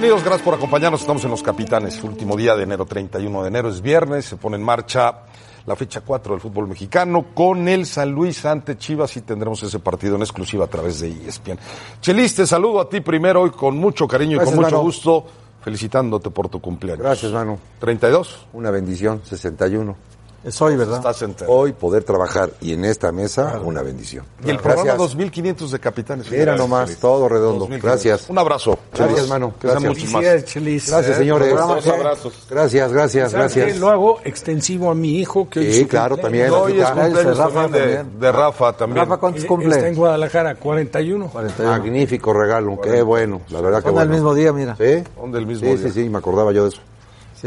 Bienvenidos, 0.00 0.24
gracias 0.24 0.46
por 0.46 0.54
acompañarnos. 0.54 1.02
Estamos 1.02 1.22
en 1.24 1.30
Los 1.30 1.42
Capitanes, 1.42 2.02
último 2.02 2.34
día 2.34 2.56
de 2.56 2.62
enero, 2.62 2.86
31 2.86 3.42
de 3.42 3.48
enero, 3.48 3.68
es 3.68 3.82
viernes, 3.82 4.24
se 4.24 4.38
pone 4.38 4.56
en 4.56 4.62
marcha 4.62 5.24
la 5.66 5.76
fecha 5.76 6.00
4 6.00 6.32
del 6.32 6.40
fútbol 6.40 6.68
mexicano 6.68 7.26
con 7.34 7.68
el 7.68 7.84
San 7.84 8.10
Luis 8.10 8.46
ante 8.46 8.78
Chivas 8.78 9.14
y 9.18 9.20
tendremos 9.20 9.62
ese 9.62 9.78
partido 9.78 10.16
en 10.16 10.22
exclusiva 10.22 10.64
a 10.64 10.68
través 10.68 11.00
de 11.00 11.10
ESPN. 11.10 11.58
Chelis, 12.00 12.34
te 12.34 12.46
saludo 12.46 12.80
a 12.80 12.88
ti 12.88 13.02
primero 13.02 13.42
hoy 13.42 13.50
con 13.50 13.76
mucho 13.76 14.08
cariño 14.08 14.38
Gracias, 14.38 14.54
y 14.54 14.56
con 14.56 14.64
mucho 14.64 14.80
gusto, 14.80 15.26
felicitándote 15.60 16.30
por 16.30 16.48
tu 16.48 16.62
cumpleaños. 16.62 17.04
Gracias, 17.04 17.30
Manu. 17.30 17.58
32. 17.78 18.46
Una 18.54 18.70
bendición, 18.70 19.20
61. 19.22 19.96
Es 20.42 20.60
hoy, 20.62 20.74
¿verdad? 20.74 20.96
Estás 20.96 21.20
entero. 21.20 21.52
Hoy 21.52 21.72
poder 21.72 22.02
trabajar 22.02 22.48
y 22.62 22.72
en 22.72 22.86
esta 22.86 23.12
mesa, 23.12 23.60
una 23.62 23.82
bendición. 23.82 24.24
Y 24.42 24.48
el 24.48 24.56
programa 24.56 24.84
Gracias. 24.84 24.98
2500 24.98 25.70
de 25.70 25.78
Capitanes. 25.78 26.32
Era 26.32 26.56
nomás, 26.56 26.96
todo 26.96 27.28
redondo. 27.28 27.66
2500. 27.66 27.82
Gracias. 27.82 28.30
Un 28.30 28.38
abrazo. 28.38 28.78
Gracias, 28.94 29.16
Chelis. 29.16 29.28
mano. 29.30 29.52
Que 29.60 29.68
sean 29.68 29.82
Gracias. 29.82 30.44
Chelis. 30.46 30.88
Gracias, 30.90 31.14
Eh, 31.16 31.18
señores. 31.18 31.54
Dos 31.54 31.86
abrazos. 31.88 32.46
Gracias, 32.48 32.90
gracias, 32.90 33.34
gracias. 33.34 33.76
Lo 33.78 33.90
hago 33.90 34.18
extensivo 34.24 34.90
a 34.90 34.94
mi 34.94 35.18
hijo. 35.18 35.46
Que 35.50 35.60
hoy 35.60 35.72
Sí, 35.74 35.84
claro, 35.84 36.16
cumpleaños. 36.16 36.52
también. 36.56 36.76
Hoy 36.76 36.80
es 36.80 36.90
cumpleaños 36.90 37.36
Rafa 37.36 37.60
también 37.68 38.08
de, 38.18 38.26
de 38.26 38.32
Rafa 38.32 38.72
también. 38.72 39.04
Rafa, 39.04 39.16
¿cuántos 39.20 39.44
Eh, 39.44 39.46
cumple? 39.46 39.74
Está 39.76 39.88
en 39.88 39.94
Guadalajara, 39.94 40.54
41. 40.54 41.28
41. 41.28 41.70
Magnífico 41.70 42.32
regalo, 42.32 42.80
qué 42.80 43.02
bueno, 43.02 43.42
la 43.50 43.60
verdad 43.60 43.80
que 43.80 43.84
Son 43.88 43.92
bueno. 43.94 44.06
del 44.10 44.16
mismo 44.18 44.34
día, 44.34 44.52
mira. 44.54 44.74
¿Sí? 44.76 45.04
Son 45.16 45.30
del 45.32 45.46
mismo 45.46 45.68
sí, 45.68 45.76
día. 45.76 45.88
sí, 45.88 46.02
sí, 46.02 46.08
me 46.08 46.16
acordaba 46.16 46.50
yo 46.52 46.62
de 46.62 46.70
eso. 46.70 46.80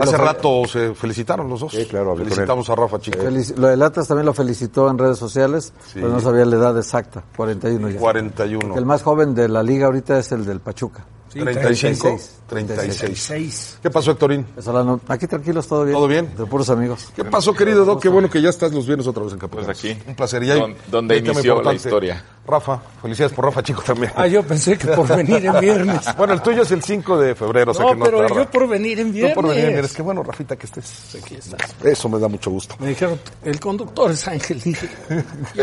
Hace 0.01 0.17
rato 0.17 0.63
se 0.65 0.93
felicitaron 0.95 1.49
los 1.49 1.59
dos. 1.59 1.71
Sí, 1.71 1.85
claro, 1.85 2.15
Felicitamos 2.15 2.69
a 2.69 2.75
Rafa, 2.75 2.99
chicos. 2.99 3.21
Felici- 3.23 3.55
Lo 3.55 3.67
del 3.67 3.81
Atlas 3.81 4.07
también 4.07 4.25
lo 4.25 4.33
felicitó 4.33 4.89
en 4.89 4.97
redes 4.97 5.17
sociales, 5.17 5.73
pero 5.93 6.09
no 6.09 6.19
sabía 6.19 6.45
la 6.45 6.55
edad 6.55 6.77
exacta, 6.77 7.23
41 7.35 7.89
ya. 7.89 7.99
41. 7.99 8.75
El 8.77 8.85
más 8.85 9.03
joven 9.03 9.35
de 9.35 9.47
la 9.49 9.61
liga 9.63 9.85
ahorita 9.87 10.17
es 10.19 10.31
el 10.31 10.45
del 10.45 10.59
Pachuca. 10.61 11.05
Sí, 11.33 11.39
35. 11.39 12.19
36. 12.47 12.99
36. 13.09 13.23
6. 13.23 13.77
¿Qué 13.81 13.89
pasó, 13.89 14.11
Héctorín? 14.11 14.45
Solano, 14.61 15.01
aquí 15.07 15.25
tranquilos, 15.25 15.67
todo 15.67 15.83
bien. 15.83 15.95
¿Todo 15.97 16.07
bien? 16.07 16.31
De 16.37 16.45
puros 16.45 16.69
amigos. 16.69 17.07
¿Qué 17.15 17.25
pasó, 17.25 17.53
querido 17.53 17.83
Doc? 17.85 18.01
Qué 18.01 18.09
bueno 18.09 18.29
que 18.29 18.39
ya 18.41 18.49
estás 18.49 18.71
los 18.71 18.85
viernes 18.85 19.07
otra 19.07 19.23
vez 19.23 19.33
en 19.33 19.39
Capitán. 19.39 19.65
Pues 19.65 19.77
aquí. 19.79 19.97
Un 20.07 20.13
placer. 20.15 20.43
Y 20.43 20.51
hay 20.51 20.59
Don- 20.59 20.75
donde 20.91 21.17
inició 21.17 21.61
la 21.63 21.73
historia. 21.73 22.23
Rafa, 22.45 22.81
felicidades 23.01 23.33
por 23.33 23.45
Rafa 23.45 23.63
Chico 23.63 23.81
también. 23.81 24.11
Ah, 24.15 24.27
yo 24.27 24.43
pensé 24.43 24.77
que 24.77 24.87
por 24.89 25.07
venir 25.07 25.45
en 25.45 25.59
viernes. 25.59 26.01
Bueno, 26.17 26.33
el 26.33 26.41
tuyo 26.41 26.61
es 26.63 26.71
el 26.71 26.83
5 26.83 27.17
de 27.17 27.33
febrero, 27.35 27.71
o 27.71 27.73
sea 27.73 27.85
que 27.85 27.91
no, 27.93 27.97
no 27.99 28.05
pero 28.05 28.17
tarda. 28.27 28.35
yo 28.43 28.51
por 28.51 28.67
venir 28.67 28.99
en 28.99 29.11
viernes. 29.13 29.33
por 29.35 29.47
venir, 29.47 29.67
mira, 29.67 29.79
es 29.79 29.93
que 29.93 30.01
bueno, 30.01 30.21
Rafita, 30.23 30.55
que 30.57 30.65
estés. 30.67 31.15
Aquí 31.23 31.35
estás. 31.35 31.73
Eso 31.83 32.09
me 32.09 32.19
da 32.19 32.27
mucho 32.27 32.51
gusto. 32.51 32.75
Me 32.79 32.89
dijeron, 32.89 33.19
el 33.43 33.59
conductor 33.59 34.11
es 34.11 34.27
Ángel. 34.27 34.61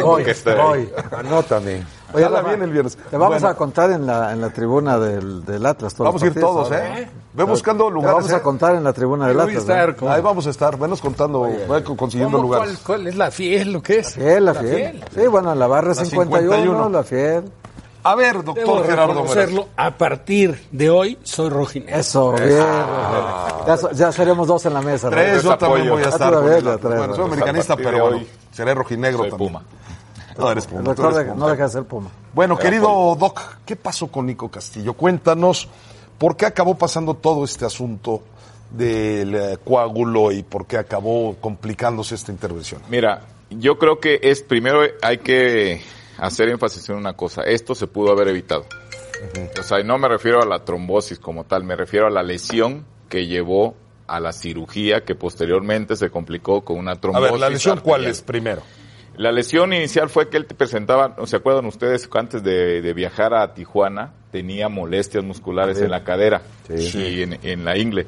Hoy, 0.02 0.24
hoy. 0.58 0.88
Anótame. 1.12 1.82
Oye, 2.12 2.28
bien 2.48 2.62
el 2.62 2.70
viernes. 2.70 2.96
Te 2.96 3.16
vamos 3.16 3.34
Bueno. 3.40 3.48
a 3.48 3.54
contar 3.56 3.90
en 3.92 4.06
la, 4.06 4.32
en 4.32 4.40
la 4.40 4.50
tribuna 4.50 4.98
del, 4.98 5.44
del 5.44 5.64
Atlas. 5.66 5.94
todos 5.94 6.06
Vamos 6.08 6.22
a 6.22 6.26
ir 6.26 6.34
todos, 6.40 6.66
ahora. 6.72 6.98
¿eh? 7.00 7.10
Ve 7.32 7.44
buscando 7.44 7.86
Te 7.86 7.92
lugares. 7.92 8.16
vamos 8.16 8.32
a 8.32 8.36
¿eh? 8.36 8.42
contar 8.42 8.74
en 8.74 8.84
la 8.84 8.92
tribuna 8.92 9.28
del 9.28 9.38
Atlas. 9.40 9.56
estar 9.58 9.88
¿no? 9.90 9.96
con- 9.96 10.08
Ahí 10.10 10.20
vamos 10.20 10.46
a 10.46 10.50
estar. 10.50 10.76
Venos 10.78 11.00
contando, 11.00 11.42
ve 11.42 11.84
consiguiendo 11.96 12.38
¿Cómo? 12.38 12.48
lugares. 12.48 12.78
¿Cuál, 12.84 12.98
¿Cuál 12.98 13.06
es 13.08 13.16
la 13.16 13.30
fiel? 13.30 13.72
¿Lo 13.72 13.82
que 13.82 13.98
es? 14.00 14.14
Fiel, 14.14 14.44
la 14.44 14.54
fiel. 14.54 15.04
Sí, 15.14 15.26
bueno, 15.28 15.54
la 15.54 15.66
barra 15.66 15.88
La 15.88 16.04
51, 16.04 16.52
51. 16.52 16.88
la 16.88 17.02
fiel. 17.04 17.44
A 18.02 18.14
ver, 18.14 18.32
Debo 18.42 18.54
doctor 18.54 18.86
Gerardo 18.86 19.12
reconocerlo, 19.12 19.68
a 19.76 19.90
partir 19.90 20.58
de 20.72 20.88
hoy 20.88 21.18
soy 21.22 21.50
rojinegro. 21.50 21.98
Eso, 22.00 22.32
bien. 22.32 22.64
Ya, 23.94 24.10
seremos 24.10 24.48
dos 24.48 24.64
en 24.64 24.72
la 24.72 24.80
mesa. 24.80 25.08
¿no? 25.10 25.16
Tres, 25.16 25.42
yo 25.42 25.58
también 25.58 25.90
voy 25.90 26.02
a 26.02 26.06
Ah, 26.06 26.08
estar. 26.08 26.32
la 26.32 26.40
Bueno, 26.40 27.14
soy 27.14 27.24
americanista, 27.26 27.76
pero 27.76 28.06
hoy 28.06 28.26
seré 28.52 28.74
rojinegro 28.74 29.18
Soy 29.18 29.30
también. 29.30 29.52
Puma. 29.52 29.62
No, 30.40 30.50
eres 30.50 30.64
El 30.64 30.70
Puma. 30.70 30.82
tú 30.82 30.86
doctor 30.88 31.04
eres 31.06 31.16
de- 31.18 31.24
Puma. 31.32 31.46
no 31.46 31.50
deja 31.50 31.62
de 31.64 31.68
ser 31.70 31.84
Puma. 31.84 32.10
Bueno, 32.34 32.58
querido 32.58 33.16
Doc, 33.18 33.40
¿qué 33.64 33.76
pasó 33.76 34.08
con 34.08 34.26
Nico 34.26 34.48
Castillo? 34.50 34.94
Cuéntanos, 34.94 35.68
¿por 36.18 36.36
qué 36.36 36.46
acabó 36.46 36.76
pasando 36.76 37.14
todo 37.14 37.44
este 37.44 37.64
asunto 37.66 38.22
del 38.70 39.34
eh, 39.34 39.58
coágulo 39.64 40.30
y 40.32 40.42
por 40.42 40.66
qué 40.66 40.76
acabó 40.78 41.34
complicándose 41.40 42.14
esta 42.14 42.30
intervención? 42.32 42.80
Mira, 42.88 43.22
yo 43.50 43.78
creo 43.78 43.98
que 44.00 44.20
es 44.22 44.42
primero 44.42 44.80
hay 45.02 45.18
que 45.18 45.82
hacer 46.18 46.48
énfasis 46.48 46.88
en 46.88 46.96
una 46.96 47.14
cosa. 47.14 47.42
Esto 47.42 47.74
se 47.74 47.86
pudo 47.86 48.12
haber 48.12 48.28
evitado. 48.28 48.64
O 49.58 49.62
sea, 49.62 49.80
y 49.80 49.84
no 49.84 49.98
me 49.98 50.08
refiero 50.08 50.40
a 50.42 50.46
la 50.46 50.64
trombosis 50.64 51.18
como 51.18 51.44
tal, 51.44 51.64
me 51.64 51.76
refiero 51.76 52.06
a 52.06 52.10
la 52.10 52.22
lesión 52.22 52.86
que 53.08 53.26
llevó 53.26 53.74
a 54.06 54.18
la 54.20 54.32
cirugía 54.32 55.04
que 55.04 55.14
posteriormente 55.14 55.94
se 55.96 56.10
complicó 56.10 56.62
con 56.64 56.78
una 56.78 56.92
A 56.92 57.00
trombosis. 57.00 57.30
ver, 57.32 57.40
¿la 57.40 57.50
lesión 57.50 57.80
cuál 57.80 58.06
es 58.06 58.22
primero? 58.22 58.62
La 59.20 59.32
lesión 59.32 59.74
inicial 59.74 60.08
fue 60.08 60.30
que 60.30 60.38
él 60.38 60.46
te 60.46 60.54
presentaba, 60.54 61.14
¿no 61.18 61.26
¿se 61.26 61.36
acuerdan 61.36 61.66
ustedes 61.66 62.08
que 62.08 62.18
antes 62.18 62.42
de, 62.42 62.80
de 62.80 62.94
viajar 62.94 63.34
a 63.34 63.52
Tijuana 63.52 64.14
tenía 64.32 64.70
molestias 64.70 65.22
musculares 65.22 65.78
en 65.82 65.90
la 65.90 66.04
cadera 66.04 66.40
y 66.70 67.20
en, 67.20 67.38
en 67.42 67.62
la 67.66 67.76
ingle? 67.76 68.06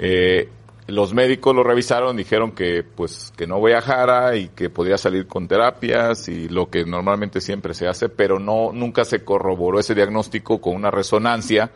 Eh, 0.00 0.48
los 0.88 1.14
médicos 1.14 1.54
lo 1.54 1.62
revisaron, 1.62 2.16
dijeron 2.16 2.50
que 2.50 2.82
pues 2.82 3.32
que 3.36 3.46
no 3.46 3.62
viajara 3.62 4.34
y 4.34 4.48
que 4.48 4.70
podía 4.70 4.98
salir 4.98 5.28
con 5.28 5.46
terapias 5.46 6.26
y 6.26 6.48
lo 6.48 6.68
que 6.68 6.84
normalmente 6.84 7.40
siempre 7.40 7.72
se 7.72 7.86
hace, 7.86 8.08
pero 8.08 8.40
no 8.40 8.72
nunca 8.72 9.04
se 9.04 9.22
corroboró 9.22 9.78
ese 9.78 9.94
diagnóstico 9.94 10.60
con 10.60 10.74
una 10.74 10.90
resonancia 10.90 11.70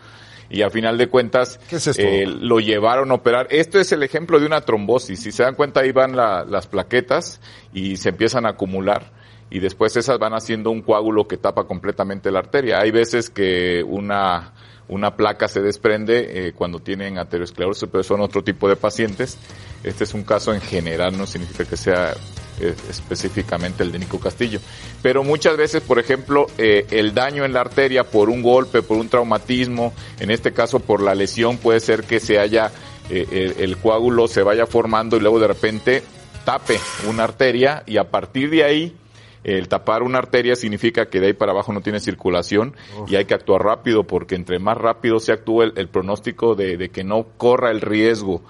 y 0.54 0.62
a 0.62 0.70
final 0.70 0.96
de 0.98 1.08
cuentas 1.08 1.58
eh, 2.02 2.26
lo 2.26 2.60
llevaron 2.60 3.10
a 3.10 3.14
operar. 3.14 3.46
Esto 3.50 3.78
es 3.80 3.90
el 3.92 4.02
ejemplo 4.02 4.38
de 4.38 4.46
una 4.46 4.60
trombosis. 4.60 5.20
Si 5.20 5.32
se 5.32 5.42
dan 5.42 5.54
cuenta, 5.54 5.80
ahí 5.80 5.92
van 5.92 6.16
la- 6.16 6.44
las 6.44 6.66
plaquetas 6.66 7.40
y 7.72 7.96
se 7.96 8.10
empiezan 8.10 8.46
a 8.46 8.50
acumular. 8.50 9.12
Y 9.50 9.58
después 9.60 9.96
esas 9.96 10.18
van 10.18 10.32
haciendo 10.32 10.70
un 10.70 10.82
coágulo 10.82 11.28
que 11.28 11.36
tapa 11.36 11.64
completamente 11.64 12.30
la 12.30 12.38
arteria. 12.40 12.80
Hay 12.80 12.90
veces 12.90 13.30
que 13.30 13.84
una, 13.86 14.52
una 14.88 15.16
placa 15.16 15.48
se 15.48 15.60
desprende 15.60 16.48
eh, 16.48 16.52
cuando 16.52 16.80
tienen 16.80 17.18
aterosclerosis, 17.18 17.88
pero 17.90 18.02
son 18.02 18.20
otro 18.20 18.42
tipo 18.42 18.68
de 18.68 18.76
pacientes. 18.76 19.38
Este 19.84 20.04
es 20.04 20.14
un 20.14 20.24
caso 20.24 20.52
en 20.54 20.60
general, 20.60 21.16
no 21.16 21.26
significa 21.26 21.64
que 21.64 21.76
sea 21.76 22.14
eh, 22.60 22.74
específicamente 22.88 23.82
el 23.82 23.90
de 23.90 23.98
Nico 23.98 24.20
Castillo. 24.20 24.60
Pero 25.02 25.24
muchas 25.24 25.56
veces, 25.56 25.82
por 25.82 25.98
ejemplo, 25.98 26.46
eh, 26.56 26.86
el 26.90 27.12
daño 27.14 27.44
en 27.44 27.52
la 27.52 27.60
arteria 27.60 28.04
por 28.04 28.30
un 28.30 28.42
golpe, 28.42 28.82
por 28.82 28.96
un 28.98 29.08
traumatismo, 29.08 29.92
en 30.20 30.30
este 30.30 30.52
caso 30.52 30.80
por 30.80 31.02
la 31.02 31.14
lesión, 31.14 31.58
puede 31.58 31.80
ser 31.80 32.04
que 32.04 32.20
se 32.20 32.38
haya, 32.38 32.70
eh, 33.10 33.26
el, 33.30 33.64
el 33.64 33.76
coágulo 33.78 34.28
se 34.28 34.42
vaya 34.42 34.66
formando 34.66 35.16
y 35.16 35.20
luego 35.20 35.40
de 35.40 35.48
repente 35.48 36.02
tape 36.44 36.78
una 37.08 37.24
arteria 37.24 37.82
y 37.86 37.96
a 37.96 38.10
partir 38.10 38.50
de 38.50 38.64
ahí 38.64 38.96
el 39.44 39.68
tapar 39.68 40.02
una 40.02 40.18
arteria 40.18 40.56
significa 40.56 41.06
que 41.06 41.20
de 41.20 41.26
ahí 41.26 41.32
para 41.34 41.52
abajo 41.52 41.72
no 41.72 41.82
tiene 41.82 42.00
circulación 42.00 42.74
y 43.06 43.16
hay 43.16 43.26
que 43.26 43.34
actuar 43.34 43.62
rápido 43.62 44.04
porque 44.04 44.34
entre 44.34 44.58
más 44.58 44.78
rápido 44.78 45.20
se 45.20 45.32
actúe 45.32 45.62
el, 45.62 45.72
el 45.76 45.88
pronóstico 45.88 46.54
de, 46.54 46.78
de 46.78 46.88
que 46.88 47.04
no 47.04 47.26
corra 47.36 47.70
el 47.70 47.82
riesgo 47.82 48.42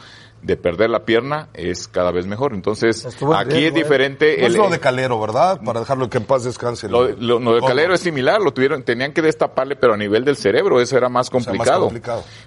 de 0.45 0.57
perder 0.59 0.91
la 0.91 1.07
pierna 1.07 1.49
es 1.55 1.89
cada 1.89 2.11
vez 2.13 2.27
mejor. 2.27 2.53
Entonces, 2.53 3.05
Estuvo 3.05 3.35
aquí 3.35 3.65
es 3.65 3.71
¿eh? 3.73 3.75
diferente. 3.75 4.37
No 4.41 4.47
es 4.47 4.55
lo 4.55 4.69
de 4.69 4.79
Calero, 4.79 5.19
¿verdad? 5.19 5.59
Para 5.65 5.81
dejarlo 5.81 6.11
que 6.11 6.19
en 6.19 6.25
paz 6.25 6.45
descanse. 6.45 6.87
lo, 6.89 7.09
lo- 7.09 7.41
lo 7.41 7.55
de 7.55 7.61
Calero 7.63 7.95
es 7.95 8.01
similar, 8.01 8.43
lo 8.43 8.53
tuvieron, 8.53 8.83
tenían 8.83 9.13
que 9.13 9.23
destaparle, 9.23 9.75
pero 9.77 9.95
a 9.95 9.97
nivel 9.97 10.23
del 10.25 10.37
cerebro, 10.37 10.81
eso 10.83 10.99
era 10.99 11.09
más 11.09 11.29
sea, 11.29 11.37
más 11.39 11.47
complicado. 11.47 11.91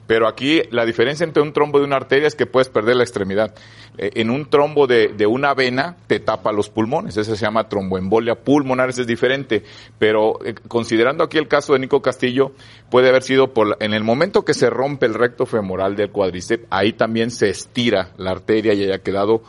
Pero 0.06 0.28
aquí 0.28 0.62
la 0.70 0.86
diferencia 0.86 1.24
entre 1.24 1.42
un 1.42 1.54
trombo 1.54 1.80
de 1.80 1.86
una 1.86 1.96
arteria 1.96 2.28
es 2.28 2.36
que 2.36 2.46
puedes 2.46 2.70
perder 2.70 2.96
la 2.98 3.04
extremidad. 3.04 3.56
Eh, 3.98 4.12
en 4.14 4.30
un 4.30 4.48
trombo 4.48 4.86
de, 4.86 5.08
de 5.18 5.26
una 5.26 5.56
vena 5.56 5.98
te 6.06 6.20
tapa 6.20 6.52
los 6.52 6.70
pulmones, 6.70 7.18
eso 7.18 7.36
se 7.36 7.42
llama 7.46 7.68
tromboembolia 7.68 8.36
pulmonar, 8.36 8.90
ese 8.90 9.02
es 9.02 9.08
diferente. 9.08 9.64
Pero 9.98 10.38
eh, 10.46 10.54
considerando 10.68 11.24
aquí 11.24 11.40
el 11.40 11.48
caso 11.48 11.74
de 11.74 11.80
Nico 11.80 12.02
Castillo, 12.04 12.52
puede 12.92 13.10
haber 13.10 13.24
sido 13.24 13.54
por 13.54 13.68
la- 13.70 13.78
en 13.80 13.94
el 13.96 14.04
momento 14.04 14.46
que 14.46 14.54
se 14.54 14.70
rompe 14.70 15.08
el 15.08 15.16
recto 15.16 15.48
femoral 15.48 15.96
del 15.96 16.12
cuádriceps, 16.12 16.66
ahí 16.70 16.94
también 16.94 17.32
se 17.32 17.50
estira 17.50 17.87
la 17.92 18.32
arteria 18.32 18.74
y 18.74 18.84
haya 18.84 19.00
quedado 19.00 19.42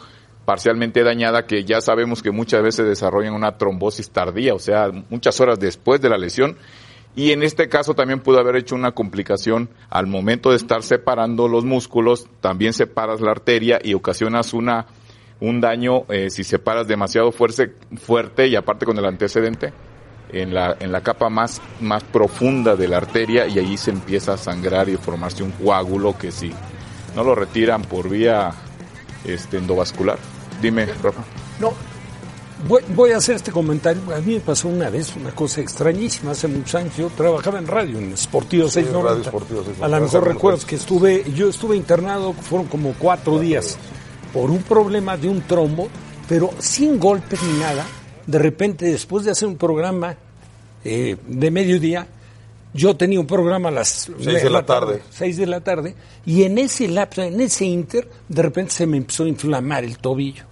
parcialmente 0.44 1.02
dañada 1.02 1.46
que 1.46 1.64
ya 1.64 1.80
sabemos 1.80 2.22
que 2.22 2.30
muchas 2.30 2.62
veces 2.62 2.86
desarrollan 2.86 3.34
una 3.34 3.58
trombosis 3.58 4.10
tardía, 4.10 4.54
o 4.54 4.58
sea, 4.58 4.90
muchas 5.10 5.38
horas 5.40 5.60
después 5.60 6.00
de 6.00 6.08
la 6.08 6.16
lesión. 6.16 6.56
Y 7.14 7.32
en 7.32 7.42
este 7.42 7.68
caso 7.68 7.94
también 7.94 8.20
pudo 8.20 8.38
haber 8.38 8.56
hecho 8.56 8.74
una 8.74 8.92
complicación 8.92 9.68
al 9.90 10.06
momento 10.06 10.50
de 10.50 10.56
estar 10.56 10.82
separando 10.82 11.48
los 11.48 11.64
músculos, 11.64 12.28
también 12.40 12.72
separas 12.72 13.20
la 13.20 13.32
arteria 13.32 13.78
y 13.82 13.94
ocasionas 13.94 14.54
una 14.54 14.86
un 15.40 15.60
daño 15.60 16.04
eh, 16.08 16.30
si 16.30 16.44
separas 16.44 16.88
demasiado 16.88 17.30
fuerte, 17.30 17.74
fuerte 17.96 18.48
y 18.48 18.56
aparte 18.56 18.86
con 18.86 18.98
el 18.98 19.04
antecedente 19.04 19.72
en 20.32 20.52
la, 20.52 20.76
en 20.80 20.92
la 20.92 21.02
capa 21.02 21.28
más, 21.28 21.60
más 21.80 22.04
profunda 22.04 22.76
de 22.76 22.88
la 22.88 22.98
arteria 22.98 23.46
y 23.46 23.58
allí 23.58 23.76
se 23.76 23.90
empieza 23.90 24.34
a 24.34 24.36
sangrar 24.36 24.88
y 24.88 24.96
formarse 24.96 25.42
un 25.42 25.52
coágulo 25.52 26.16
que 26.18 26.32
si 26.32 26.52
no 27.18 27.24
lo 27.24 27.34
retiran 27.34 27.82
por 27.82 28.08
vía 28.08 28.52
este, 29.24 29.56
endovascular. 29.56 30.20
Dime, 30.62 30.86
Rafa. 30.86 31.24
No, 31.58 31.72
voy, 32.68 32.80
voy, 32.94 33.10
a 33.10 33.16
hacer 33.16 33.34
este 33.34 33.50
comentario. 33.50 34.02
A 34.14 34.20
mí 34.20 34.34
me 34.34 34.40
pasó 34.40 34.68
una 34.68 34.88
vez 34.88 35.16
una 35.16 35.32
cosa 35.32 35.60
extrañísima. 35.60 36.30
Hace 36.30 36.46
muchos 36.46 36.76
años 36.76 36.96
yo 36.96 37.10
trabajaba 37.10 37.58
en 37.58 37.66
radio, 37.66 37.98
en 37.98 38.16
Sportivo 38.16 38.68
690. 38.68 39.30
Sportivo 39.30 39.64
690. 39.64 39.84
A 39.84 39.88
lo 39.88 40.04
mejor 40.04 40.28
recuerdas 40.28 40.64
que 40.64 40.76
estuve, 40.76 41.24
yo 41.34 41.48
estuve 41.48 41.74
internado, 41.74 42.34
fueron 42.34 42.68
como 42.68 42.94
cuatro 42.96 43.40
días, 43.40 43.76
por 44.32 44.52
un 44.52 44.62
problema 44.62 45.16
de 45.16 45.28
un 45.28 45.40
trombo, 45.40 45.88
pero 46.28 46.50
sin 46.60 47.00
golpes 47.00 47.42
ni 47.42 47.58
nada. 47.58 47.84
De 48.28 48.38
repente, 48.38 48.86
después 48.86 49.24
de 49.24 49.32
hacer 49.32 49.48
un 49.48 49.56
programa 49.56 50.14
eh, 50.84 51.16
de 51.26 51.50
mediodía, 51.50 52.06
yo 52.74 52.96
tenía 52.96 53.20
un 53.20 53.26
programa 53.26 53.68
a 53.68 53.72
las 53.72 54.10
seis 54.18 54.42
de 54.42 54.50
la 54.50 54.64
tarde. 54.66 55.02
Seis 55.10 55.36
de 55.36 55.46
la 55.46 55.60
tarde, 55.60 55.94
y 56.26 56.42
en 56.44 56.58
ese 56.58 56.88
lapso, 56.88 57.22
en 57.22 57.40
ese 57.40 57.64
inter, 57.64 58.08
de 58.28 58.42
repente 58.42 58.72
se 58.72 58.86
me 58.86 58.96
empezó 58.96 59.24
a 59.24 59.28
inflamar 59.28 59.84
el 59.84 59.98
tobillo. 59.98 60.44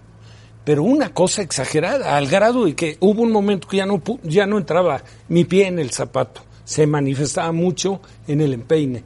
Pero 0.64 0.82
una 0.82 1.14
cosa 1.14 1.42
exagerada, 1.42 2.16
al 2.16 2.26
grado 2.26 2.64
de 2.64 2.74
que 2.74 2.96
hubo 2.98 3.22
un 3.22 3.30
momento 3.30 3.68
que 3.68 3.76
ya 3.76 3.86
no, 3.86 4.02
ya 4.24 4.46
no 4.46 4.58
entraba 4.58 5.00
mi 5.28 5.44
pie 5.44 5.68
en 5.68 5.78
el 5.78 5.92
zapato. 5.92 6.42
Se 6.64 6.88
manifestaba 6.88 7.52
mucho 7.52 8.00
en 8.26 8.40
el 8.40 8.52
empeine. 8.52 9.04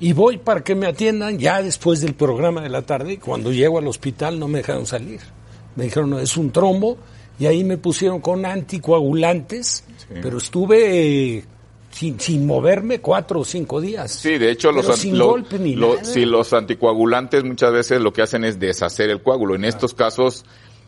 Y 0.00 0.12
voy 0.12 0.38
para 0.38 0.64
que 0.64 0.74
me 0.74 0.88
atiendan 0.88 1.38
ya 1.38 1.62
después 1.62 2.00
del 2.00 2.14
programa 2.14 2.60
de 2.60 2.70
la 2.70 2.82
tarde. 2.82 3.12
Y 3.12 3.16
cuando 3.18 3.52
llego 3.52 3.78
al 3.78 3.86
hospital 3.86 4.40
no 4.40 4.48
me 4.48 4.58
dejaron 4.58 4.84
salir. 4.84 5.20
Me 5.76 5.84
dijeron, 5.84 6.10
no, 6.10 6.18
es 6.18 6.36
un 6.36 6.50
trombo. 6.50 6.98
Y 7.38 7.46
ahí 7.46 7.62
me 7.62 7.78
pusieron 7.78 8.20
con 8.20 8.44
anticoagulantes. 8.44 9.84
Sí. 9.96 10.14
Pero 10.20 10.38
estuve 10.38 11.36
eh, 11.36 11.44
sin, 11.94 12.18
sin, 12.18 12.46
moverme 12.46 13.00
cuatro 13.00 13.40
o 13.40 13.44
cinco 13.44 13.80
días. 13.80 14.10
Sí, 14.10 14.36
de 14.38 14.50
hecho, 14.50 14.72
los, 14.72 14.86
sin 14.98 15.16
lo, 15.16 15.28
golpe 15.28 15.58
ni 15.58 15.76
lo, 15.76 15.94
nada. 15.94 16.04
si 16.04 16.24
los 16.24 16.52
anticoagulantes 16.52 17.44
muchas 17.44 17.72
veces 17.72 18.00
lo 18.00 18.12
que 18.12 18.22
hacen 18.22 18.44
es 18.44 18.58
deshacer 18.58 19.10
el 19.10 19.22
coágulo. 19.22 19.54
En 19.54 19.64
estos 19.64 19.94
casos, 19.94 20.44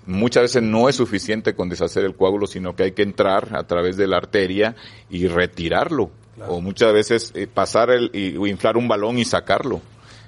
muchas 0.06 0.42
veces 0.42 0.62
no 0.62 0.88
es 0.88 0.96
suficiente 0.96 1.54
con 1.54 1.68
deshacer 1.68 2.04
el 2.04 2.16
coágulo, 2.16 2.46
sino 2.46 2.74
que 2.74 2.84
hay 2.84 2.92
que 2.92 3.02
entrar 3.02 3.54
a 3.56 3.64
través 3.66 3.96
de 3.96 4.08
la 4.08 4.16
arteria 4.16 4.74
y 5.08 5.28
retirarlo. 5.28 6.10
Claro. 6.34 6.54
O 6.54 6.60
muchas 6.60 6.92
veces 6.92 7.32
eh, 7.34 7.46
pasar 7.46 7.90
el, 7.90 8.10
y, 8.12 8.36
o 8.36 8.46
inflar 8.46 8.76
un 8.76 8.88
balón 8.88 9.18
y 9.18 9.24
sacarlo. 9.24 9.80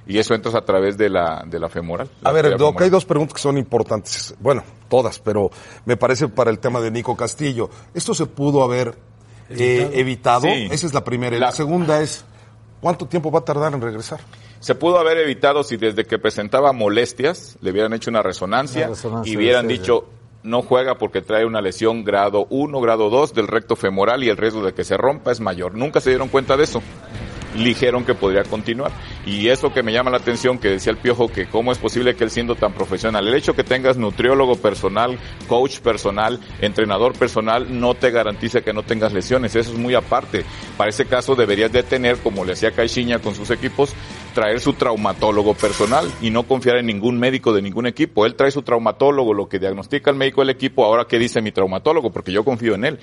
Y 0.07 0.19
eso 0.19 0.35
entras 0.35 0.55
a 0.55 0.63
través 0.63 0.97
de 0.97 1.11
la, 1.11 1.45
de 1.47 1.59
la 1.59 1.69
femoral. 1.69 2.09
La 2.23 2.31
a 2.31 2.33
ver, 2.33 2.51
Doc, 2.51 2.59
femoral. 2.59 2.85
hay 2.85 2.91
dos 2.91 3.05
preguntas 3.05 3.35
que 3.35 3.43
son 3.43 3.59
importantes. 3.59 4.35
Bueno, 4.41 4.63
todas, 4.89 5.19
pero 5.19 5.51
me 5.85 5.99
parece 5.99 6.29
para 6.29 6.51
el 6.51 6.61
tema 6.61 6.81
de 6.81 6.91
Nico 6.91 7.15
Castillo. 7.15 7.69
¿Esto 7.93 8.15
se 8.15 8.25
pudo 8.25 8.63
haber 8.63 8.97
eh, 9.51 9.91
evitado? 9.95 10.43
Sí. 10.43 10.69
Esa 10.71 10.87
es 10.87 10.95
la 10.95 11.05
primera. 11.05 11.37
Y 11.37 11.41
la, 11.41 11.47
La- 11.47 11.53
segunda 11.53 12.01
es, 12.03 12.25
¿cuánto 12.81 13.07
tiempo 13.07 13.31
va 13.31 13.41
a 13.41 13.45
tardar 13.45 13.73
en 13.75 13.81
regresar? 13.81 14.21
Se 14.61 14.75
pudo 14.75 14.99
haber 14.99 15.19
evitado 15.19 15.63
si 15.63 15.77
desde 15.77 16.05
que 16.05 16.19
presentaba 16.19 16.73
molestias 16.73 17.57
le 17.61 17.71
hubieran 17.71 17.93
hecho 17.93 18.11
una 18.11 18.23
resonancia, 18.23 18.87
Una 18.87 18.95
resonancia, 18.97 19.33
y 19.33 19.37
hubieran 19.37 19.67
sí, 19.69 19.75
dicho 19.79 20.07
no 20.43 20.63
juega 20.63 20.97
porque 20.99 21.21
trae 21.21 21.45
una 21.45 21.61
lesión 21.61 22.05
grado 22.05 22.47
1, 22.51 22.81
grado 22.81 23.11
2 23.11 23.35
del 23.35 23.47
recto 23.49 23.77
femoral 23.77 24.23
y 24.25 24.29
el 24.31 24.37
riesgo 24.37 24.65
de 24.65 24.73
que 24.75 24.85
se 24.85 24.97
rompa 24.97 25.31
es 25.33 25.41
mayor. 25.41 25.75
Nunca 25.75 26.01
se 26.01 26.11
dieron 26.11 26.29
cuenta 26.29 26.57
de 26.57 26.65
eso. 26.65 26.81
Dijeron 27.57 28.05
que 28.05 28.15
podría 28.15 28.45
continuar. 28.45 28.93
Y 29.27 29.49
eso 29.49 29.73
que 29.73 29.83
me 29.83 29.93
llama 29.93 30.11
la 30.11 30.19
atención, 30.19 30.59
que 30.59 30.69
decía 30.69 30.93
el 30.93 30.99
Piojo, 30.99 31.29
que 31.29 31.47
cómo 31.47 31.73
es 31.73 31.79
posible 31.79 32.15
que 32.15 32.25
él 32.25 32.31
siendo 32.31 32.55
tan 32.55 32.73
profesional, 32.73 33.27
el 33.27 33.35
hecho 33.35 33.55
que 33.55 33.65
tengas 33.65 33.97
nutriólogo 33.97 34.57
personal, 34.57 35.19
coach 35.47 35.81
personal, 35.81 36.41
entrenador 36.61 37.13
personal, 37.19 37.81
no 37.81 37.95
te 37.95 38.11
garantiza 38.11 38.61
que 38.61 38.73
no 38.73 38.83
tengas 38.83 39.13
lesiones. 39.13 39.55
Eso 39.57 39.73
es 39.73 39.79
muy 39.79 39.95
aparte. 39.95 40.45
Para 40.77 40.91
ese 40.91 41.07
caso 41.07 41.35
deberías 41.35 41.73
de 41.73 41.83
tener, 41.83 42.19
como 42.19 42.45
le 42.45 42.53
hacía 42.53 42.73
Caixinha 42.73 43.19
con 43.19 43.35
sus 43.35 43.51
equipos, 43.51 43.95
traer 44.35 44.61
su 44.61 44.75
traumatólogo 44.75 45.55
personal 45.55 46.11
y 46.21 46.31
no 46.31 46.45
confiar 46.45 46.77
en 46.77 46.87
ningún 46.87 47.19
médico 47.19 47.53
de 47.53 47.63
ningún 47.63 47.87
equipo. 47.87 48.27
Él 48.27 48.35
trae 48.35 48.51
su 48.51 48.63
traumatólogo, 48.63 49.35
lo 49.35 49.49
que 49.49 49.59
diagnostica 49.59 50.11
el 50.11 50.17
médico 50.17 50.43
del 50.43 50.51
equipo, 50.51 50.85
ahora 50.85 51.07
qué 51.07 51.19
dice 51.19 51.43
mi 51.43 51.53
traumatólogo, 51.53 52.11
porque 52.11 52.33
yo 52.33 52.45
confío 52.45 52.75
en 52.75 52.85
él. 52.85 52.99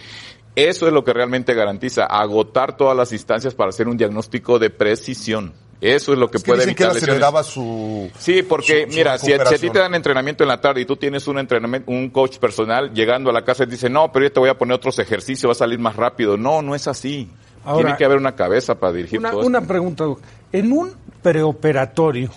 Eso 0.55 0.87
es 0.87 0.93
lo 0.93 1.03
que 1.03 1.11
realmente 1.13 1.53
garantiza, 1.53 2.05
agotar 2.05 2.77
todas 2.77 2.95
las 2.95 3.11
instancias 3.11 3.53
para 3.55 3.69
hacer 3.69 3.87
un 3.87 3.97
diagnóstico 3.97 4.57
de 4.59 4.69
precisión. 4.69 5.53
Eso 5.81 6.13
es 6.13 6.17
lo 6.19 6.31
que 6.31 6.37
Es 6.37 6.43
que 6.43 6.47
puede 6.51 6.59
que 6.63 6.69
evitar 6.71 6.87
lesiones. 6.93 7.03
aceleraba 7.09 7.43
su... 7.43 8.09
Sí, 8.17 8.41
porque 8.43 8.85
su- 8.85 8.91
su 8.91 8.97
mira, 8.97 9.17
si, 9.17 9.33
a- 9.33 9.45
si 9.45 9.55
a 9.55 9.57
ti 9.57 9.69
te 9.69 9.79
dan 9.79 9.93
entrenamiento 9.93 10.43
en 10.43 10.47
la 10.47 10.61
tarde 10.61 10.81
y 10.81 10.85
tú 10.85 10.95
tienes 10.95 11.27
un 11.27 11.37
entrenamiento, 11.37 11.91
un 11.91 12.09
coach 12.09 12.37
personal, 12.37 12.93
llegando 12.93 13.29
a 13.29 13.33
la 13.33 13.43
casa 13.43 13.63
y 13.63 13.67
dice, 13.67 13.89
no, 13.89 14.09
pero 14.11 14.25
yo 14.27 14.31
te 14.31 14.39
voy 14.39 14.49
a 14.49 14.57
poner 14.57 14.75
otros 14.75 14.97
ejercicios, 14.99 15.49
va 15.49 15.51
a 15.51 15.55
salir 15.55 15.77
más 15.77 15.97
rápido. 15.97 16.37
No, 16.37 16.61
no 16.61 16.73
es 16.73 16.87
así. 16.87 17.29
Ahora, 17.65 17.83
Tiene 17.83 17.97
que 17.97 18.05
haber 18.05 18.17
una 18.17 18.35
cabeza 18.35 18.75
para 18.79 18.93
dirigir 18.93 19.19
Una, 19.19 19.31
todo 19.31 19.41
esto. 19.41 19.47
una 19.49 19.61
pregunta, 19.67 20.03
Doc. 20.05 20.21
En 20.53 20.71
un 20.71 20.93
preoperatorio, 21.21 22.29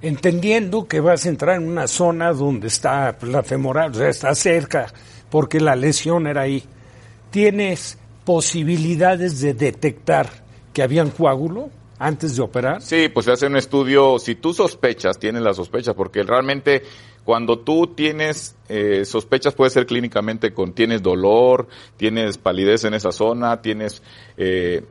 entendiendo 0.00 0.88
que 0.88 1.00
vas 1.00 1.26
a 1.26 1.28
entrar 1.28 1.56
en 1.56 1.68
una 1.68 1.86
zona 1.86 2.32
donde 2.32 2.68
está 2.68 3.16
la 3.22 3.42
femoral, 3.42 3.90
o 3.90 3.94
sea, 3.94 4.08
está 4.08 4.34
cerca, 4.34 4.92
porque 5.30 5.60
la 5.60 5.76
lesión 5.76 6.26
era 6.26 6.42
ahí, 6.42 6.64
¿tienes 7.32 7.98
posibilidades 8.24 9.40
de 9.40 9.54
detectar 9.54 10.30
que 10.72 10.82
había 10.82 11.02
un 11.02 11.10
coágulo 11.10 11.70
antes 11.98 12.36
de 12.36 12.42
operar? 12.42 12.80
Sí, 12.82 13.08
pues 13.08 13.26
se 13.26 13.32
hace 13.32 13.46
un 13.46 13.56
estudio, 13.56 14.20
si 14.20 14.36
tú 14.36 14.54
sospechas, 14.54 15.18
tienes 15.18 15.42
la 15.42 15.54
sospecha, 15.54 15.94
porque 15.94 16.22
realmente 16.22 16.82
cuando 17.24 17.58
tú 17.58 17.88
tienes 17.88 18.56
eh, 18.68 19.04
sospechas 19.04 19.54
puede 19.54 19.70
ser 19.70 19.86
clínicamente 19.86 20.52
con, 20.52 20.72
tienes 20.72 21.02
dolor, 21.02 21.68
tienes 21.96 22.38
palidez 22.38 22.84
en 22.84 22.94
esa 22.94 23.12
zona, 23.12 23.62
tienes 23.62 24.02
eh, 24.36 24.84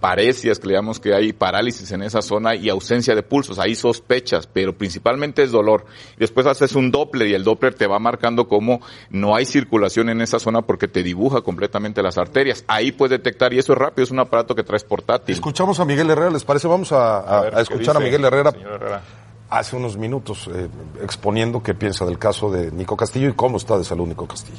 parecias, 0.00 0.58
que 0.58 0.68
le 0.68 0.74
llamamos 0.74 1.00
que 1.00 1.14
hay 1.14 1.32
parálisis 1.32 1.90
en 1.92 2.02
esa 2.02 2.22
zona 2.22 2.54
y 2.54 2.68
ausencia 2.68 3.14
de 3.14 3.22
pulsos, 3.22 3.58
ahí 3.58 3.74
sospechas, 3.74 4.46
pero 4.46 4.76
principalmente 4.76 5.42
es 5.42 5.50
dolor. 5.50 5.86
Después 6.18 6.46
haces 6.46 6.74
un 6.74 6.90
Doppler 6.90 7.28
y 7.28 7.34
el 7.34 7.44
Doppler 7.44 7.74
te 7.74 7.86
va 7.86 7.98
marcando 7.98 8.46
cómo 8.48 8.80
no 9.10 9.34
hay 9.34 9.44
circulación 9.44 10.08
en 10.08 10.20
esa 10.20 10.38
zona 10.38 10.62
porque 10.62 10.88
te 10.88 11.02
dibuja 11.02 11.40
completamente 11.42 12.02
las 12.02 12.18
arterias. 12.18 12.64
Ahí 12.68 12.92
puedes 12.92 13.10
detectar 13.18 13.52
y 13.52 13.58
eso 13.58 13.72
es 13.72 13.78
rápido, 13.78 14.04
es 14.04 14.10
un 14.10 14.20
aparato 14.20 14.54
que 14.54 14.62
traes 14.62 14.84
portátil. 14.84 15.34
Escuchamos 15.34 15.80
a 15.80 15.84
Miguel 15.84 16.10
Herrera, 16.10 16.30
¿les 16.30 16.44
parece? 16.44 16.68
Vamos 16.68 16.92
a, 16.92 17.18
a- 17.18 17.40
ver, 17.42 17.52
a 17.54 17.56
¿qué 17.56 17.62
escuchar 17.62 17.96
a 17.96 18.00
Miguel 18.00 18.24
Herrera 18.24 18.50
señor 18.52 18.72
Herrera? 18.74 19.02
hace 19.50 19.76
unos 19.76 19.96
minutos 19.96 20.48
eh, 20.54 20.68
exponiendo 21.02 21.62
qué 21.62 21.72
piensa 21.74 22.04
del 22.04 22.18
caso 22.18 22.50
de 22.50 22.70
Nico 22.70 22.96
Castillo 22.96 23.30
y 23.30 23.32
cómo 23.32 23.56
está 23.56 23.78
de 23.78 23.84
salud 23.84 24.06
Nico 24.06 24.26
Castillo. 24.26 24.58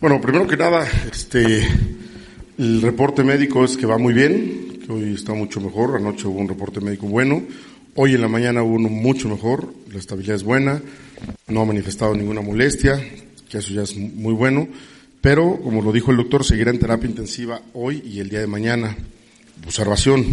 Bueno, 0.00 0.20
primero 0.20 0.46
que 0.46 0.56
nada, 0.56 0.86
este, 1.12 1.68
el 2.60 2.82
reporte 2.82 3.24
médico 3.24 3.64
es 3.64 3.74
que 3.78 3.86
va 3.86 3.96
muy 3.96 4.12
bien, 4.12 4.80
que 4.84 4.92
hoy 4.92 5.14
está 5.14 5.32
mucho 5.32 5.62
mejor. 5.62 5.96
Anoche 5.96 6.28
hubo 6.28 6.38
un 6.40 6.48
reporte 6.48 6.78
médico 6.78 7.06
bueno. 7.06 7.42
Hoy 7.94 8.14
en 8.14 8.20
la 8.20 8.28
mañana 8.28 8.62
hubo 8.62 8.74
uno 8.74 8.90
mucho 8.90 9.30
mejor. 9.30 9.72
La 9.90 9.98
estabilidad 9.98 10.36
es 10.36 10.42
buena. 10.42 10.82
No 11.48 11.62
ha 11.62 11.64
manifestado 11.64 12.14
ninguna 12.14 12.42
molestia, 12.42 13.02
que 13.48 13.58
eso 13.58 13.72
ya 13.72 13.84
es 13.84 13.96
muy 13.96 14.34
bueno. 14.34 14.68
Pero, 15.22 15.58
como 15.62 15.80
lo 15.80 15.90
dijo 15.90 16.10
el 16.10 16.18
doctor, 16.18 16.44
seguirá 16.44 16.70
en 16.70 16.78
terapia 16.78 17.08
intensiva 17.08 17.62
hoy 17.72 18.02
y 18.04 18.20
el 18.20 18.28
día 18.28 18.40
de 18.40 18.46
mañana. 18.46 18.94
Observación. 19.64 20.26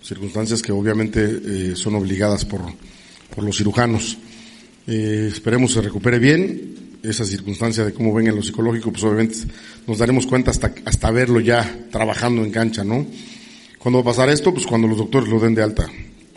Circunstancias 0.00 0.62
que 0.62 0.72
obviamente 0.72 1.22
eh, 1.44 1.76
son 1.76 1.94
obligadas 1.94 2.46
por, 2.46 2.62
por 3.34 3.44
los 3.44 3.58
cirujanos. 3.58 4.16
Eh, 4.86 5.28
esperemos 5.30 5.74
se 5.74 5.82
recupere 5.82 6.18
bien. 6.18 6.89
Esa 7.02 7.24
circunstancia 7.24 7.84
de 7.84 7.94
cómo 7.94 8.12
ven 8.12 8.26
en 8.26 8.36
lo 8.36 8.42
psicológico, 8.42 8.90
pues 8.92 9.02
obviamente 9.04 9.38
nos 9.86 9.98
daremos 9.98 10.26
cuenta 10.26 10.50
hasta, 10.50 10.74
hasta 10.84 11.10
verlo 11.10 11.40
ya 11.40 11.86
trabajando 11.90 12.44
en 12.44 12.50
cancha, 12.50 12.84
¿no? 12.84 13.06
¿Cuándo 13.78 13.98
va 13.98 14.10
a 14.10 14.12
pasar 14.12 14.28
esto? 14.28 14.52
Pues 14.52 14.66
cuando 14.66 14.86
los 14.86 14.98
doctores 14.98 15.30
lo 15.30 15.40
den 15.40 15.54
de 15.54 15.62
alta. 15.62 15.86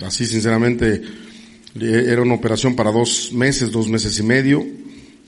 Así, 0.01 0.25
sinceramente, 0.25 1.01
era 1.79 2.21
una 2.21 2.35
operación 2.35 2.75
para 2.75 2.91
dos 2.91 3.33
meses, 3.33 3.71
dos 3.71 3.89
meses 3.89 4.17
y 4.19 4.23
medio. 4.23 4.65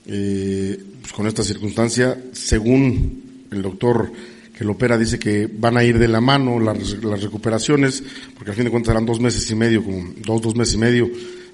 Eh, 0.06 0.78
pues 1.00 1.12
con 1.12 1.26
esta 1.26 1.42
circunstancia, 1.42 2.16
según 2.32 3.46
el 3.50 3.60
doctor 3.60 4.10
que 4.56 4.64
lo 4.64 4.72
opera, 4.72 4.96
dice 4.96 5.18
que 5.18 5.46
van 5.46 5.76
a 5.76 5.84
ir 5.84 5.98
de 5.98 6.08
la 6.08 6.20
mano 6.20 6.58
las, 6.58 7.04
las 7.04 7.22
recuperaciones, 7.22 8.02
porque 8.34 8.50
al 8.50 8.56
fin 8.56 8.64
de 8.64 8.70
cuentas 8.70 8.92
eran 8.92 9.04
dos 9.04 9.20
meses 9.20 9.50
y 9.50 9.54
medio, 9.54 9.84
como 9.84 10.14
dos, 10.24 10.40
dos 10.40 10.56
meses 10.56 10.74
y 10.74 10.78
medio, 10.78 11.10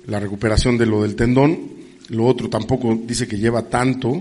la 0.06 0.20
recuperación 0.20 0.78
de 0.78 0.86
lo 0.86 1.02
del 1.02 1.16
tendón. 1.16 1.81
Lo 2.09 2.26
otro 2.26 2.49
tampoco 2.49 2.99
dice 3.04 3.26
que 3.26 3.38
lleva 3.38 3.62
tanto. 3.62 4.21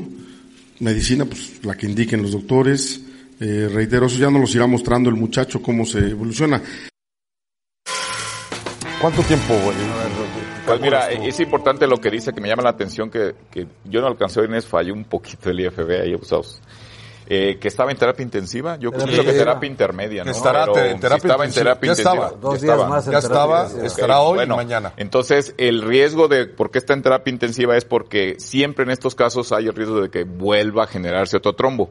Medicina, 0.79 1.25
pues 1.25 1.63
la 1.63 1.75
que 1.75 1.85
indiquen 1.87 2.21
los 2.21 2.31
doctores. 2.31 3.01
Eh, 3.39 3.69
reitero, 3.71 4.05
eso 4.05 4.17
ya 4.19 4.29
nos 4.29 4.41
los 4.41 4.55
irá 4.55 4.67
mostrando 4.67 5.09
el 5.09 5.15
muchacho 5.15 5.61
cómo 5.61 5.85
se 5.85 5.99
evoluciona. 5.99 6.61
¿Cuánto 9.01 9.23
tiempo? 9.23 9.53
eh, 9.53 9.71
Pues 10.65 10.79
mira, 10.79 11.09
es 11.11 11.39
importante 11.39 11.87
lo 11.87 11.97
que 11.97 12.11
dice, 12.11 12.31
que 12.33 12.39
me 12.39 12.47
llama 12.47 12.61
la 12.61 12.69
atención, 12.69 13.09
que, 13.09 13.33
que 13.49 13.67
yo 13.85 13.99
no 13.99 14.07
alcancé 14.07 14.41
en 14.41 14.53
eso, 14.53 14.67
falló 14.69 14.93
un 14.93 15.05
poquito 15.05 15.49
el 15.49 15.59
IFB 15.59 16.01
ahí 16.03 16.13
abusados. 16.13 16.61
Eh, 17.33 17.59
que 17.59 17.69
estaba 17.69 17.91
en 17.91 17.97
terapia 17.97 18.23
intensiva, 18.23 18.75
yo 18.77 18.91
Terapia 18.91 19.13
pienso 19.13 19.31
que 19.31 19.37
terapia 19.37 19.67
intermedia, 19.69 20.25
¿no? 20.25 20.31
Estará 20.31 20.61
Pero 20.65 20.73
te- 20.73 20.89
en 20.89 20.95
si 20.95 21.01
terapia 21.01 21.17
estaba 21.27 21.43
en 21.45 21.49
intensiva. 21.51 21.63
terapia 21.63 21.87
Ya 21.87 21.91
intensiva. 22.01 22.25
estaba. 22.25 22.41
Dos 22.41 22.53
ya 22.55 22.61
días 22.61 22.73
estaba. 22.75 22.89
más 22.89 23.07
en 23.07 23.11
Ya 23.13 23.19
terapia 23.21 23.35
estaba, 23.37 23.59
intensiva. 23.63 23.87
estará 23.87 24.19
hoy 24.19 24.35
bueno, 24.35 24.53
y 24.53 24.57
mañana. 24.57 24.93
Entonces, 24.97 25.55
el 25.57 25.81
riesgo 25.81 26.27
de 26.27 26.47
por 26.47 26.71
qué 26.71 26.79
está 26.79 26.93
en 26.93 27.03
terapia 27.03 27.31
intensiva 27.31 27.77
es 27.77 27.85
porque 27.85 28.35
siempre 28.37 28.83
en 28.83 28.91
estos 28.91 29.15
casos 29.15 29.53
hay 29.53 29.67
el 29.67 29.73
riesgo 29.75 30.01
de 30.01 30.09
que 30.09 30.25
vuelva 30.25 30.83
a 30.83 30.87
generarse 30.87 31.37
otro 31.37 31.53
trombo. 31.53 31.89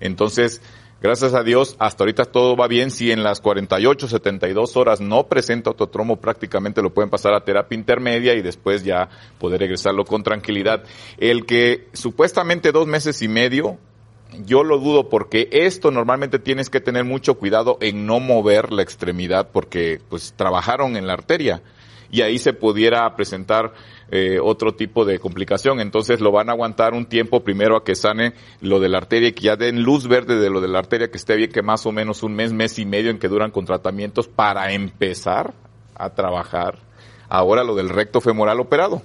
Entonces, 0.00 0.62
gracias 1.02 1.34
a 1.34 1.42
Dios, 1.42 1.76
hasta 1.78 2.04
ahorita 2.04 2.24
todo 2.24 2.56
va 2.56 2.66
bien. 2.66 2.90
Si 2.90 3.12
en 3.12 3.22
las 3.22 3.40
48, 3.40 4.08
72 4.08 4.76
horas 4.78 5.00
no 5.02 5.26
presenta 5.26 5.70
otro 5.70 5.88
trombo, 5.88 6.16
prácticamente 6.16 6.80
lo 6.80 6.90
pueden 6.94 7.10
pasar 7.10 7.34
a 7.34 7.44
terapia 7.44 7.76
intermedia 7.76 8.34
y 8.34 8.40
después 8.40 8.82
ya 8.82 9.08
poder 9.38 9.60
regresarlo 9.60 10.04
con 10.04 10.22
tranquilidad. 10.22 10.84
El 11.18 11.44
que 11.44 11.88
supuestamente 11.92 12.72
dos 12.72 12.86
meses 12.86 13.20
y 13.20 13.28
medio, 13.28 13.78
yo 14.44 14.64
lo 14.64 14.78
dudo 14.78 15.08
porque 15.08 15.48
esto 15.52 15.90
normalmente 15.90 16.38
tienes 16.38 16.70
que 16.70 16.80
tener 16.80 17.04
mucho 17.04 17.34
cuidado 17.34 17.78
en 17.80 18.06
no 18.06 18.20
mover 18.20 18.72
la 18.72 18.82
extremidad 18.82 19.50
porque 19.52 20.00
pues 20.08 20.34
trabajaron 20.36 20.96
en 20.96 21.06
la 21.06 21.14
arteria 21.14 21.62
y 22.10 22.22
ahí 22.22 22.38
se 22.38 22.52
pudiera 22.52 23.14
presentar 23.14 23.72
eh, 24.10 24.38
otro 24.42 24.74
tipo 24.74 25.04
de 25.04 25.18
complicación. 25.18 25.80
Entonces 25.80 26.20
lo 26.20 26.32
van 26.32 26.48
a 26.48 26.52
aguantar 26.52 26.94
un 26.94 27.06
tiempo 27.06 27.44
primero 27.44 27.76
a 27.76 27.84
que 27.84 27.94
sane 27.94 28.34
lo 28.60 28.80
de 28.80 28.88
la 28.88 28.98
arteria 28.98 29.28
y 29.28 29.32
que 29.32 29.42
ya 29.42 29.56
den 29.56 29.82
luz 29.82 30.08
verde 30.08 30.38
de 30.38 30.50
lo 30.50 30.60
de 30.60 30.68
la 30.68 30.80
arteria 30.80 31.10
que 31.10 31.18
esté 31.18 31.36
bien, 31.36 31.52
que 31.52 31.62
más 31.62 31.86
o 31.86 31.92
menos 31.92 32.22
un 32.22 32.34
mes, 32.34 32.52
mes 32.52 32.78
y 32.78 32.86
medio 32.86 33.10
en 33.10 33.18
que 33.18 33.28
duran 33.28 33.50
con 33.50 33.64
tratamientos 33.64 34.26
para 34.26 34.72
empezar 34.72 35.54
a 35.94 36.10
trabajar 36.10 36.78
ahora 37.28 37.62
lo 37.62 37.74
del 37.74 37.88
recto 37.88 38.20
femoral 38.20 38.60
operado. 38.60 39.02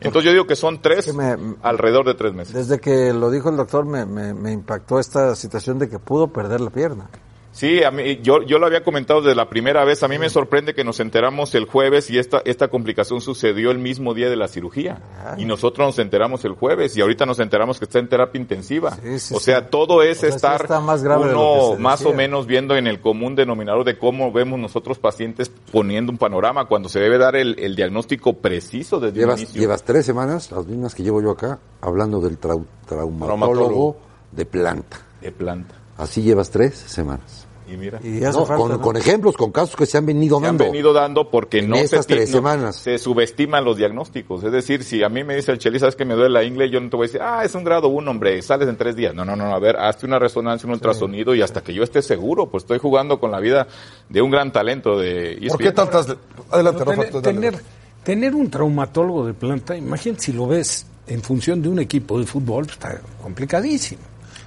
Entonces 0.00 0.24
yo 0.24 0.32
digo 0.32 0.46
que 0.46 0.56
son 0.56 0.80
tres, 0.80 1.06
que 1.06 1.12
me- 1.12 1.56
alrededor 1.62 2.06
de 2.06 2.14
tres 2.14 2.32
meses. 2.34 2.54
Desde 2.54 2.78
que 2.80 3.12
lo 3.12 3.30
dijo 3.30 3.48
el 3.50 3.56
doctor 3.56 3.84
me, 3.84 4.06
me, 4.06 4.34
me 4.34 4.52
impactó 4.52 4.98
esta 4.98 5.34
situación 5.34 5.78
de 5.78 5.88
que 5.88 5.98
pudo 5.98 6.28
perder 6.28 6.60
la 6.60 6.70
pierna. 6.70 7.08
Sí, 7.52 7.82
a 7.82 7.90
mí, 7.90 8.20
yo, 8.22 8.42
yo 8.42 8.60
lo 8.60 8.66
había 8.66 8.84
comentado 8.84 9.20
desde 9.22 9.34
la 9.34 9.48
primera 9.48 9.84
vez. 9.84 10.04
A 10.04 10.08
mí 10.08 10.18
me 10.18 10.30
sorprende 10.30 10.72
que 10.72 10.84
nos 10.84 11.00
enteramos 11.00 11.52
el 11.56 11.64
jueves 11.64 12.08
y 12.08 12.16
esta, 12.18 12.42
esta 12.44 12.68
complicación 12.68 13.20
sucedió 13.20 13.72
el 13.72 13.78
mismo 13.78 14.14
día 14.14 14.30
de 14.30 14.36
la 14.36 14.46
cirugía. 14.46 15.02
Y 15.36 15.44
nosotros 15.46 15.84
nos 15.88 15.98
enteramos 15.98 16.44
el 16.44 16.52
jueves 16.52 16.96
y 16.96 17.00
ahorita 17.00 17.26
nos 17.26 17.40
enteramos 17.40 17.80
que 17.80 17.86
está 17.86 17.98
en 17.98 18.08
terapia 18.08 18.40
intensiva. 18.40 18.92
Sí, 19.02 19.18
sí, 19.18 19.34
o 19.34 19.40
sea, 19.40 19.60
sí. 19.62 19.66
todo 19.68 20.02
es 20.04 20.18
O 20.18 20.20
sea, 20.20 20.30
sí 20.30 20.36
estar 20.36 20.62
está 20.62 20.80
más 20.80 21.02
grave 21.02 21.26
de 21.26 21.32
lo 21.32 21.70
uno 21.70 21.78
más 21.80 22.04
o 22.06 22.12
menos 22.14 22.46
viendo 22.46 22.76
en 22.76 22.86
el 22.86 23.00
común 23.00 23.34
denominador 23.34 23.84
de 23.84 23.98
cómo 23.98 24.30
vemos 24.30 24.58
nosotros 24.60 24.98
pacientes 25.00 25.50
poniendo 25.72 26.12
un 26.12 26.18
panorama 26.18 26.66
cuando 26.66 26.88
se 26.88 27.00
debe 27.00 27.18
dar 27.18 27.34
el, 27.34 27.58
el 27.58 27.74
diagnóstico 27.74 28.34
preciso 28.34 29.00
desde 29.00 29.14
el 29.18 29.24
Llevas, 29.26 29.40
inicio. 29.40 29.60
llevas 29.60 29.82
tres 29.82 30.06
semanas, 30.06 30.52
las 30.52 30.66
mismas 30.66 30.94
que 30.94 31.02
llevo 31.02 31.20
yo 31.20 31.32
acá, 31.32 31.58
hablando 31.80 32.20
del 32.20 32.38
trau- 32.40 32.64
traumatólogo 32.86 33.26
Traumatólogo. 33.26 33.96
de 34.30 34.46
planta. 34.46 34.98
de 35.20 35.32
planta. 35.32 35.74
Así 36.00 36.22
llevas 36.22 36.50
tres 36.50 36.74
semanas. 36.74 37.46
Y 37.72 37.76
mira. 37.76 38.00
Y 38.02 38.24
hace 38.24 38.36
No, 38.36 38.46
falta, 38.46 38.56
con, 38.62 38.70
¿no? 38.72 38.80
con 38.80 38.96
ejemplos, 38.96 39.36
con 39.36 39.52
casos 39.52 39.76
que 39.76 39.86
se 39.86 39.96
han 39.96 40.04
venido 40.04 40.40
se 40.40 40.46
han 40.46 40.56
dando. 40.58 40.72
venido 40.72 40.92
dando 40.92 41.30
porque 41.30 41.60
En 41.60 41.68
no 41.70 41.76
se, 41.76 42.00
tres 42.02 42.28
no- 42.30 42.36
semanas. 42.38 42.74
se 42.74 42.98
subestiman 42.98 43.64
los 43.64 43.76
diagnósticos. 43.76 44.42
Es 44.42 44.50
decir, 44.50 44.82
si 44.82 45.04
a 45.04 45.08
mí 45.08 45.22
me 45.22 45.36
dice 45.36 45.52
el 45.52 45.58
Cheli, 45.58 45.78
sabes 45.78 45.94
que 45.94 46.04
me 46.04 46.14
duele 46.14 46.30
la 46.30 46.42
ingle, 46.42 46.68
yo 46.68 46.80
no 46.80 46.90
te 46.90 46.96
voy 46.96 47.04
a 47.04 47.06
decir, 47.06 47.20
ah, 47.22 47.44
es 47.44 47.54
un 47.54 47.62
grado 47.62 47.86
uno, 47.86 48.10
hombre, 48.10 48.42
sales 48.42 48.68
en 48.68 48.76
tres 48.76 48.96
días. 48.96 49.14
No, 49.14 49.24
no, 49.24 49.36
no, 49.36 49.54
a 49.54 49.58
ver, 49.60 49.76
hazte 49.76 50.04
una 50.06 50.18
resonancia, 50.18 50.66
un 50.66 50.72
ultrasonido 50.72 51.32
y 51.32 51.42
hasta 51.42 51.60
que 51.60 51.72
yo 51.72 51.84
esté 51.84 52.02
seguro, 52.02 52.46
pues 52.50 52.64
estoy 52.64 52.78
jugando 52.80 53.20
con 53.20 53.30
la 53.30 53.38
vida 53.38 53.68
de 54.08 54.20
un 54.20 54.32
gran 54.32 54.50
talento 54.50 54.98
de 54.98 55.38
¿Por 55.48 55.58
qué 55.58 55.70
tantas... 55.70 56.08
Adelante, 56.50 56.84
Rafa. 56.84 57.02
tener, 57.04 57.22
tener, 57.22 57.60
tener 58.02 58.34
un 58.34 58.50
traumatólogo 58.50 59.26
de 59.26 59.34
planta, 59.34 59.76
imagínate 59.76 60.22
si 60.24 60.32
lo 60.32 60.48
ves 60.48 60.86
en 61.06 61.22
función 61.22 61.62
de 61.62 61.68
un 61.68 61.78
equipo 61.78 62.18
de 62.18 62.26
fútbol, 62.26 62.64
pues, 62.64 62.72
está 62.78 63.00
complicadísimo. 63.22 64.02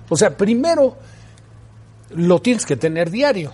O 0.10 0.17
sea, 0.17 0.36
primero 0.36 0.98
lo 2.15 2.39
tienes 2.41 2.65
que 2.65 2.75
tener 2.75 3.10
diario. 3.10 3.53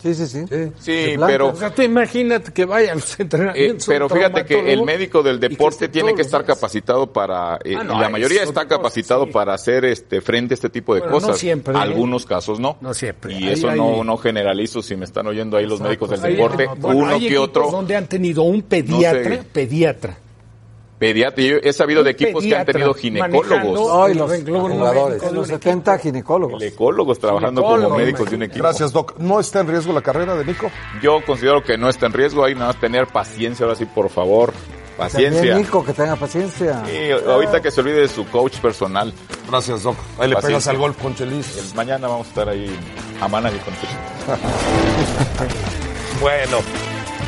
Sí, 0.00 0.14
sí, 0.14 0.28
sí. 0.28 0.44
Sí, 0.78 1.14
pero 1.26 1.48
O 1.48 1.56
sea, 1.56 1.74
tú 1.74 1.82
imagínate 1.82 2.52
que 2.52 2.64
vaya 2.64 2.92
a 2.92 2.94
los 2.94 3.18
Eh, 3.18 3.22
entrenamientos. 3.24 3.84
pero 3.88 4.08
fíjate 4.08 4.44
que 4.44 4.72
el 4.72 4.84
médico 4.84 5.24
del 5.24 5.40
que 5.40 5.48
deporte 5.48 5.88
tiene 5.88 6.14
que 6.14 6.22
estar 6.22 6.44
capacitado 6.44 7.12
para, 7.12 7.58
eh, 7.64 7.74
Ah, 7.76 7.82
no, 7.82 7.96
y 7.96 8.00
la 8.02 8.08
mayoría 8.08 8.44
está 8.44 8.68
capacitado 8.68 9.24
sí. 9.24 9.32
para 9.32 9.54
hacer 9.54 9.84
este 9.84 10.20
frente 10.20 10.54
a 10.54 10.56
este 10.56 10.70
tipo 10.70 10.94
de 10.94 11.00
Bueno, 11.00 11.14
no 11.16 11.20
cosas. 11.20 11.38
siempre, 11.40 11.74
¿eh? 11.74 11.78
Algunos 11.78 12.26
casos 12.26 12.60
no. 12.60 12.76
No 12.80 12.94
siempre. 12.94 13.32
Y 13.32 13.48
Ahí 13.48 13.52
eso 13.54 13.74
no, 13.74 14.04
no 14.04 14.16
generalizo 14.18 14.82
si 14.82 14.94
me 14.94 15.04
están 15.04 15.26
oyendo 15.26 15.56
ahí 15.56 15.66
los 15.66 15.80
médicos 15.80 16.10
del 16.10 16.20
deporte. 16.22 16.68
bueno, 16.76 17.00
uno 17.00 17.14
hay 17.16 17.26
que 17.28 17.36
otro. 17.38 17.68
donde 17.68 17.96
han 17.96 18.06
tenido 18.06 18.42
un 18.44 18.62
pediatra, 18.62 19.38
sé. 19.38 19.42
pediatra. 19.52 20.16
Pediatra, 20.98 21.44
yo 21.44 21.56
he 21.62 21.72
sabido 21.72 22.02
de 22.02 22.10
equipos 22.10 22.42
que 22.42 22.56
han 22.56 22.66
tenido 22.66 22.92
ginecólogos. 22.94 23.48
manejando 23.50 24.02
Ay, 24.02 24.14
los 24.14 24.30
renglón 24.30 24.72
jugadores. 24.72 25.08
médico 25.10 25.26
En 25.26 25.30
de 25.30 25.36
los 25.38 25.46
un 25.48 25.54
70 25.54 25.98
ginecólogos. 25.98 26.58
Ginecólogos 26.62 27.18
trabajando 27.20 27.60
Ginecólogo, 27.62 27.88
como 27.90 28.00
médicos 28.00 28.30
de 28.30 28.36
un 28.36 28.42
equipo. 28.42 28.64
Gracias, 28.64 28.92
Doc. 28.92 29.14
¿No 29.18 29.38
está 29.40 29.60
en 29.60 29.68
riesgo 29.68 29.92
la 29.92 30.02
carrera 30.02 30.34
de 30.34 30.44
Nico? 30.44 30.70
Yo 31.00 31.20
considero 31.24 31.62
que 31.62 31.78
no 31.78 31.88
está 31.88 32.06
en 32.06 32.12
riesgo, 32.14 32.44
hay 32.44 32.54
nada 32.54 32.66
más 32.68 32.80
tener 32.80 33.06
paciencia, 33.06 33.64
ahora 33.64 33.76
sí, 33.76 33.84
por 33.84 34.08
favor. 34.10 34.52
Paciencia. 34.96 35.40
También 35.40 35.58
Nico, 35.58 35.84
que 35.84 35.92
tenga 35.92 36.16
paciencia. 36.16 36.82
Sí, 36.84 37.10
ahorita 37.28 37.62
que 37.62 37.70
se 37.70 37.80
olvide 37.80 38.00
de 38.00 38.08
su 38.08 38.26
coach 38.26 38.58
personal. 38.58 39.12
Gracias, 39.48 39.84
Doc. 39.84 39.94
Ahí 40.18 40.28
le 40.28 40.34
Paciencia. 40.34 40.48
pegas 40.48 40.66
al 40.68 40.76
golf 40.78 41.00
con 41.00 41.14
Chelis. 41.14 41.56
El- 41.70 41.76
mañana 41.76 42.08
vamos 42.08 42.26
a 42.26 42.30
estar 42.30 42.48
ahí 42.48 42.76
a 43.20 43.28
manager 43.28 43.60
con 43.60 43.74
Bueno, 46.20 46.58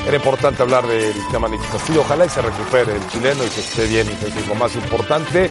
era 0.07 0.17
importante 0.17 0.63
hablar 0.63 0.87
del 0.87 1.15
tema 1.31 1.49
Nico 1.49 1.65
Castillo. 1.73 2.01
Ojalá 2.01 2.27
y 2.27 2.29
se 2.29 2.43
recupere 2.43 2.97
el 2.97 3.07
chileno 3.09 3.45
y 3.45 3.49
que 3.49 3.61
esté 3.61 3.87
bien, 3.87 4.07
y 4.09 4.39
es 4.39 4.49
lo 4.49 4.55
más 4.55 4.75
importante. 4.75 5.51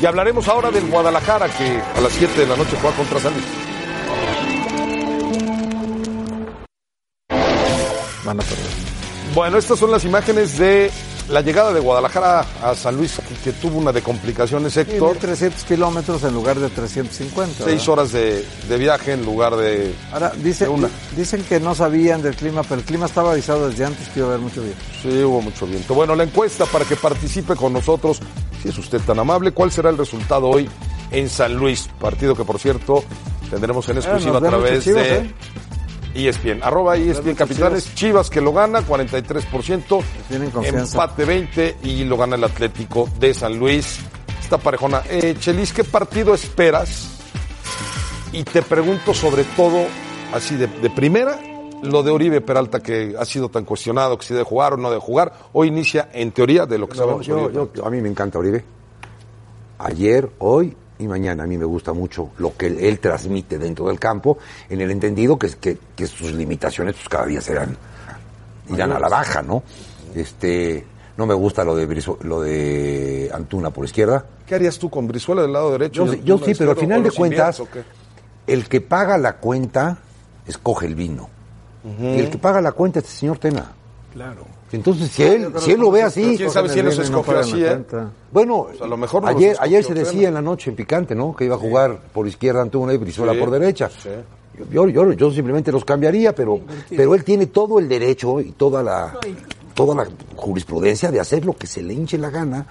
Y 0.00 0.06
hablaremos 0.06 0.48
ahora 0.48 0.70
del 0.70 0.86
Guadalajara, 0.86 1.48
que 1.48 1.80
a 1.96 2.00
las 2.00 2.12
7 2.12 2.40
de 2.40 2.46
la 2.46 2.56
noche 2.56 2.76
juega 2.80 2.96
contra 2.96 3.20
San 3.20 3.32
Luis. 3.32 3.44
Bueno, 9.34 9.58
estas 9.58 9.78
son 9.78 9.90
las 9.90 10.04
imágenes 10.04 10.58
de 10.58 10.90
la 11.28 11.40
llegada 11.40 11.72
de 11.72 11.80
Guadalajara 11.80 12.44
a 12.62 12.74
San 12.74 12.96
Luis, 12.96 13.18
que, 13.28 13.34
que 13.50 13.52
tuvo 13.58 13.78
una 13.78 13.92
de 13.92 14.02
complicaciones, 14.02 14.72
Sí, 14.74 14.80
Héctor. 14.80 15.16
300 15.18 15.64
kilómetros 15.64 16.22
en 16.24 16.34
lugar 16.34 16.58
de 16.58 16.68
350. 16.68 17.64
Seis 17.64 17.66
¿verdad? 17.66 17.88
horas 17.88 18.12
de, 18.12 18.44
de 18.68 18.78
viaje 18.78 19.12
en 19.12 19.24
lugar 19.24 19.56
de... 19.56 19.94
Ahora, 20.12 20.32
dice, 20.42 20.64
de 20.64 20.70
una. 20.70 20.88
dicen 21.16 21.42
que 21.44 21.60
no 21.60 21.74
sabían 21.74 22.22
del 22.22 22.34
clima, 22.34 22.62
pero 22.62 22.76
el 22.80 22.84
clima 22.84 23.06
estaba 23.06 23.32
avisado 23.32 23.68
desde 23.68 23.84
antes 23.84 24.08
que 24.08 24.20
iba 24.20 24.28
a 24.28 24.30
haber 24.32 24.42
mucho 24.42 24.62
viento. 24.62 24.80
Sí, 25.02 25.22
hubo 25.22 25.40
mucho 25.40 25.66
viento. 25.66 25.94
Bueno, 25.94 26.14
la 26.14 26.24
encuesta 26.24 26.66
para 26.66 26.84
que 26.84 26.96
participe 26.96 27.54
con 27.56 27.72
nosotros, 27.72 28.20
si 28.62 28.68
es 28.68 28.78
usted 28.78 29.00
tan 29.00 29.18
amable, 29.18 29.52
¿cuál 29.52 29.70
será 29.72 29.90
el 29.90 29.98
resultado 29.98 30.48
hoy 30.48 30.68
en 31.10 31.28
San 31.28 31.54
Luis? 31.54 31.88
Partido 32.00 32.34
que, 32.34 32.44
por 32.44 32.58
cierto, 32.58 33.04
tendremos 33.50 33.88
en 33.88 33.98
exclusiva 33.98 34.38
a 34.38 34.40
través 34.40 34.84
Chivas, 34.84 35.02
de 35.04 35.16
¿eh? 35.16 35.34
ESPN. 36.14 36.62
Arroba 36.62 36.96
ESPN 36.96 37.28
muchos 37.30 37.38
Capitales. 37.38 37.94
Chivas 37.94 38.28
que 38.30 38.40
lo 38.40 38.52
gana, 38.52 38.80
43%. 38.82 40.02
Tienen 40.28 40.50
confianza. 40.50 41.02
Empate 41.02 41.24
20 41.24 41.76
y 41.84 42.04
lo 42.04 42.16
gana 42.16 42.36
el 42.36 42.44
Atlético 42.44 43.08
de 43.18 43.32
San 43.34 43.58
Luis. 43.58 43.98
Esta 44.40 44.58
parejona. 44.58 45.02
Eh, 45.08 45.34
Chelis, 45.38 45.72
¿qué 45.72 45.84
partido 45.84 46.34
esperas? 46.34 47.08
Y 48.32 48.44
te 48.44 48.62
pregunto 48.62 49.12
sobre 49.14 49.44
todo, 49.44 49.84
así 50.34 50.56
de, 50.56 50.66
de 50.66 50.90
primera, 50.90 51.38
lo 51.82 52.02
de 52.02 52.10
Oribe 52.10 52.40
Peralta 52.40 52.80
que 52.80 53.14
ha 53.18 53.24
sido 53.24 53.48
tan 53.48 53.64
cuestionado, 53.64 54.16
que 54.18 54.24
si 54.26 54.32
debe 54.34 54.44
jugar 54.44 54.74
o 54.74 54.76
no 54.76 54.88
debe 54.90 55.00
jugar. 55.02 55.32
Hoy 55.52 55.68
inicia, 55.68 56.08
en 56.12 56.32
teoría, 56.32 56.64
de 56.66 56.78
lo 56.78 56.88
que 56.88 56.94
No, 56.96 57.02
sabemos. 57.02 57.26
yo- 57.26 57.50
yo- 57.74 57.84
a 57.86 57.90
mí 57.90 58.00
me 58.00 58.08
encanta 58.08 58.38
Oribe. 58.38 58.64
Ayer, 59.78 60.30
hoy 60.38 60.76
y 61.02 61.08
mañana. 61.08 61.44
A 61.44 61.46
mí 61.46 61.56
me 61.58 61.64
gusta 61.64 61.92
mucho 61.92 62.30
lo 62.38 62.56
que 62.56 62.66
él, 62.68 62.78
él 62.80 62.98
transmite 63.00 63.58
dentro 63.58 63.88
del 63.88 63.98
campo, 63.98 64.38
en 64.68 64.80
el 64.80 64.90
entendido 64.90 65.38
que, 65.38 65.48
que, 65.60 65.78
que 65.94 66.06
sus 66.06 66.32
limitaciones 66.32 66.94
pues, 66.94 67.08
cada 67.08 67.26
día 67.26 67.40
serán 67.40 67.76
irán 68.70 68.92
a 68.92 68.98
la 68.98 69.08
baja, 69.08 69.42
¿no? 69.42 69.62
Este, 70.14 70.84
no 71.16 71.26
me 71.26 71.34
gusta 71.34 71.64
lo 71.64 71.74
de 71.76 72.02
lo 72.22 72.40
de 72.40 73.30
Antuna 73.34 73.70
por 73.70 73.84
izquierda. 73.84 74.24
¿Qué 74.46 74.54
harías 74.54 74.78
tú 74.78 74.88
con 74.90 75.06
Brizuela 75.06 75.42
del 75.42 75.52
lado 75.52 75.72
derecho? 75.72 76.06
Yo, 76.06 76.12
sí- 76.12 76.20
yo 76.24 76.34
Antuna 76.34 76.52
sí, 76.54 76.58
pero 76.58 76.70
al 76.72 76.76
final 76.78 77.02
de 77.02 77.10
cuentas, 77.10 77.62
el 78.46 78.68
que 78.68 78.80
paga 78.80 79.18
la 79.18 79.36
cuenta 79.36 79.98
escoge 80.46 80.86
el 80.86 80.94
vino. 80.94 81.28
Y 82.00 82.18
el 82.20 82.30
que 82.30 82.38
paga 82.38 82.60
la 82.60 82.72
cuenta 82.72 83.00
es 83.00 83.06
el 83.06 83.10
señor 83.10 83.38
Tena. 83.38 83.72
Claro. 84.12 84.44
Entonces, 84.72 85.10
si 85.10 85.22
él, 85.22 85.52
si 85.58 85.72
él 85.72 85.80
lo 85.80 85.90
ve 85.90 86.02
así, 86.02 86.34
¿Quién 86.36 86.50
sabe 86.50 86.68
si 86.70 86.78
él 86.78 86.86
los 86.86 86.98
escogió 86.98 87.38
así, 87.38 87.62
eh? 87.64 87.78
bueno, 88.32 88.68
a 88.80 88.86
lo 88.86 88.96
mejor 88.96 89.22
no 89.22 89.28
ayer, 89.28 89.56
ayer 89.60 89.84
se 89.84 89.92
decía 89.94 90.28
en 90.28 90.34
la 90.34 90.42
noche 90.42 90.70
en 90.70 90.76
Picante, 90.76 91.14
¿no? 91.14 91.36
Que 91.36 91.44
iba 91.44 91.56
a 91.56 91.58
jugar 91.58 91.98
por 92.12 92.26
izquierda 92.26 92.62
Antuna 92.62 92.92
y 92.94 92.96
Brizuela 92.96 93.32
Sí, 93.34 93.38
por 93.38 93.50
derecha. 93.50 93.90
sí. 93.90 94.08
Yo, 94.70 94.86
yo, 94.88 95.12
yo 95.12 95.30
simplemente 95.30 95.72
los 95.72 95.84
cambiaría, 95.84 96.34
pero, 96.34 96.60
pero 96.94 97.14
él 97.14 97.24
tiene 97.24 97.46
todo 97.46 97.78
el 97.78 97.88
derecho 97.88 98.38
y 98.40 98.52
toda 98.52 98.82
la, 98.82 99.14
toda 99.74 99.94
la 99.94 100.06
jurisprudencia 100.36 101.10
de 101.10 101.20
hacer 101.20 101.44
lo 101.46 101.54
que 101.56 101.66
se 101.66 101.82
le 101.82 101.94
hinche 101.94 102.18
la 102.18 102.28
gana. 102.30 102.66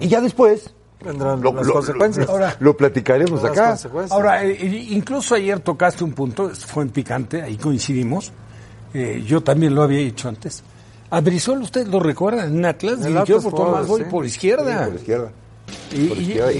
Y 0.00 0.08
ya 0.08 0.20
después 0.20 0.72
Vendrán 1.04 1.40
lo, 1.42 1.52
las 1.54 1.66
lo- 1.66 1.72
consecuencias. 1.72 2.26
lo- 2.26 2.32
Ahora, 2.32 2.56
lo 2.60 2.76
platicaremos 2.76 3.42
acá. 3.42 3.76
Ahora, 4.10 4.44
eh, 4.44 4.86
incluso 4.90 5.34
ayer 5.34 5.60
tocaste 5.60 6.04
un 6.04 6.12
punto, 6.12 6.50
fue 6.50 6.84
en 6.84 6.90
picante, 6.90 7.42
ahí 7.42 7.56
coincidimos. 7.56 8.30
Eh, 8.92 9.22
yo 9.26 9.42
también 9.42 9.74
lo 9.74 9.82
había 9.82 9.98
dicho 10.00 10.28
antes. 10.28 10.62
A 11.16 11.20
Brizuela, 11.20 11.62
¿usted 11.62 11.86
lo 11.86 12.00
recuerda? 12.00 12.44
En 12.46 12.64
Atlas 12.64 12.94
En 12.94 13.14
dirigió 13.14 13.20
Atlas 13.38 13.42
por 13.44 13.54
Tomás 13.54 13.86
Boy 13.86 14.02
sí. 14.02 14.06
por 14.10 14.26
izquierda. 14.26 14.86
Por 14.86 14.94
izquierda. 14.96 15.32
Y, 15.92 16.06
Por 16.08 16.18
izquierda, 16.18 16.52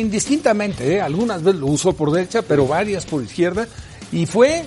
indistintamente, 0.00 0.94
¿eh? 0.94 1.00
algunas 1.00 1.42
veces 1.42 1.60
lo 1.60 1.66
usó 1.68 1.92
por 1.92 2.10
derecha, 2.10 2.42
pero 2.42 2.66
varias 2.66 3.06
por 3.06 3.22
izquierda. 3.22 3.66
Y 4.10 4.26
fue 4.26 4.64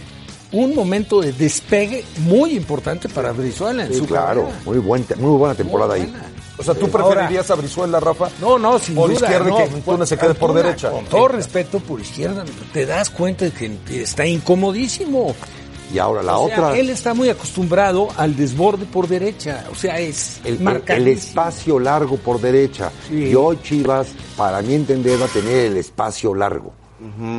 un 0.52 0.74
momento 0.74 1.22
de 1.22 1.34
despegue 1.34 2.04
muy 2.20 2.52
importante 2.56 3.10
para 3.10 3.32
Brizuela 3.32 3.86
en 3.86 3.92
Sí, 3.94 4.00
su 4.00 4.06
claro, 4.06 4.44
carrera. 4.44 4.62
muy, 4.66 4.78
buen, 4.80 5.06
muy 5.18 5.38
buena 5.38 5.56
temporada 5.56 5.96
Muy 5.96 6.06
ahí. 6.06 6.14
O 6.58 6.64
sea, 6.64 6.74
¿tú 6.74 6.88
preferirías 6.90 7.52
a 7.52 7.56
Brizuela, 7.56 8.00
Rafa? 8.00 8.30
No, 8.40 8.58
no, 8.58 8.80
sin 8.80 8.96
Por 8.96 9.10
duda. 9.10 9.20
izquierda 9.28 9.48
y 9.48 9.52
no, 9.52 9.58
que 9.58 9.64
Antuna 9.64 10.06
se 10.06 10.18
quede 10.18 10.34
por 10.36 10.54
derecha. 10.54 10.90
Con 10.90 11.06
todo 11.06 11.28
respeto, 11.28 11.80
por 11.80 12.00
izquierda, 12.00 12.46
te 12.72 12.86
das 12.86 13.10
cuenta 13.10 13.44
de 13.46 13.52
que 13.52 14.02
está 14.02 14.26
incomodísimo. 14.26 15.36
Y 15.94 16.00
ahora 16.00 16.24
la 16.24 16.38
O 16.38 16.48
sea, 16.48 16.58
otra, 16.68 16.78
él 16.78 16.90
está 16.90 17.14
muy 17.14 17.30
acostumbrado 17.30 18.08
al 18.18 18.36
desborde 18.36 18.86
por 18.86 19.08
derecha. 19.08 19.66
O 19.72 19.76
sea, 19.76 20.00
es 20.00 20.42
el, 20.44 20.60
el- 20.88 21.08
espacio 21.08 21.80
largo 21.80 22.18
por 22.18 22.40
derecha. 22.42 22.92
Sí. 23.08 23.26
Y 23.30 23.36
hoy 23.36 23.60
Chivas, 23.64 24.08
para 24.36 24.62
mi 24.62 24.74
entender, 24.74 25.22
va 25.22 25.26
a 25.26 25.30
tener 25.30 25.66
el 25.68 25.78
espacio 25.78 26.34
largo. 26.34 26.74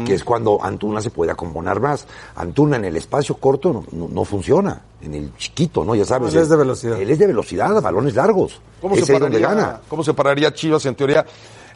Que 0.05 0.15
es 0.15 0.23
cuando 0.23 0.62
Antuna 0.62 1.00
se 1.00 1.11
puede 1.11 1.33
acomodar 1.33 1.81
más. 1.81 2.07
Antuna 2.37 2.76
en 2.76 2.85
el 2.85 2.97
espacio 2.97 3.35
corto 3.37 3.73
no, 3.73 3.85
no- 3.91 4.09
no 4.09 4.25
funciona. 4.25 4.81
En 5.03 5.12
el 5.15 5.35
chiquito, 5.37 5.85
¿no? 5.85 5.95
Ya 5.97 6.05
sabes. 6.05 6.33
Él 6.35 6.43
es 6.43 6.49
de 6.49 6.57
velocidad. 6.57 7.00
Él 7.00 7.11
es 7.11 7.19
de 7.19 7.26
velocidad, 7.26 7.83
balones 7.83 8.15
largos. 8.15 8.61
¿Cómo 8.81 8.95
Ese 8.95 9.07
se, 9.07 9.15
es 9.15 9.21
donde 9.21 9.41
pararía, 9.41 9.62
gana. 9.65 9.81
¿Cómo 9.88 10.05
se 10.05 10.15
pararía 10.15 10.55
Chivas 10.55 10.87
en 10.87 10.95
teoría? 10.95 11.26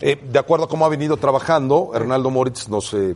Eh, 0.01 0.19
de 0.31 0.39
acuerdo 0.39 0.67
a 0.67 0.69
cómo 0.69 0.87
ha 0.87 0.89
venido 0.89 1.17
trabajando, 1.17 1.91
Hernaldo 1.95 2.31
Moritz 2.31 2.69
nos 2.69 2.95
eh, 2.95 3.15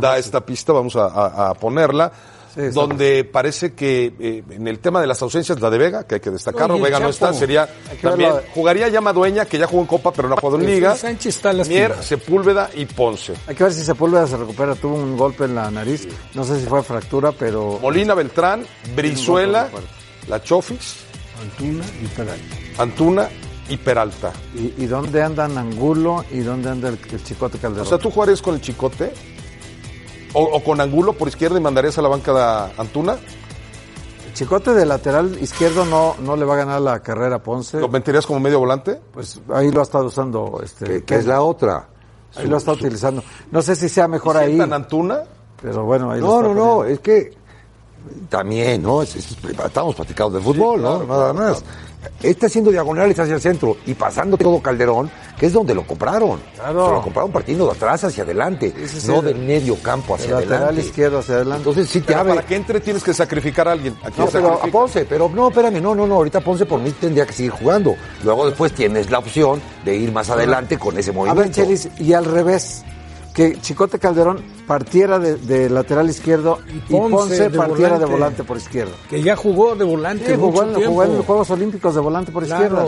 da 0.00 0.16
esta 0.18 0.40
pista, 0.46 0.72
vamos 0.72 0.94
a, 0.96 1.06
a- 1.06 1.50
a 1.50 1.54
ponerla, 1.54 2.10
Sí, 2.54 2.60
donde 2.72 3.24
parece 3.24 3.72
que 3.72 4.12
eh, 4.20 4.42
en 4.50 4.68
el 4.68 4.78
tema 4.78 5.00
de 5.00 5.06
las 5.06 5.22
ausencias, 5.22 5.58
la 5.60 5.70
de 5.70 5.78
Vega, 5.78 6.06
que 6.06 6.16
hay 6.16 6.20
que 6.20 6.30
destacarlo, 6.30 6.76
No, 6.76 6.82
Vega 6.84 7.00
no 7.00 7.08
está, 7.08 7.32
sería 7.32 7.66
también, 8.02 8.32
verlo. 8.34 8.48
jugaría 8.54 8.88
ya 8.88 9.00
Madueña, 9.00 9.46
que 9.46 9.58
ya 9.58 9.66
jugó 9.66 9.80
en 9.82 9.86
Copa, 9.88 10.12
pero 10.12 10.28
no 10.28 10.34
ha 10.34 10.40
jugado 10.40 10.58
en 10.60 10.66
Liga, 10.66 10.94
Sánchez 10.96 11.36
está 11.36 11.52
lastimado. 11.52 11.94
Mier, 11.94 12.04
Sepúlveda 12.04 12.70
y 12.74 12.84
Ponce. 12.84 13.34
Hay 13.46 13.54
que 13.54 13.64
ver 13.64 13.72
si 13.72 13.82
Sepúlveda 13.84 14.26
se 14.26 14.36
recupera. 14.36 14.74
Tuvo 14.74 14.96
un 14.96 15.16
golpe 15.16 15.44
en 15.44 15.54
la 15.54 15.70
nariz. 15.70 16.06
No 16.34 16.44
sé 16.44 16.60
si 16.60 16.66
fue 16.66 16.82
fractura, 16.82 17.32
pero... 17.32 17.78
Molina, 17.80 18.12
Beltrán, 18.14 18.66
Brizuela, 18.94 19.68
La 20.28 20.42
Chofis, 20.42 20.96
Antuna 21.40 21.84
y 22.02 22.06
Peralta. 22.08 22.56
Antuna 22.82 23.28
y 23.68 23.76
Peralta. 23.78 24.32
¿Y, 24.54 24.82
y 24.82 24.86
dónde 24.86 25.22
andan 25.22 25.56
Angulo 25.56 26.24
y 26.30 26.40
dónde 26.40 26.68
anda 26.68 26.88
el, 26.90 26.98
el 27.10 27.24
Chicote 27.24 27.58
Calderón? 27.58 27.86
O 27.86 27.88
sea, 27.88 27.98
¿tú 27.98 28.10
jugarías 28.10 28.42
con 28.42 28.54
el 28.56 28.60
Chicote? 28.60 29.12
O, 30.34 30.42
o 30.42 30.64
con 30.64 30.80
Angulo 30.80 31.12
por 31.12 31.28
izquierda 31.28 31.58
y 31.58 31.62
mandarías 31.62 31.98
a 31.98 32.02
la 32.02 32.08
banca 32.08 32.32
de 32.32 32.80
Antuna? 32.80 33.16
El 34.26 34.32
Chicote 34.34 34.72
de 34.72 34.86
lateral 34.86 35.36
izquierdo 35.42 35.84
no, 35.84 36.16
no 36.22 36.36
le 36.36 36.44
va 36.46 36.54
a 36.54 36.56
ganar 36.58 36.80
la 36.80 37.00
carrera 37.02 37.36
a 37.36 37.42
Ponce. 37.42 37.78
¿Lo 37.78 37.88
meterías 37.88 38.26
como 38.26 38.40
medio 38.40 38.58
volante? 38.58 38.98
Pues 39.12 39.40
ahí 39.52 39.70
lo 39.70 39.80
ha 39.80 39.82
estado 39.82 40.06
usando. 40.06 40.60
Este, 40.64 40.84
Que, 40.86 41.04
que 41.04 41.14
es 41.16 41.26
la 41.26 41.42
otra. 41.42 41.88
Ahí 42.36 42.46
lo 42.46 42.54
ha 42.54 42.58
estado 42.58 42.78
utilizando. 42.78 43.22
No 43.50 43.60
sé 43.60 43.76
si 43.76 43.90
sea 43.90 44.08
mejor 44.08 44.38
ahí, 44.38 44.54
¿Sientan 44.54 44.72
Antuna? 44.72 45.22
pero 45.60 45.84
bueno, 45.84 46.10
ahí 46.10 46.20
lo 46.20 46.26
No, 46.26 46.36
está 46.40 46.48
no, 46.48 46.54
no, 46.54 46.84
es 46.84 46.98
que 47.00 47.34
también, 48.28 48.82
¿no? 48.82 49.02
Es- 49.02 49.14
es- 49.16 49.36
estamos 49.64 49.94
platicando 49.94 50.38
de 50.38 50.44
fútbol, 50.44 50.80
¿no? 50.82 51.04
Nada 51.04 51.32
más. 51.32 51.62
Está 52.22 52.46
haciendo 52.46 52.70
diagonales 52.70 53.18
hacia 53.18 53.34
el 53.34 53.40
centro 53.40 53.76
y 53.86 53.94
pasando 53.94 54.36
todo 54.36 54.60
Calderón, 54.60 55.10
que 55.38 55.46
es 55.46 55.52
donde 55.52 55.74
lo 55.74 55.86
compraron. 55.86 56.40
Claro. 56.54 56.86
Se 56.86 56.92
lo 56.94 57.02
compraron 57.02 57.30
partiendo 57.32 57.66
de 57.66 57.72
atrás 57.72 58.04
hacia 58.04 58.22
adelante, 58.24 58.72
Sí, 58.76 58.88
sí, 58.88 59.00
sí, 59.02 59.08
no 59.08 59.22
de- 59.22 59.32
del 59.34 59.42
medio 59.44 59.76
campo 59.82 60.14
hacia 60.14 60.32
lateral 60.34 60.62
adelante. 60.64 60.80
izquierdo 60.82 61.18
hacia 61.18 61.34
adelante. 61.36 61.58
Entonces 61.68 61.88
sí 61.92 62.00
te 62.00 62.14
abre. 62.14 62.34
para 62.34 62.46
que 62.46 62.56
entre 62.56 62.80
tienes 62.80 63.02
que 63.04 63.12
sacrificar 63.14 63.68
a 63.68 63.72
alguien. 63.72 63.94
¿A 64.02 64.10
quién 64.10 64.24
No, 64.24 64.26
pero 64.32 64.52
a? 64.62 64.66
Ponce, 64.66 65.04
pero 65.04 65.28
no, 65.28 65.48
espérame, 65.48 65.80
no, 65.80 65.94
no, 65.94 66.06
no, 66.06 66.14
ahorita 66.16 66.40
Ponce 66.40 66.66
por 66.66 66.80
mí 66.80 66.90
tendría 66.92 67.26
que 67.26 67.32
seguir 67.32 67.50
jugando. 67.52 67.94
Luego 68.24 68.46
después 68.46 68.72
tienes 68.72 69.10
la 69.10 69.18
opción 69.18 69.60
de 69.84 69.96
ir 69.96 70.12
más 70.12 70.30
adelante 70.30 70.78
con 70.78 70.96
ese 70.98 71.10
a 71.10 71.12
movimiento. 71.14 71.42
ver, 71.42 71.50
Chelis, 71.50 71.88
y 71.98 72.12
al 72.12 72.24
revés, 72.24 72.84
que 73.34 73.58
Chicote 73.60 73.98
Calderón 73.98 74.42
partiera 74.66 75.18
de, 75.18 75.36
de 75.36 75.70
lateral 75.70 76.08
izquierdo 76.10 76.58
y 76.68 76.78
Ponce 76.92 77.10
Ponce, 77.16 77.48
de 77.48 77.58
partiera 77.58 77.98
de 77.98 78.04
volante. 78.04 78.44
por 78.44 78.56
izquierda. 78.56 78.92
Que 79.08 79.22
ya 79.22 79.36
jugó 79.36 79.74
de 79.74 79.84
volante 79.84 80.26
Sí, 80.26 80.34
jugó, 80.34 80.48
mucho 80.50 80.62
en, 80.64 80.74
tiempo. 80.74 80.90
jugó 80.90 81.04
en 81.04 81.16
los 81.16 81.26
Juegos 81.26 81.50
Olímpicos 81.50 81.94
de 81.94 82.00
volante 82.00 82.30
por 82.32 82.44
Claro. 82.44 82.64
izquierda. 82.64 82.84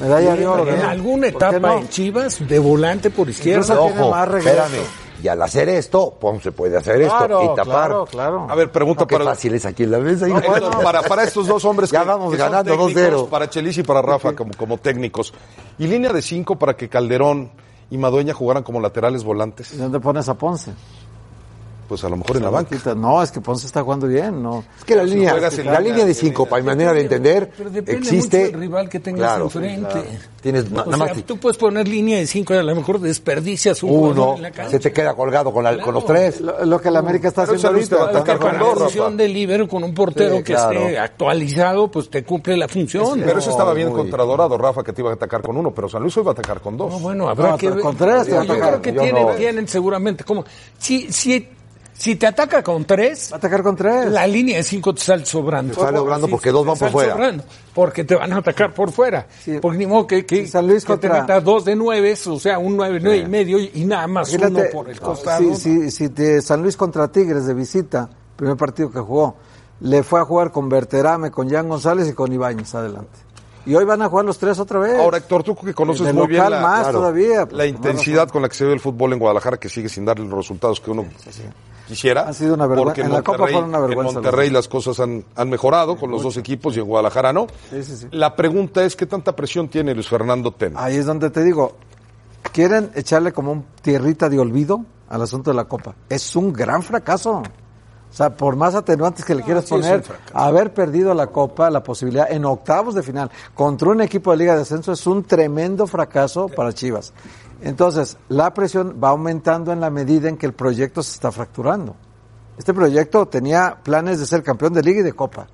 Medalla 0.00 0.34
de 0.36 0.46
oro. 0.46 0.66
en 0.66 0.78
¿no? 0.80 0.88
alguna 0.88 1.30
¿Por 1.30 1.38
qué 1.40 1.46
etapa 1.46 1.58
no? 1.74 1.78
en 1.78 1.88
Chivas 1.90 2.48
de 2.48 2.58
volante 2.58 3.10
por 3.10 3.28
izquierda. 3.28 3.78
Ojo, 3.80 4.16
espérame. 4.36 4.78
Y 5.22 5.28
al 5.28 5.42
hacer 5.42 5.68
esto, 5.68 6.14
Ponce 6.18 6.50
puede 6.50 6.78
hacer 6.78 7.02
esto 7.02 7.14
Claro, 7.18 7.42
y 7.44 7.48
tapar. 7.48 7.64
claro, 7.66 8.04
claro. 8.06 8.46
A 8.48 8.54
ver, 8.54 8.72
pregunta 8.72 9.02
No, 9.02 9.06
qué 9.06 9.18
para... 9.18 9.26
fácil 9.26 9.52
es 9.52 9.66
aquí 9.66 9.82
en 9.82 9.90
la 9.90 9.98
mesa. 9.98 10.26
hijo. 10.26 10.40
Bueno, 10.48 10.70
para, 10.82 11.02
para 11.02 11.24
estos 11.24 11.46
dos 11.46 11.62
hombres 11.66 11.90
Ya 11.90 12.00
que, 12.00 12.06
vamos 12.08 12.30
que 12.32 12.38
ganando 12.38 12.72
técnicos, 12.74 12.94
2-0. 12.94 13.28
para 13.28 13.50
Chelis 13.50 13.76
y 13.76 13.82
para 13.82 14.00
Rafa 14.00 14.32
como, 14.34 14.52
como 14.56 14.78
técnicos. 14.78 15.34
Y 15.78 15.86
línea 15.86 16.10
de 16.14 16.22
cinco 16.22 16.56
para 16.58 16.74
que 16.74 16.88
Calderón 16.88 17.50
y 17.90 17.98
Madueña 17.98 18.32
jugaran 18.34 18.62
como 18.62 18.80
laterales 18.80 19.24
volantes. 19.24 19.72
¿Y 19.72 19.76
dónde 19.76 20.00
pones 20.00 20.28
a 20.28 20.34
Ponce? 20.34 20.72
Pues 21.90 22.04
a 22.04 22.08
lo 22.08 22.16
mejor 22.16 22.36
en 22.36 22.44
la 22.44 22.50
banca. 22.50 22.76
No, 22.94 23.20
es 23.20 23.32
que 23.32 23.40
Ponce 23.40 23.66
está 23.66 23.82
jugando 23.82 24.06
bien, 24.06 24.40
¿no? 24.40 24.62
Es 24.78 24.84
que 24.84 24.94
la 24.94 25.02
Si 25.02 25.10
línea, 25.10 25.34
la 25.34 25.50
la- 25.72 25.80
línea 25.80 26.04
de 26.04 26.14
cinco, 26.14 26.46
para 26.46 26.62
mi 26.62 26.66
manera 26.68 26.92
de 26.92 27.00
entender, 27.00 27.50
Pero 27.58 27.68
depende 27.68 28.00
existe. 28.00 28.38
mucho 28.38 28.50
del 28.52 28.60
rival 28.60 28.88
que 28.88 29.00
tengas 29.00 29.18
Claro, 29.32 29.44
enfrente. 29.46 30.04
Tienes 30.40 30.66
O 30.72 30.96
sea, 30.96 31.14
tú 31.26 31.36
puedes 31.38 31.58
poner 31.58 31.88
línea 31.88 32.18
de 32.18 32.28
cinco 32.28 32.54
y 32.54 32.58
a 32.58 32.62
lo 32.62 32.76
mejor 32.76 33.00
desperdicias 33.00 33.82
un 33.82 33.90
uno, 33.90 34.36
en 34.36 34.42
la 34.42 34.50
cancha. 34.52 34.70
se 34.70 34.78
te 34.78 34.92
queda 34.92 35.14
colgado 35.14 35.52
con, 35.52 35.64
la- 35.64 35.80
con 35.82 35.92
los 35.92 36.06
tres. 36.06 36.40
Lo, 36.40 36.64
lo 36.64 36.80
que 36.80 36.90
el 36.90 36.96
América 36.96 37.26
está 37.26 37.42
Pero 37.44 37.56
haciendo 37.56 37.68
va 37.98 38.04
a 38.04 38.06
ahorita. 38.06 38.18
atacar 38.20 38.38
con 38.38 38.50
con 38.50 38.58
la 38.60 38.74
función 38.84 39.16
de 39.16 39.26
líbero 39.28 39.66
con 39.66 39.82
un 39.82 39.92
portero 39.92 40.36
Sí, 40.36 40.44
que 40.44 40.52
claro. 40.54 40.80
esté 40.82 40.96
actualizado, 41.00 41.90
pues 41.90 42.08
te 42.08 42.22
cumple 42.22 42.56
la 42.56 42.68
función. 42.68 43.20
Pero 43.24 43.40
eso 43.40 43.50
estaba 43.50 43.74
bien 43.74 43.88
muy- 43.88 43.96
contradorado, 43.98 44.56
Rafa, 44.56 44.84
que 44.84 44.92
te 44.92 45.00
iba 45.02 45.10
a 45.10 45.14
atacar 45.14 45.42
con 45.42 45.56
uno, 45.56 45.72
pero 45.72 45.88
San 45.88 46.02
Luis 46.02 46.16
hoy 46.16 46.22
va 46.22 46.30
a 46.30 46.34
atacar 46.34 46.60
con 46.60 46.76
dos. 46.76 46.92
No, 46.92 47.00
bueno, 47.00 47.28
habrá 47.28 47.50
No, 47.50 47.56
que 47.58 47.66
pero 47.66 47.74
ver. 47.74 47.84
con 47.84 47.96
tres 47.96 48.26
te 48.26 48.32
va 48.34 48.42
a 48.42 48.44
Yo 48.44 48.52
atacar. 48.52 48.80
creo 48.80 49.26
que 49.26 49.36
tienen 49.36 49.66
seguramente 49.66 50.22
como 50.22 50.44
si 50.78 51.12
si 51.12 51.48
si 52.00 52.16
te 52.16 52.26
ataca 52.26 52.62
con 52.62 52.84
tres, 52.86 53.28
Va 53.30 53.36
a 53.36 53.38
atacar 53.38 53.62
con 53.62 53.76
tres. 53.76 54.06
la 54.10 54.26
línea 54.26 54.56
de 54.56 54.62
cinco 54.62 54.94
te 54.94 55.02
sale 55.02 55.26
sobrando. 55.26 55.74
Te 55.74 55.80
sale 55.80 55.98
sobrando 55.98 56.26
Sí, 56.26 56.30
porque 56.30 56.50
dos 56.50 56.64
van 56.64 56.78
por 56.78 56.90
fuera. 56.90 57.12
sobrando, 57.12 57.44
porque 57.74 58.04
te 58.04 58.14
van 58.14 58.32
a 58.32 58.38
atacar 58.38 58.72
por 58.72 58.90
fuera. 58.90 59.26
Sí. 59.44 59.58
Porque 59.60 59.76
ni 59.78 59.86
modo 59.86 60.06
que, 60.06 60.24
que, 60.24 60.36
Si 60.44 60.48
San 60.48 60.66
Luis 60.66 60.84
que 60.84 60.94
te 60.96 61.08
contra- 61.08 61.20
metas 61.20 61.44
dos 61.44 61.64
de 61.66 61.76
nueve, 61.76 62.14
o 62.26 62.40
sea, 62.40 62.58
un 62.58 62.76
nueve, 62.76 62.98
nueve 63.02 63.18
y 63.18 63.26
medio 63.28 63.58
y 63.58 63.84
nada 63.84 64.06
más 64.06 64.32
uno 64.32 64.48
Imagínate, 64.48 64.70
por 64.72 64.88
el 64.88 64.98
costado. 64.98 65.42
si, 65.54 65.54
si, 65.56 65.90
si 65.90 66.08
te- 66.08 66.40
San 66.40 66.62
Luis 66.62 66.76
contra 66.76 67.08
Tigres 67.12 67.44
de 67.46 67.52
visita, 67.54 68.08
primer 68.36 68.56
partido 68.56 68.90
que 68.90 69.00
jugó, 69.00 69.36
le 69.80 70.02
fue 70.02 70.20
a 70.20 70.24
jugar 70.24 70.50
con 70.52 70.68
Berterame, 70.68 71.30
con 71.30 71.50
Jan 71.50 71.68
González 71.68 72.08
y 72.08 72.12
con 72.14 72.32
Ibáñez 72.32 72.74
adelante. 72.74 73.18
Y 73.66 73.74
hoy 73.74 73.84
van 73.84 74.00
a 74.02 74.08
jugar 74.08 74.24
los 74.24 74.38
tres 74.38 74.58
otra 74.58 74.78
vez. 74.78 74.98
Ahora, 74.98 75.18
Héctor, 75.18 75.42
tú 75.42 75.54
que 75.54 75.74
conoces 75.74 76.12
muy 76.14 76.26
bien 76.26 76.48
la, 76.50 76.60
más 76.60 76.82
claro, 76.82 76.98
todavía, 76.98 77.46
pues, 77.46 77.56
la 77.56 77.66
intensidad 77.66 78.28
con 78.28 78.42
la 78.42 78.48
que 78.48 78.54
se 78.54 78.64
ve 78.64 78.72
el 78.72 78.80
fútbol 78.80 79.12
en 79.12 79.18
Guadalajara, 79.18 79.58
que 79.58 79.68
sigue 79.68 79.88
sin 79.88 80.04
darle 80.04 80.24
los 80.24 80.38
resultados 80.38 80.80
que 80.80 80.90
uno 80.90 81.06
quisiera. 81.86 82.22
Ha 82.22 82.32
sido 82.32 82.54
una 82.54 82.66
vergüenza. 82.66 82.94
Porque 82.94 83.00
en, 83.02 83.12
la 83.12 83.22
Copa 83.22 83.38
fueron 83.38 83.64
una 83.64 83.80
vergüenza 83.80 84.10
en 84.10 84.14
Monterrey 84.14 84.48
los 84.48 84.60
las 84.60 84.68
cosas 84.68 85.00
han, 85.00 85.24
han 85.34 85.50
mejorado 85.50 85.96
con 85.96 86.10
los 86.10 86.22
dos 86.22 86.36
equipos 86.36 86.76
y 86.76 86.80
en 86.80 86.86
Guadalajara 86.86 87.32
no. 87.32 87.46
Sí, 87.70 87.82
sí, 87.82 87.96
sí. 87.96 88.08
La 88.12 88.34
pregunta 88.34 88.84
es, 88.84 88.96
¿qué 88.96 89.06
tanta 89.06 89.34
presión 89.34 89.68
tiene 89.68 89.94
Luis 89.94 90.08
Fernando 90.08 90.52
Tena? 90.52 90.82
Ahí 90.82 90.96
es 90.96 91.06
donde 91.06 91.30
te 91.30 91.42
digo, 91.42 91.76
quieren 92.52 92.90
echarle 92.94 93.32
como 93.32 93.52
un 93.52 93.64
tierrita 93.82 94.28
de 94.28 94.38
olvido 94.38 94.84
al 95.08 95.22
asunto 95.22 95.50
de 95.50 95.56
la 95.56 95.64
Copa. 95.64 95.94
Es 96.08 96.36
un 96.36 96.52
gran 96.52 96.82
fracaso. 96.82 97.42
O 98.10 98.12
sea, 98.12 98.36
por 98.36 98.56
más 98.56 98.74
atenuantes 98.74 99.24
que 99.24 99.34
le 99.34 99.42
quieras 99.42 99.64
sí 99.64 99.70
poner, 99.70 100.02
haber 100.34 100.74
perdido 100.74 101.14
la 101.14 101.28
Copa, 101.28 101.70
la 101.70 101.82
posibilidad 101.82 102.30
en 102.30 102.44
octavos 102.44 102.94
de 102.94 103.04
final 103.04 103.30
contra 103.54 103.90
un 103.90 104.00
equipo 104.00 104.32
de 104.32 104.38
Liga 104.38 104.56
de 104.56 104.62
Ascenso 104.62 104.92
es 104.92 105.06
un 105.06 105.22
tremendo 105.22 105.86
fracaso 105.86 106.48
para 106.48 106.72
Chivas. 106.72 107.12
Entonces, 107.62 108.16
la 108.28 108.52
presión 108.52 108.98
va 109.02 109.10
aumentando 109.10 109.72
en 109.72 109.80
la 109.80 109.90
medida 109.90 110.28
en 110.28 110.36
que 110.36 110.46
el 110.46 110.54
proyecto 110.54 111.02
se 111.02 111.12
está 111.12 111.30
fracturando. 111.30 111.94
Este 112.58 112.74
proyecto 112.74 113.26
tenía 113.26 113.78
planes 113.82 114.18
de 114.18 114.26
ser 114.26 114.42
campeón 114.42 114.72
de 114.72 114.82
Liga 114.82 115.00
y 115.00 115.04
de 115.04 115.12
Copa. 115.12 115.46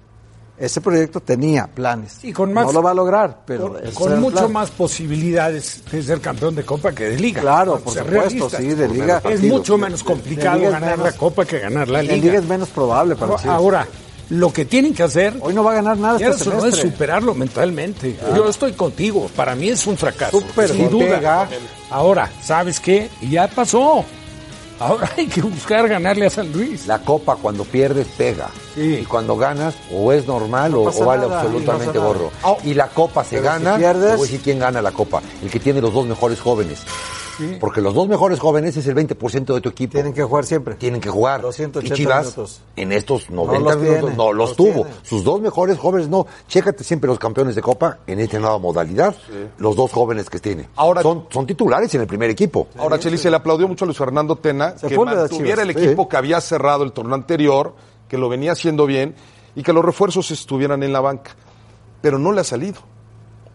Ese 0.58 0.80
proyecto 0.80 1.20
tenía 1.20 1.66
planes. 1.66 2.18
Y 2.24 2.32
con 2.32 2.52
más- 2.52 2.66
no 2.66 2.72
lo 2.72 2.82
va 2.82 2.92
a 2.92 2.94
lograr, 2.94 3.42
pero 3.46 3.76
con, 3.94 4.18
mucho 4.20 4.36
plan. 4.38 4.52
más 4.52 4.70
posibilidades 4.70 5.82
de 5.90 6.02
ser 6.02 6.20
campeón 6.20 6.54
de 6.54 6.64
Copa 6.64 6.92
que 6.92 7.10
de 7.10 7.18
Liga. 7.18 7.40
Claro, 7.42 7.78
por 7.80 7.92
supuesto, 7.94 8.50
sí, 8.50 8.68
de 8.68 8.88
Liga. 8.88 9.20
Es 9.28 9.42
mucho 9.42 9.76
menos 9.76 10.02
complicado 10.02 10.58
Liga 10.58 10.70
ganar 10.70 10.90
menos- 10.98 11.12
la 11.12 11.18
Copa 11.18 11.44
que 11.44 11.58
ganar 11.58 11.88
la 11.88 12.00
En 12.00 12.06
Liga. 12.06 12.16
Liga 12.16 12.38
es 12.38 12.46
menos 12.46 12.68
probable 12.70 13.16
para 13.16 13.36
Chivas. 13.36 13.54
Ahora, 13.56 13.86
lo 14.30 14.52
que 14.52 14.64
tienen 14.64 14.92
que 14.92 15.02
hacer 15.04 15.36
Hoy 15.40 15.54
no 15.54 15.62
va 15.62 15.70
a 15.72 15.74
ganar 15.76 15.96
nada 15.98 16.18
este 16.18 16.30
eso 16.42 16.50
no 16.52 16.64
es 16.66 16.74
superarlo 16.76 17.34
mentalmente. 17.34 18.18
Yo 18.34 18.48
estoy 18.48 18.72
contigo. 18.72 19.30
Para 19.36 19.54
mí 19.54 19.68
es 19.68 19.86
un 19.86 19.96
fracaso. 19.96 20.40
Súper, 20.40 20.68
sin 20.70 20.90
duda. 20.90 21.16
pega. 21.16 21.48
Ahora, 21.90 22.30
¿sabes 22.42 22.80
qué? 22.80 23.08
Ya 23.30 23.46
pasó. 23.46 24.04
Ahora 24.78 25.10
hay 25.16 25.26
que 25.26 25.40
buscar 25.42 25.88
ganarle 25.88 26.26
a 26.26 26.30
San 26.30 26.52
Luis. 26.52 26.86
La 26.86 26.98
copa 27.00 27.36
cuando 27.36 27.64
pierdes 27.64 28.06
pega. 28.18 28.48
Sí. 28.74 28.98
Y 29.02 29.04
cuando 29.04 29.36
ganas, 29.36 29.74
o 29.92 30.12
es 30.12 30.26
normal 30.26 30.74
o, 30.74 30.82
o 30.82 31.04
vale 31.04 31.26
nada, 31.26 31.40
absolutamente 31.40 31.98
no 31.98 32.04
gorro. 32.06 32.30
Y 32.64 32.74
la 32.74 32.88
copa 32.88 33.24
se 33.24 33.38
Pero 33.40 33.42
si 33.42 33.64
gana, 33.64 33.78
pierdes- 33.78 34.16
voy 34.16 34.28
a 34.28 34.30
decir 34.30 34.40
quién 34.42 34.58
gana 34.58 34.82
la 34.82 34.92
copa. 34.92 35.22
El 35.42 35.50
que 35.50 35.60
tiene 35.60 35.80
los 35.80 35.92
dos 35.94 36.06
mejores 36.06 36.40
jóvenes. 36.40 36.80
Porque 37.60 37.80
los 37.80 37.94
dos 37.94 38.08
mejores 38.08 38.38
jóvenes 38.38 38.76
es 38.76 38.86
el 38.86 38.94
20% 38.94 39.54
de 39.54 39.60
tu 39.60 39.68
equipo. 39.68 39.92
Tienen 39.92 40.12
que 40.12 40.22
jugar 40.22 40.44
siempre. 40.44 40.74
Tienen 40.76 41.00
que 41.00 41.08
jugar. 41.08 41.42
Los 41.42 41.56
180 41.56 41.94
y 41.94 41.96
Chivas, 41.96 42.22
minutos. 42.24 42.60
en 42.76 42.92
estos 42.92 43.30
90 43.30 43.58
los 43.70 43.76
minutos, 43.78 44.00
tiene, 44.00 44.16
no 44.16 44.32
los, 44.32 44.48
los 44.50 44.56
tuvo. 44.56 44.72
tiene. 44.84 44.90
Sus 45.02 45.24
dos 45.24 45.40
mejores 45.40 45.78
jóvenes 45.78 46.08
no. 46.08 46.26
Chécate 46.48 46.84
siempre 46.84 47.08
los 47.08 47.18
campeones 47.18 47.54
de 47.54 47.62
Copa 47.62 47.98
en 48.06 48.20
esta 48.20 48.38
nueva 48.38 48.58
modalidad. 48.58 49.14
Los 49.58 49.76
dos 49.76 49.92
jóvenes 49.92 50.28
que 50.30 50.38
tiene. 50.38 50.68
Ahora- 50.76 51.02
son, 51.02 51.26
son 51.30 51.46
titulares 51.46 51.94
en 51.94 52.00
el 52.02 52.06
primer 52.06 52.30
equipo. 52.30 52.68
Ahora, 52.78 52.98
Chelis, 52.98 53.20
se 53.20 53.30
le 53.30 53.36
aplaudió 53.36 53.68
mucho 53.68 53.84
a 53.84 53.86
Luis 53.86 53.98
Fernando 53.98 54.36
Tena 54.36 54.76
Se 54.78 54.88
que 54.88 54.98
mantuviera 54.98 55.62
el 55.62 55.74
sí. 55.74 55.84
equipo 55.84 56.08
que 56.08 56.16
había 56.16 56.40
cerrado 56.40 56.84
el 56.84 56.92
torneo 56.92 57.14
anterior, 57.14 57.74
que 58.08 58.18
lo 58.18 58.28
venía 58.28 58.52
haciendo 58.52 58.86
bien 58.86 59.14
y 59.54 59.62
que 59.62 59.72
los 59.72 59.84
refuerzos 59.84 60.30
estuvieran 60.30 60.82
en 60.82 60.92
la 60.92 61.00
banca. 61.00 61.32
Pero 62.00 62.18
no 62.18 62.32
le 62.32 62.40
ha 62.40 62.44
salido. 62.44 62.80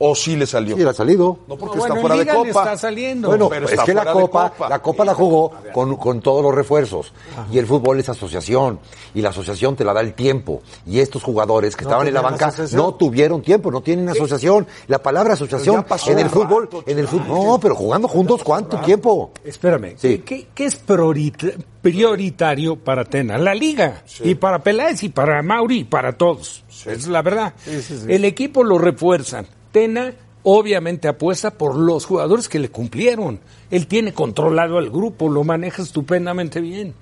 ¿O 0.04 0.16
sí 0.16 0.36
le 0.36 0.48
salió? 0.48 0.76
Sí, 0.76 0.84
le 0.84 0.90
ha 0.90 0.94
salido. 0.94 1.38
No 1.48 1.56
porque 1.58 1.78
Bueno, 1.78 1.94
está 1.96 1.96
en 1.96 2.02
fuera 2.02 2.16
de 2.16 2.38
Copa. 2.38 2.50
está 2.64 2.78
saliendo. 2.78 3.28
Bueno, 3.28 3.50
Pero 3.50 3.70
es 3.70 3.80
que 3.82 3.94
la 3.94 4.12
copa, 4.12 4.50
Copa. 4.50 4.70
la 4.70 4.82
copa 4.82 5.06
la 5.06 5.14
jugó 5.14 5.52
con, 5.72 5.96
con 5.96 6.22
todos 6.22 6.42
los 6.42 6.56
refuerzos. 6.56 7.14
Y 7.52 7.60
el 7.60 7.68
fútbol 7.68 8.00
es 8.00 8.10
asociación. 8.10 8.80
Y 9.14 9.22
la 9.22 9.30
asociación 9.30 9.76
te 9.76 9.84
la 9.86 9.94
da 9.94 10.02
el 10.02 10.14
tiempo. 10.16 10.64
Y 10.88 11.00
estos 11.02 11.22
jugadores 11.22 11.76
que 11.76 11.84
No 11.84 11.90
estaban 11.92 12.08
en 12.08 12.16
la 12.16 12.22
banca 12.22 12.48
asociación. 12.48 12.82
no 12.82 12.96
tuvieron 12.96 13.44
tiempo, 13.44 13.70
no 13.70 13.82
tienen 13.82 14.10
asociación. 14.10 14.66
La 14.88 15.04
palabra 15.04 15.34
asociación 15.34 15.86
en 16.08 16.18
el 16.20 16.30
fútbol, 16.32 16.64
rato, 16.64 16.84
en 16.88 16.98
el 16.98 17.08
fútbol, 17.08 17.28
no, 17.46 17.60
pero 17.60 17.76
jugando 17.76 18.08
juntos, 18.08 18.42
¿cuánto 18.44 18.78
tiempo? 18.80 19.32
Espérame, 19.44 19.94
Sí. 19.98 20.24
¿qué, 20.26 20.48
qué 20.56 20.66
es 20.66 20.76
priorita- 20.84 21.54
prioritario 21.82 22.76
para 22.76 23.06
Tena? 23.06 23.38
La 23.38 23.54
liga. 23.54 24.04
Y 24.24 24.36
para 24.36 24.60
Peláez 24.64 25.04
y 25.04 25.10
para 25.10 25.42
Mauri 25.44 25.80
y 25.80 25.84
para 25.84 26.14
todos. 26.18 26.64
Es 26.88 27.08
la 27.08 27.22
verdad. 27.22 27.54
sí, 27.64 27.82
sí. 27.82 27.96
El 28.08 28.26
equipo 28.26 28.64
lo 28.64 28.80
refuerzan. 28.80 29.46
Tena 29.72 30.14
obviamente 30.44 31.08
apuesta 31.08 31.52
por 31.52 31.76
los 31.76 32.06
jugadores 32.06 32.50
que 32.50 32.60
le 32.60 32.70
cumplieron. 32.70 33.40
Él 33.70 33.88
tiene 33.88 34.14
controlado 34.14 34.78
al 34.78 34.90
grupo, 34.90 35.30
lo 35.30 35.44
maneja 35.44 35.82
estupendamente 35.84 36.60
bien. 36.62 36.94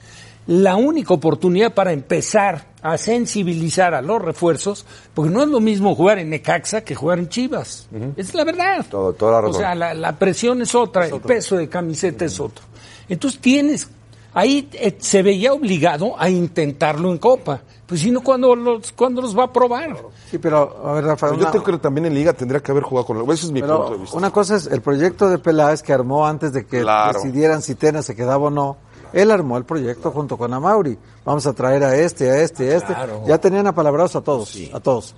La 0.47 0.75
única 0.77 1.13
oportunidad 1.13 1.73
para 1.75 1.93
empezar 1.93 2.69
a 2.82 2.97
sensibilizar 2.97 3.93
a 3.93 4.01
los 4.01 4.19
refuerzos, 4.21 4.86
porque 5.13 5.29
no 5.32 5.43
es 5.43 5.47
lo 5.49 5.60
mismo 5.60 5.93
jugar 5.95 6.17
en 6.17 6.32
Necaxa 6.32 6.84
que 6.84 6.95
jugar 6.95 7.19
en 7.19 7.29
Chivas. 7.29 7.88
Es 8.17 8.34
la 8.34 8.43
verdad. 8.45 8.86
Todo- 8.89 9.13
toda 9.13 9.41
la 9.41 9.47
O 9.47 9.53
sea, 9.53 9.75
la, 9.75 9.93
la 9.93 10.17
presión 10.17 10.62
es 10.62 10.73
otra, 10.73 11.05
el 11.05 11.12
peso 11.27 11.55
de 11.58 11.69
camiseta 11.69 12.25
es 12.25 12.39
otro. 12.39 12.65
Entonces 13.08 13.39
tienes, 13.39 13.89
ahí 14.34 14.67
eh, 14.73 14.95
se 14.99 15.21
veía 15.21 15.53
obligado 15.53 16.19
a 16.19 16.29
intentarlo 16.29 17.12
en 17.12 17.19
Copa. 17.19 17.62
Pues 17.89 18.02
si 18.02 18.12
no, 18.12 18.21
¿cuándo 18.21 18.56
los, 18.56 18.91
¿cuándo 18.91 19.19
los 19.19 19.36
va 19.36 19.45
a 19.45 19.52
probar? 19.52 19.97
Sí, 20.30 20.38
pero, 20.38 20.88
a 20.88 20.93
ver, 20.93 21.06
Rafa, 21.06 21.32
Pero 21.32 21.41
yo 21.41 21.49
creo 21.49 21.63
que 21.63 21.78
también 21.80 22.06
en 22.06 22.13
Liga 22.13 22.34
tendría 22.34 22.62
que 22.62 22.71
haber 22.71 22.84
jugado 22.84 23.08
con 23.08 23.17
el... 23.17 23.23
Ese 23.32 23.47
es 23.47 23.52
mi 23.52 23.62
punto 23.62 23.89
de 23.89 23.97
vista. 23.97 24.15
una 24.15 24.30
cosa 24.32 24.58
es 24.58 24.67
el 24.67 24.82
proyecto 24.82 25.28
de 25.28 25.39
Peláez 25.39 25.82
que 25.82 25.91
armó 25.91 26.28
antes 26.28 26.54
de 26.54 26.67
que 26.67 26.82
Claro. 26.82 27.13
decidieran 27.19 27.63
si 27.63 27.73
Tena 27.73 28.04
se 28.04 28.15
quedaba 28.15 28.45
o 28.45 28.49
no. 28.52 28.78
Él 29.12 29.32
armó 29.32 29.58
el 29.58 29.65
proyecto 29.65 30.12
junto 30.12 30.38
con 30.38 30.54
Amauri. 30.54 30.99
Vamos 31.25 31.47
a 31.47 31.54
traer 31.54 31.84
a 31.84 31.95
este, 31.95 32.30
a 32.30 32.38
este, 32.43 32.71
a 32.71 32.78
este. 32.78 32.93
Claro. 32.93 33.23
Ya 33.25 33.39
tenían 33.39 33.65
apalabrados 33.65 34.15
a 34.15 34.21
todos, 34.21 34.56
a 34.71 34.80
todos. 34.80 35.15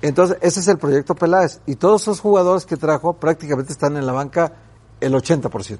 Entonces, 0.00 0.38
ese 0.40 0.60
es 0.60 0.68
el 0.68 0.78
proyecto 0.78 1.14
Peláez. 1.14 1.60
Y 1.66 1.76
todos 1.76 2.00
esos 2.00 2.20
jugadores 2.20 2.64
que 2.64 2.78
trajo 2.78 3.12
prácticamente 3.12 3.72
están 3.72 3.98
en 3.98 4.06
la 4.06 4.12
banca 4.12 4.52
el 5.00 5.12
80%. 5.12 5.78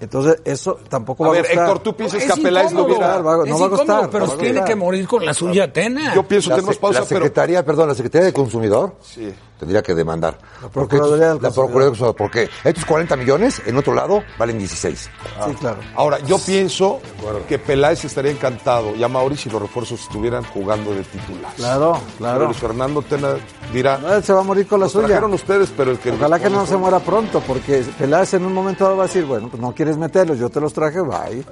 Entonces, 0.00 0.40
eso 0.46 0.78
tampoco 0.88 1.24
A 1.24 1.28
va 1.28 1.32
ver, 1.34 1.44
a 1.44 1.48
gustar. 1.48 1.64
Héctor, 1.66 1.78
¿tú 1.82 1.94
piensas 1.94 2.20
Es 2.22 2.26
que 2.26 2.32
a 2.40 2.42
Peláez 2.42 2.72
lo 2.72 2.80
incómodo, 2.80 2.96
hubiera... 2.98 3.18
va- 3.20 3.36
no 3.36 3.44
es 3.44 3.60
va 3.62 3.66
a 3.66 3.68
gustar, 3.68 4.10
pero 4.10 4.26
no 4.26 4.32
tiene 4.34 4.64
que 4.64 4.74
morir 4.74 5.06
con 5.06 5.24
la 5.26 5.34
suya 5.34 5.70
Tena. 5.72 6.14
Yo 6.14 6.22
pienso, 6.26 6.48
La, 6.50 6.56
tenemos 6.56 6.76
se- 6.76 6.80
pausa, 6.80 7.00
la 7.00 7.06
pero... 7.06 7.20
Secretaría, 7.20 7.64
perdón, 7.64 7.88
la 7.88 7.94
Secretaría 7.94 8.26
de 8.26 8.32
Consumidor 8.32 8.96
Sí. 9.02 9.30
tendría 9.58 9.82
que 9.82 9.94
demandar. 9.94 10.38
Porque 10.72 10.96
Procuraduría 10.96 11.28
del 11.28 11.42
la. 11.42 11.50
Procuraduría 11.50 11.80
del 11.80 11.90
Consumidor, 11.90 12.16
porque 12.16 12.48
estos 12.64 12.84
40 12.86 13.16
millones 13.16 13.62
en 13.66 13.76
otro 13.76 13.92
lado 13.94 14.22
valen 14.38 14.58
16. 14.58 15.10
Sí, 15.46 15.54
claro. 15.60 15.78
Ahora, 15.94 16.18
yo 16.20 16.38
pienso 16.38 17.00
que 17.46 17.58
Peláez 17.58 18.02
estaría 18.04 18.30
encantado 18.32 18.96
y 18.96 19.02
a 19.02 19.08
Mauricio 19.08 19.40
si 19.40 19.50
los 19.50 19.60
refuerzos 19.62 20.00
estuvieran 20.00 20.44
jugando 20.44 20.92
de 20.94 21.02
titulares. 21.02 21.56
Claro, 21.56 21.92
Pero 21.94 22.16
claro. 22.18 22.44
Luis 22.46 22.56
Fernando 22.56 23.02
Tena 23.02 23.34
dirá... 23.72 23.98
No, 23.98 24.12
él 24.14 24.24
se 24.24 24.32
va 24.32 24.40
a 24.40 24.44
morir 24.44 24.66
con 24.66 24.80
la 24.80 24.84
"Los 24.86 24.92
suya. 24.92 25.18
ustedes, 25.24 25.72
pero 25.76 25.90
el 25.92 25.98
que... 25.98 26.10
Ojalá 26.12 26.38
que 26.40 26.50
no 26.50 26.66
se 26.66 26.76
muera 26.76 26.98
pronto, 27.00 27.42
porque 27.46 27.84
Peláez 27.98 28.34
en 28.34 28.44
un 28.44 28.52
momento 28.52 28.84
dado 28.84 28.96
va 28.96 29.04
a 29.04 29.06
decir, 29.06 29.24
bueno, 29.24 29.48
pues 29.48 29.60
no 29.62 29.74
quieres 29.90 29.98
meterlos, 29.98 30.38
yo 30.38 30.48
te 30.48 30.60
los 30.60 30.72
traje, 30.72 31.00
bye. 31.00 31.44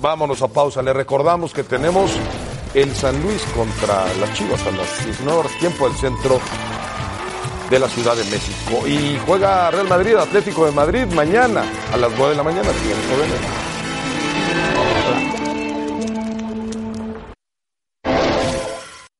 Vámonos 0.00 0.42
a 0.42 0.48
pausa. 0.48 0.82
Le 0.82 0.92
recordamos 0.92 1.54
que 1.54 1.64
tenemos 1.64 2.10
el 2.74 2.94
San 2.94 3.20
Luis 3.22 3.42
contra 3.56 4.04
las 4.20 4.32
Chivas 4.34 4.60
a 4.66 4.70
las 4.72 5.04
19 5.04 5.38
horas, 5.38 5.52
tiempo 5.58 5.88
del 5.88 5.96
centro 5.96 6.38
de 7.70 7.78
la 7.78 7.88
Ciudad 7.88 8.14
de 8.14 8.24
México. 8.24 8.86
Y 8.86 9.18
juega 9.24 9.70
Real 9.70 9.88
Madrid, 9.88 10.16
Atlético 10.16 10.66
de 10.66 10.72
Madrid, 10.72 11.06
mañana 11.14 11.64
a 11.92 11.96
las 11.96 12.10
9 12.16 12.30
de 12.30 12.36
la 12.36 12.42
mañana. 12.42 12.68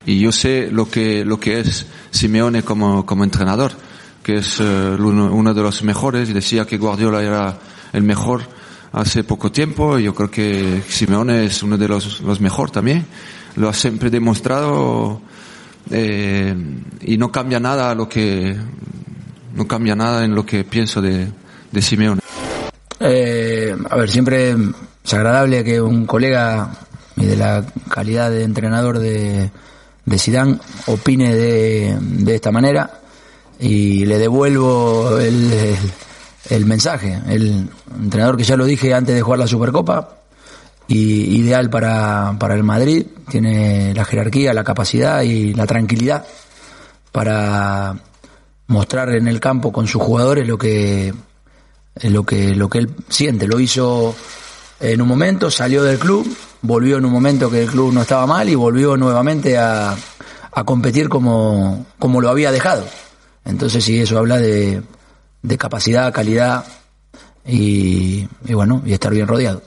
Y 0.04 0.20
yo 0.20 0.32
sé 0.32 0.68
lo 0.70 0.90
que, 0.90 1.24
lo 1.24 1.40
que 1.40 1.60
es 1.60 1.86
Simeone 2.10 2.62
como, 2.62 3.06
como 3.06 3.24
entrenador, 3.24 3.72
que 4.22 4.36
es 4.36 4.60
eh, 4.60 4.96
uno, 4.98 5.32
uno 5.32 5.54
de 5.54 5.62
los 5.62 5.82
mejores. 5.82 6.28
Y 6.28 6.34
decía 6.34 6.66
que 6.66 6.76
Guardiola 6.76 7.22
era 7.22 7.58
el 7.92 8.02
mejor 8.02 8.42
hace 8.92 9.24
poco 9.24 9.52
tiempo. 9.52 9.98
Yo 9.98 10.14
creo 10.14 10.30
que 10.30 10.82
Simeone 10.88 11.46
es 11.46 11.62
uno 11.62 11.76
de 11.76 11.88
los, 11.88 12.20
los 12.20 12.40
mejores 12.40 12.72
también. 12.72 13.06
Lo 13.56 13.68
ha 13.68 13.72
siempre 13.72 14.10
demostrado 14.10 15.20
eh, 15.90 16.54
y 17.02 17.16
no 17.16 17.32
cambia 17.32 17.58
nada 17.60 17.94
lo 17.94 18.08
que 18.08 18.56
no 19.54 19.66
cambia 19.66 19.96
nada 19.96 20.24
en 20.24 20.34
lo 20.34 20.46
que 20.46 20.64
pienso 20.64 21.00
de, 21.00 21.28
de 21.72 21.82
Simeone. 21.82 22.20
Eh, 23.00 23.76
a 23.90 23.96
ver, 23.96 24.10
siempre 24.10 24.56
es 25.04 25.14
agradable 25.14 25.64
que 25.64 25.80
un 25.80 26.06
colega 26.06 26.70
de 27.16 27.36
la 27.36 27.64
calidad 27.88 28.30
de 28.30 28.44
entrenador 28.44 28.98
de, 28.98 29.50
de 30.04 30.18
Zidane 30.18 30.58
opine 30.86 31.34
de, 31.34 31.96
de 32.00 32.34
esta 32.34 32.52
manera 32.52 33.00
y 33.58 34.04
le 34.04 34.18
devuelvo 34.18 35.18
el, 35.18 35.52
el, 35.52 35.76
el 36.48 36.66
mensaje. 36.66 37.20
El 37.28 37.68
entrenador 38.00 38.36
que 38.36 38.44
ya 38.44 38.56
lo 38.56 38.64
dije 38.64 38.94
antes 38.94 39.14
de 39.14 39.22
jugar 39.22 39.38
la 39.38 39.46
Supercopa, 39.46 40.18
y 40.88 41.36
ideal 41.38 41.68
para, 41.68 42.34
para 42.38 42.54
el 42.54 42.64
Madrid, 42.64 43.06
tiene 43.28 43.92
la 43.94 44.06
jerarquía, 44.06 44.54
la 44.54 44.64
capacidad 44.64 45.20
y 45.20 45.52
la 45.52 45.66
tranquilidad 45.66 46.24
para 47.12 47.94
mostrar 48.66 49.14
en 49.14 49.28
el 49.28 49.38
campo 49.38 49.70
con 49.70 49.86
sus 49.86 50.02
jugadores 50.02 50.46
lo 50.48 50.58
que 50.58 51.12
lo 52.02 52.24
que 52.24 52.54
lo 52.54 52.68
que 52.68 52.78
él 52.78 52.94
siente 53.08 53.46
lo 53.46 53.60
hizo 53.60 54.14
en 54.80 55.02
un 55.02 55.08
momento 55.08 55.50
salió 55.50 55.82
del 55.82 55.98
club 55.98 56.26
volvió 56.62 56.98
en 56.98 57.04
un 57.06 57.12
momento 57.12 57.50
que 57.50 57.62
el 57.62 57.70
club 57.70 57.92
no 57.92 58.02
estaba 58.02 58.26
mal 58.26 58.48
y 58.48 58.54
volvió 58.54 58.96
nuevamente 58.96 59.56
a, 59.56 59.96
a 60.52 60.64
competir 60.64 61.08
como, 61.08 61.86
como 61.98 62.20
lo 62.20 62.28
había 62.28 62.52
dejado 62.52 62.84
entonces 63.44 63.82
sí 63.82 64.00
eso 64.00 64.18
habla 64.18 64.36
de, 64.36 64.82
de 65.42 65.58
capacidad 65.58 66.12
calidad 66.12 66.64
y, 67.44 68.28
bueno 68.52 68.82
y 68.84 68.92
estar 68.92 69.12
bien 69.12 69.26
rodeado 69.26 69.62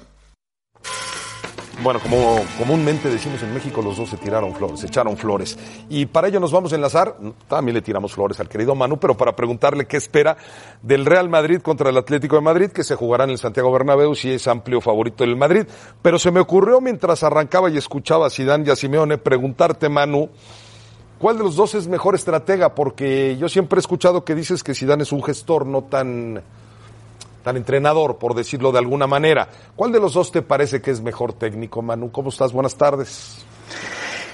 Bueno, 1.82 2.00
como 2.00 2.42
comúnmente 2.60 3.10
decimos 3.10 3.42
en 3.42 3.54
México, 3.56 3.82
los 3.82 3.98
dos 3.98 4.10
se 4.10 4.18
tiraron 4.18 4.54
flores, 4.54 4.82
se 4.82 4.86
echaron 4.86 5.18
flores. 5.18 5.58
Y 5.90 6.06
para 6.06 6.28
ello 6.28 6.40
nos 6.40 6.52
vamos 6.52 6.72
a 6.74 6.76
enlazar, 6.76 7.16
también 7.48 7.74
le 7.74 7.82
tiramos 7.82 8.14
flores 8.14 8.40
al 8.40 8.48
querido 8.48 8.76
Manu, 8.76 8.98
pero 9.00 9.18
para 9.18 9.36
preguntarle 9.36 9.88
qué 9.88 9.98
espera 9.98 10.38
del 10.84 11.08
Real 11.08 11.28
Madrid 11.28 11.60
contra 11.60 11.90
el 11.90 11.98
Atlético 11.98 12.36
de 12.36 12.44
Madrid, 12.44 12.70
que 12.70 12.84
se 12.84 12.96
jugará 12.96 13.24
en 13.24 13.32
el 13.32 13.40
Santiago 13.40 13.72
Bernabéu, 13.72 14.14
si 14.14 14.30
es 14.30 14.48
amplio 14.48 14.80
favorito 14.80 15.24
del 15.24 15.36
Madrid. 15.36 15.66
Pero 16.04 16.20
se 16.20 16.30
me 16.30 16.40
ocurrió 16.40 16.82
mientras 16.82 17.24
arrancaba 17.24 17.72
y 17.72 17.78
escuchaba 17.78 18.28
a 18.28 18.30
Zidane 18.30 18.66
y 18.68 18.70
a 18.70 18.76
Simeone 18.76 19.18
preguntarte, 19.18 19.90
Manu, 19.90 20.30
¿cuál 21.22 21.38
de 21.38 21.44
los 21.44 21.56
dos 21.56 21.76
es 21.76 21.88
mejor 21.88 22.16
estratega? 22.16 22.76
Porque 22.76 23.38
yo 23.38 23.48
siempre 23.48 23.78
he 23.78 23.82
escuchado 23.82 24.26
que 24.26 24.36
dices 24.36 24.64
que 24.64 24.74
Zidane 24.74 25.04
es 25.04 25.12
un 25.12 25.24
gestor, 25.24 25.66
no 25.66 25.84
tan 25.84 26.42
tan 27.44 27.58
entrenador, 27.58 28.18
por 28.18 28.36
decirlo 28.36 28.72
de 28.72 28.80
alguna 28.80 29.08
manera. 29.08 29.48
¿Cuál 29.76 29.92
de 29.92 30.00
los 30.00 30.14
dos 30.14 30.32
te 30.32 30.42
parece 30.42 30.82
que 30.82 30.92
es 30.92 31.02
mejor 31.02 31.34
técnico, 31.34 31.82
Manu? 31.82 32.12
¿Cómo 32.12 32.30
estás? 32.30 32.52
Buenas 32.54 32.76
tardes. 32.76 33.44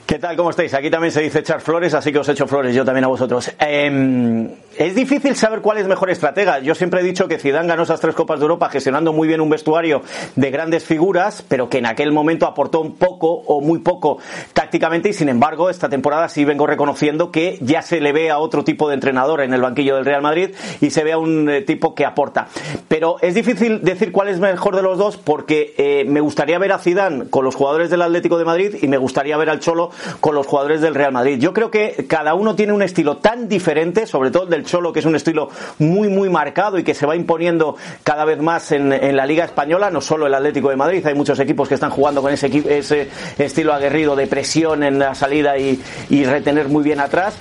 ¿Qué 0.05 0.19
tal? 0.19 0.37
¿Cómo 0.37 0.49
estáis? 0.49 0.73
Aquí 0.73 0.89
también 0.89 1.11
se 1.11 1.21
dice 1.21 1.39
echar 1.39 1.59
flores, 1.59 1.93
así 1.93 2.11
que 2.13 2.19
os 2.19 2.29
echo 2.29 2.47
flores 2.47 2.73
yo 2.73 2.85
también 2.85 3.03
a 3.03 3.07
vosotros. 3.07 3.51
Eh, 3.59 4.55
es 4.77 4.95
difícil 4.95 5.35
saber 5.35 5.61
cuál 5.61 5.79
es 5.79 5.87
mejor 5.87 6.09
estratega. 6.09 6.59
Yo 6.59 6.75
siempre 6.75 7.01
he 7.01 7.03
dicho 7.03 7.27
que 7.27 7.39
Zidane 7.39 7.67
ganó 7.67 7.83
esas 7.83 7.99
tres 7.99 8.15
Copas 8.15 8.39
de 8.39 8.43
Europa 8.43 8.69
gestionando 8.69 9.11
muy 9.11 9.27
bien 9.27 9.41
un 9.41 9.49
vestuario 9.49 10.01
de 10.35 10.51
grandes 10.51 10.83
figuras, 10.83 11.43
pero 11.47 11.69
que 11.69 11.79
en 11.79 11.87
aquel 11.87 12.11
momento 12.11 12.45
aportó 12.45 12.81
un 12.81 12.95
poco 12.95 13.31
o 13.31 13.61
muy 13.61 13.79
poco 13.79 14.19
tácticamente 14.53 15.09
y 15.09 15.13
sin 15.13 15.29
embargo 15.29 15.69
esta 15.69 15.89
temporada 15.89 16.29
sí 16.29 16.45
vengo 16.45 16.67
reconociendo 16.67 17.31
que 17.31 17.57
ya 17.61 17.81
se 17.81 17.99
le 17.99 18.11
ve 18.11 18.29
a 18.29 18.37
otro 18.37 18.63
tipo 18.63 18.87
de 18.87 18.93
entrenador 18.93 19.41
en 19.41 19.53
el 19.53 19.61
banquillo 19.61 19.95
del 19.95 20.05
Real 20.05 20.21
Madrid 20.21 20.51
y 20.79 20.91
se 20.91 21.03
ve 21.03 21.13
a 21.13 21.17
un 21.17 21.49
eh, 21.49 21.61
tipo 21.61 21.95
que 21.95 22.05
aporta. 22.05 22.47
Pero 22.87 23.17
es 23.21 23.33
difícil 23.33 23.81
decir 23.83 24.11
cuál 24.11 24.27
es 24.27 24.39
mejor 24.39 24.75
de 24.75 24.83
los 24.83 24.97
dos 24.97 25.17
porque 25.17 25.73
eh, 25.77 26.05
me 26.07 26.21
gustaría 26.21 26.59
ver 26.59 26.71
a 26.71 26.79
Zidane 26.79 27.29
con 27.29 27.43
los 27.43 27.55
jugadores 27.55 27.89
del 27.89 28.03
Atlético 28.03 28.37
de 28.37 28.45
Madrid 28.45 28.75
y 28.81 28.87
me 28.87 28.97
gustaría 28.97 29.37
ver 29.37 29.49
al 29.49 29.59
Cholo 29.59 29.89
con 30.19 30.35
los 30.35 30.45
jugadores 30.45 30.81
del 30.81 30.93
Real 30.93 31.11
Madrid. 31.11 31.39
Yo 31.39 31.53
creo 31.53 31.71
que 31.71 32.05
cada 32.07 32.35
uno 32.35 32.55
tiene 32.55 32.73
un 32.73 32.83
estilo 32.83 33.17
tan 33.17 33.49
diferente, 33.49 34.05
sobre 34.05 34.29
todo 34.29 34.43
el 34.43 34.49
del 34.49 34.66
Cholo, 34.67 34.93
que 34.93 34.99
es 34.99 35.05
un 35.05 35.15
estilo 35.15 35.49
muy, 35.79 36.09
muy 36.09 36.29
marcado 36.29 36.77
y 36.77 36.83
que 36.83 36.93
se 36.93 37.07
va 37.07 37.15
imponiendo 37.15 37.75
cada 38.03 38.25
vez 38.25 38.39
más 38.39 38.71
en, 38.71 38.89
la 39.15 39.25
Liga 39.25 39.45
Española, 39.45 39.89
no 39.89 40.01
solo 40.01 40.27
el 40.27 40.33
Atlético 40.35 40.69
de 40.69 40.75
Madrid, 40.75 41.05
hay 41.05 41.15
muchos 41.15 41.39
equipos 41.39 41.67
que 41.67 41.73
están 41.73 41.89
jugando 41.89 42.21
con 42.21 42.31
ese, 42.31 42.47
ese 42.69 43.09
estilo 43.39 43.73
aguerrido 43.73 44.15
de 44.15 44.27
presión 44.27 44.83
en 44.83 44.99
la 44.99 45.15
salida 45.15 45.57
y, 45.57 45.81
y 46.09 46.25
retener 46.25 46.67
muy 46.67 46.83
bien 46.83 46.99
atrás 46.99 47.35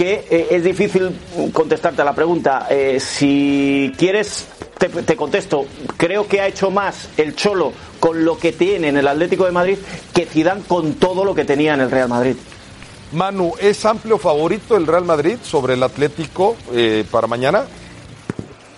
que 0.00 0.24
eh, 0.30 0.46
es 0.50 0.64
difícil 0.64 1.10
contestarte 1.52 2.00
a 2.00 2.06
la 2.06 2.14
pregunta. 2.14 2.66
Eh, 2.70 2.98
si 3.00 3.92
quieres, 3.98 4.48
te, 4.78 4.88
te 4.88 5.14
contesto. 5.14 5.66
Creo 5.98 6.26
que 6.26 6.40
ha 6.40 6.46
hecho 6.46 6.70
más 6.70 7.10
el 7.18 7.36
Cholo 7.36 7.74
con 8.00 8.24
lo 8.24 8.38
que 8.38 8.52
tiene 8.52 8.88
en 8.88 8.96
el 8.96 9.06
Atlético 9.06 9.44
de 9.44 9.52
Madrid 9.52 9.76
que 10.14 10.24
Zidane 10.24 10.62
con 10.62 10.94
todo 10.94 11.22
lo 11.22 11.34
que 11.34 11.44
tenía 11.44 11.74
en 11.74 11.80
el 11.82 11.90
Real 11.90 12.08
Madrid. 12.08 12.36
Manu, 13.12 13.54
¿es 13.60 13.84
amplio 13.84 14.18
favorito 14.18 14.76
el 14.76 14.86
Real 14.86 15.04
Madrid 15.04 15.38
sobre 15.42 15.74
el 15.74 15.82
Atlético 15.82 16.56
eh, 16.72 17.04
para 17.10 17.26
mañana? 17.26 17.64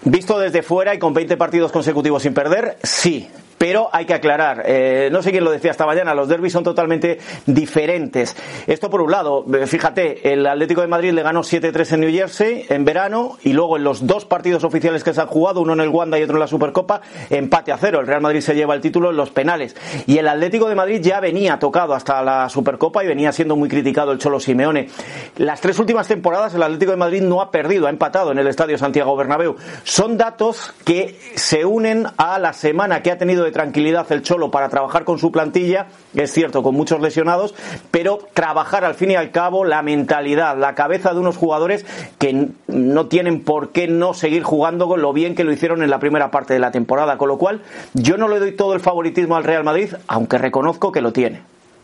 Visto 0.04 0.38
desde 0.38 0.62
fuera 0.62 0.94
y 0.94 0.98
con 0.98 1.14
20 1.14 1.36
partidos 1.36 1.70
consecutivos 1.70 2.22
sin 2.22 2.34
perder, 2.34 2.78
sí. 2.82 3.28
Pero 3.62 3.88
hay 3.92 4.06
que 4.06 4.14
aclarar, 4.14 4.64
eh, 4.66 5.08
no 5.12 5.22
sé 5.22 5.30
quién 5.30 5.44
lo 5.44 5.52
decía 5.52 5.70
esta 5.70 5.86
mañana, 5.86 6.14
los 6.14 6.26
derbis 6.26 6.52
son 6.52 6.64
totalmente 6.64 7.20
diferentes. 7.46 8.34
Esto 8.66 8.90
por 8.90 9.02
un 9.02 9.12
lado, 9.12 9.46
eh, 9.54 9.68
fíjate, 9.68 10.32
el 10.32 10.44
Atlético 10.48 10.80
de 10.80 10.88
Madrid 10.88 11.12
le 11.12 11.22
ganó 11.22 11.44
7-3 11.44 11.92
en 11.92 12.00
New 12.00 12.10
Jersey 12.10 12.66
en 12.68 12.84
verano 12.84 13.38
y 13.44 13.52
luego 13.52 13.76
en 13.76 13.84
los 13.84 14.04
dos 14.04 14.24
partidos 14.24 14.64
oficiales 14.64 15.04
que 15.04 15.14
se 15.14 15.20
han 15.20 15.28
jugado, 15.28 15.60
uno 15.60 15.74
en 15.74 15.80
el 15.80 15.90
Wanda 15.90 16.18
y 16.18 16.24
otro 16.24 16.34
en 16.34 16.40
la 16.40 16.48
Supercopa, 16.48 17.02
empate 17.30 17.70
a 17.70 17.76
cero. 17.76 18.00
El 18.00 18.08
Real 18.08 18.20
Madrid 18.20 18.40
se 18.40 18.56
lleva 18.56 18.74
el 18.74 18.80
título 18.80 19.10
en 19.10 19.16
los 19.16 19.30
penales. 19.30 19.76
Y 20.08 20.18
el 20.18 20.26
Atlético 20.26 20.68
de 20.68 20.74
Madrid 20.74 21.00
ya 21.00 21.20
venía 21.20 21.60
tocado 21.60 21.94
hasta 21.94 22.20
la 22.24 22.48
Supercopa 22.48 23.04
y 23.04 23.06
venía 23.06 23.30
siendo 23.30 23.54
muy 23.54 23.68
criticado 23.68 24.10
el 24.10 24.18
Cholo 24.18 24.40
Simeone. 24.40 24.88
Las 25.36 25.60
tres 25.60 25.78
últimas 25.78 26.08
temporadas 26.08 26.52
el 26.52 26.64
Atlético 26.64 26.90
de 26.90 26.96
Madrid 26.96 27.22
no 27.22 27.40
ha 27.40 27.52
perdido, 27.52 27.86
ha 27.86 27.90
empatado 27.90 28.32
en 28.32 28.38
el 28.38 28.48
Estadio 28.48 28.76
Santiago 28.76 29.14
Bernabéu. 29.14 29.54
Son 29.84 30.18
datos 30.18 30.74
que 30.84 31.16
se 31.36 31.64
unen 31.64 32.08
a 32.16 32.40
la 32.40 32.54
semana 32.54 33.04
que 33.04 33.12
ha 33.12 33.18
tenido 33.18 33.44
de 33.44 33.51
tranquilidad 33.52 34.10
el 34.10 34.22
Cholo 34.22 34.50
para 34.50 34.68
trabajar 34.68 35.04
con 35.04 35.18
su 35.18 35.30
plantilla, 35.30 35.86
es 36.14 36.32
cierto, 36.32 36.62
con 36.62 36.74
muchos 36.74 37.00
lesionados, 37.00 37.54
pero 37.90 38.18
trabajar 38.34 38.84
al 38.84 38.94
fin 38.94 39.12
y 39.12 39.14
al 39.14 39.30
cabo 39.30 39.64
la 39.64 39.82
mentalidad, 39.82 40.56
la 40.58 40.74
cabeza 40.74 41.12
de 41.14 41.20
unos 41.20 41.36
jugadores 41.36 41.86
que 42.18 42.48
no 42.66 43.06
tienen 43.06 43.42
por 43.44 43.70
qué 43.70 43.86
no 43.86 44.14
seguir 44.14 44.42
jugando 44.42 44.88
con 44.88 45.00
lo 45.02 45.12
bien 45.12 45.34
que 45.34 45.44
lo 45.44 45.52
hicieron 45.52 45.82
en 45.82 45.90
la 45.90 45.98
primera 46.00 46.30
parte 46.30 46.54
de 46.54 46.60
la 46.60 46.70
temporada, 46.72 47.16
con 47.18 47.28
lo 47.28 47.38
cual 47.38 47.62
yo 47.94 48.16
no 48.16 48.26
le 48.28 48.38
doy 48.40 48.52
todo 48.52 48.74
el 48.74 48.80
favoritismo 48.80 49.36
al 49.36 49.44
Real 49.44 49.62
Madrid, 49.64 49.94
aunque 50.08 50.38
reconozco 50.38 50.90
que 50.90 51.00
lo 51.00 51.12
tiene. 51.12 51.42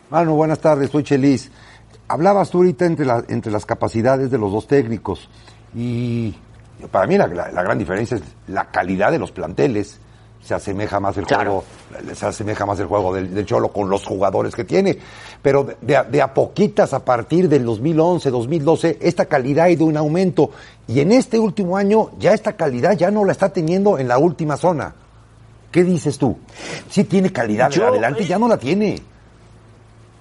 Manu, 0.09 0.35
buenas 0.35 0.59
tardes, 0.59 0.89
soy 0.89 1.03
Chelis. 1.03 1.51
Hablabas 2.07 2.49
tú 2.49 2.57
ahorita 2.57 2.85
entre, 2.85 3.05
la- 3.05 3.23
entre 3.29 3.51
las 3.51 3.65
capacidades 3.65 4.31
de 4.31 4.37
los 4.39 4.51
dos 4.51 4.65
técnicos 4.67 5.29
y 5.75 6.33
para 6.91 7.05
mí 7.05 7.17
la, 7.17 7.27
la- 7.27 7.51
la 7.51 7.61
gran 7.61 7.77
diferencia 7.77 8.17
es 8.17 8.23
la 8.47 8.65
calidad 8.71 9.11
de 9.11 9.19
los 9.19 9.31
planteles. 9.31 9.99
Se 10.49 10.55
asemeja 10.55 10.99
más 10.99 11.15
el 11.15 11.27
Claro. 11.27 11.63
juego, 11.91 12.15
se 12.15 12.25
asemeja 12.25 12.65
más 12.65 12.79
el 12.79 12.87
juego 12.87 13.13
del, 13.13 13.35
del 13.35 13.45
Cholo 13.45 13.71
con 13.71 13.87
los 13.87 14.03
jugadores 14.03 14.55
que 14.55 14.63
tiene. 14.63 14.97
Pero 15.43 15.63
de, 15.63 15.77
de 15.79 15.95
a, 15.95 16.03
de 16.03 16.23
a 16.23 16.33
poquitas, 16.33 16.91
a 16.95 17.05
partir 17.05 17.47
del 17.47 17.63
2011, 17.65 18.31
2012, 18.31 18.97
esta 18.99 19.25
calidad 19.25 19.65
ha 19.65 19.69
ido 19.69 19.87
en 19.91 19.97
aumento. 19.97 20.49
Y 20.87 21.01
en 21.01 21.11
este 21.11 21.37
último 21.37 21.77
año, 21.77 22.09
ya 22.17 22.33
esta 22.33 22.53
calidad 22.53 22.97
ya 22.97 23.11
no 23.11 23.25
la 23.25 23.31
está 23.31 23.49
teniendo 23.49 23.99
en 23.99 24.07
la 24.07 24.17
última 24.17 24.57
zona. 24.57 24.95
¿Qué 25.69 25.83
dices 25.83 26.17
tú? 26.17 26.35
Sí 26.89 27.03
tiene 27.03 27.31
calidad, 27.31 27.69
Yo- 27.69 27.85
adelante 27.85 28.25
ya 28.25 28.39
no 28.39 28.47
la 28.47 28.57
tiene. 28.57 28.99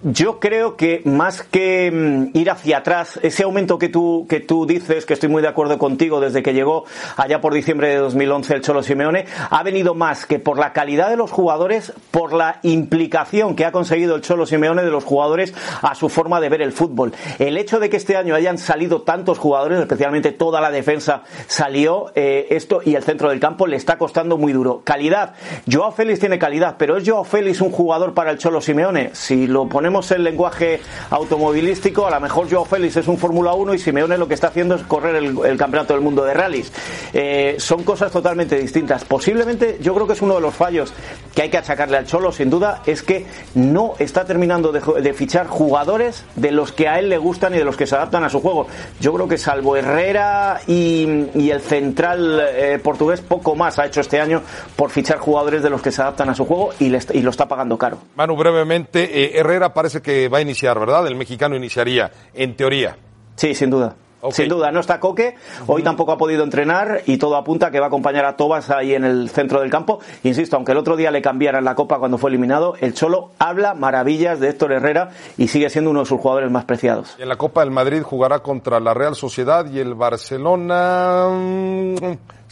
Yo 0.04 0.38
creo 0.38 0.76
que 0.76 1.02
más 1.04 1.42
que 1.42 1.90
mm, 1.90 2.38
ir 2.38 2.52
hacia 2.52 2.78
atrás, 2.78 3.18
ese 3.24 3.42
aumento 3.42 3.80
que 3.80 3.88
tú, 3.88 4.26
que 4.28 4.38
tú 4.38 4.64
dices, 4.64 5.04
que 5.04 5.14
estoy 5.14 5.28
muy 5.28 5.42
de 5.42 5.48
acuerdo 5.48 5.76
contigo 5.76 6.20
desde 6.20 6.40
que 6.40 6.54
llegó 6.54 6.84
allá 7.16 7.40
por 7.40 7.52
diciembre 7.52 7.88
de 7.88 7.96
2011 7.96 8.54
el 8.54 8.60
Cholo 8.60 8.84
Simeone, 8.84 9.26
ha 9.50 9.60
venido 9.64 9.96
más 9.96 10.24
que 10.24 10.38
por 10.38 10.56
la 10.56 10.72
calidad 10.72 11.10
de 11.10 11.16
los 11.16 11.32
jugadores, 11.32 11.92
por 12.12 12.32
la 12.32 12.60
implicación 12.62 13.56
que 13.56 13.64
ha 13.64 13.72
conseguido 13.72 14.14
el 14.14 14.22
Cholo 14.22 14.46
Simeone 14.46 14.84
de 14.84 14.90
los 14.92 15.02
jugadores 15.02 15.52
a 15.82 15.96
su 15.96 16.08
forma 16.08 16.40
de 16.40 16.48
ver 16.48 16.62
el 16.62 16.70
fútbol. 16.70 17.12
El 17.40 17.56
hecho 17.58 17.80
de 17.80 17.90
que 17.90 17.96
este 17.96 18.16
año 18.16 18.36
hayan 18.36 18.58
salido 18.58 19.02
tantos 19.02 19.38
jugadores, 19.38 19.80
especialmente 19.80 20.30
toda 20.30 20.60
la 20.60 20.70
defensa 20.70 21.24
salió, 21.48 22.12
eh, 22.14 22.46
esto 22.50 22.82
y 22.84 22.94
el 22.94 23.02
centro 23.02 23.30
del 23.30 23.40
campo 23.40 23.66
le 23.66 23.76
está 23.76 23.98
costando 23.98 24.38
muy 24.38 24.52
duro. 24.52 24.82
Calidad. 24.84 25.34
Joao 25.68 25.90
Félix 25.90 26.20
tiene 26.20 26.38
calidad, 26.38 26.76
pero 26.78 26.96
¿es 26.96 27.08
Joao 27.08 27.24
Félix 27.24 27.60
un 27.60 27.72
jugador 27.72 28.14
para 28.14 28.30
el 28.30 28.38
Cholo 28.38 28.60
Simeone? 28.60 29.10
Si 29.14 29.48
lo 29.48 29.68
ponemos 29.68 29.87
en 30.10 30.24
lenguaje 30.24 30.80
automovilístico, 31.10 32.06
a 32.06 32.10
lo 32.10 32.20
mejor 32.20 32.50
Joao 32.50 32.64
Félix 32.64 32.96
es 32.96 33.08
un 33.08 33.18
Fórmula 33.18 33.54
1 33.54 33.74
y 33.74 33.78
Simeone 33.78 34.18
lo 34.18 34.28
que 34.28 34.34
está 34.34 34.48
haciendo 34.48 34.74
es 34.74 34.82
correr 34.82 35.16
el, 35.16 35.38
el 35.44 35.56
campeonato 35.56 35.94
del 35.94 36.02
mundo 36.02 36.24
de 36.24 36.34
rallies. 36.34 36.72
Eh, 37.12 37.56
son 37.58 37.84
cosas 37.84 38.12
totalmente 38.12 38.56
distintas. 38.58 39.04
Posiblemente, 39.04 39.78
yo 39.80 39.94
creo 39.94 40.06
que 40.06 40.12
es 40.12 40.22
uno 40.22 40.34
de 40.34 40.40
los 40.40 40.54
fallos 40.54 40.92
que 41.34 41.42
hay 41.42 41.50
que 41.50 41.58
achacarle 41.58 41.96
al 41.96 42.06
Cholo, 42.06 42.32
sin 42.32 42.50
duda, 42.50 42.82
es 42.86 43.02
que 43.02 43.26
no 43.54 43.94
está 43.98 44.24
terminando 44.24 44.72
de, 44.72 44.80
de 45.00 45.12
fichar 45.14 45.46
jugadores 45.46 46.24
de 46.36 46.52
los 46.52 46.72
que 46.72 46.88
a 46.88 46.98
él 46.98 47.08
le 47.08 47.18
gustan 47.18 47.54
y 47.54 47.58
de 47.58 47.64
los 47.64 47.76
que 47.76 47.86
se 47.86 47.94
adaptan 47.94 48.24
a 48.24 48.28
su 48.28 48.40
juego. 48.40 48.66
Yo 49.00 49.12
creo 49.14 49.28
que 49.28 49.38
salvo 49.38 49.76
Herrera 49.76 50.60
y, 50.66 51.26
y 51.34 51.50
el 51.50 51.60
central 51.60 52.40
eh, 52.52 52.78
portugués, 52.82 53.20
poco 53.20 53.54
más 53.54 53.78
ha 53.78 53.86
hecho 53.86 54.00
este 54.00 54.20
año 54.20 54.42
por 54.76 54.90
fichar 54.90 55.18
jugadores 55.18 55.62
de 55.62 55.70
los 55.70 55.82
que 55.82 55.92
se 55.92 56.02
adaptan 56.02 56.28
a 56.28 56.34
su 56.34 56.44
juego 56.44 56.70
y, 56.78 56.88
le, 56.88 56.98
y 57.12 57.22
lo 57.22 57.30
está 57.30 57.46
pagando 57.46 57.78
caro. 57.78 57.98
Manu, 58.16 58.36
brevemente, 58.36 59.24
eh, 59.24 59.38
Herrera 59.38 59.72
parece 59.78 60.02
que 60.02 60.28
va 60.28 60.38
a 60.38 60.40
iniciar, 60.40 60.76
¿verdad? 60.76 61.06
El 61.06 61.14
mexicano 61.14 61.54
iniciaría, 61.54 62.10
en 62.34 62.56
teoría. 62.56 62.96
Sí, 63.36 63.54
sin 63.54 63.70
duda. 63.70 63.94
Sin 64.30 64.48
duda, 64.48 64.72
no 64.72 64.80
está 64.80 64.98
Coque, 64.98 65.36
hoy 65.68 65.84
tampoco 65.84 66.10
ha 66.12 66.18
podido 66.18 66.42
entrenar 66.42 67.02
y 67.06 67.18
todo 67.18 67.36
apunta 67.36 67.68
a 67.68 67.70
que 67.70 67.78
va 67.78 67.86
a 67.86 67.88
acompañar 67.88 68.24
a 68.24 68.36
Tobas 68.36 68.68
ahí 68.70 68.94
en 68.94 69.04
el 69.04 69.30
centro 69.30 69.60
del 69.60 69.70
campo. 69.70 70.00
Insisto, 70.24 70.56
aunque 70.56 70.72
el 70.72 70.78
otro 70.78 70.96
día 70.96 71.12
le 71.12 71.22
cambiaran 71.22 71.64
la 71.64 71.76
copa 71.76 71.98
cuando 71.98 72.18
fue 72.18 72.30
eliminado, 72.30 72.74
el 72.80 72.94
Cholo 72.94 73.30
habla 73.38 73.74
maravillas 73.74 74.40
de 74.40 74.48
Héctor 74.48 74.72
Herrera 74.72 75.10
y 75.36 75.46
sigue 75.48 75.70
siendo 75.70 75.90
uno 75.90 76.00
de 76.00 76.06
sus 76.06 76.20
jugadores 76.20 76.50
más 76.50 76.64
preciados. 76.64 77.14
En 77.18 77.28
la 77.28 77.36
Copa 77.36 77.60
del 77.60 77.70
Madrid 77.70 78.02
jugará 78.02 78.40
contra 78.40 78.80
la 78.80 78.92
Real 78.92 79.14
Sociedad 79.14 79.66
y 79.70 79.78
el 79.78 79.94
Barcelona. 79.94 81.28
mm, 81.30 81.96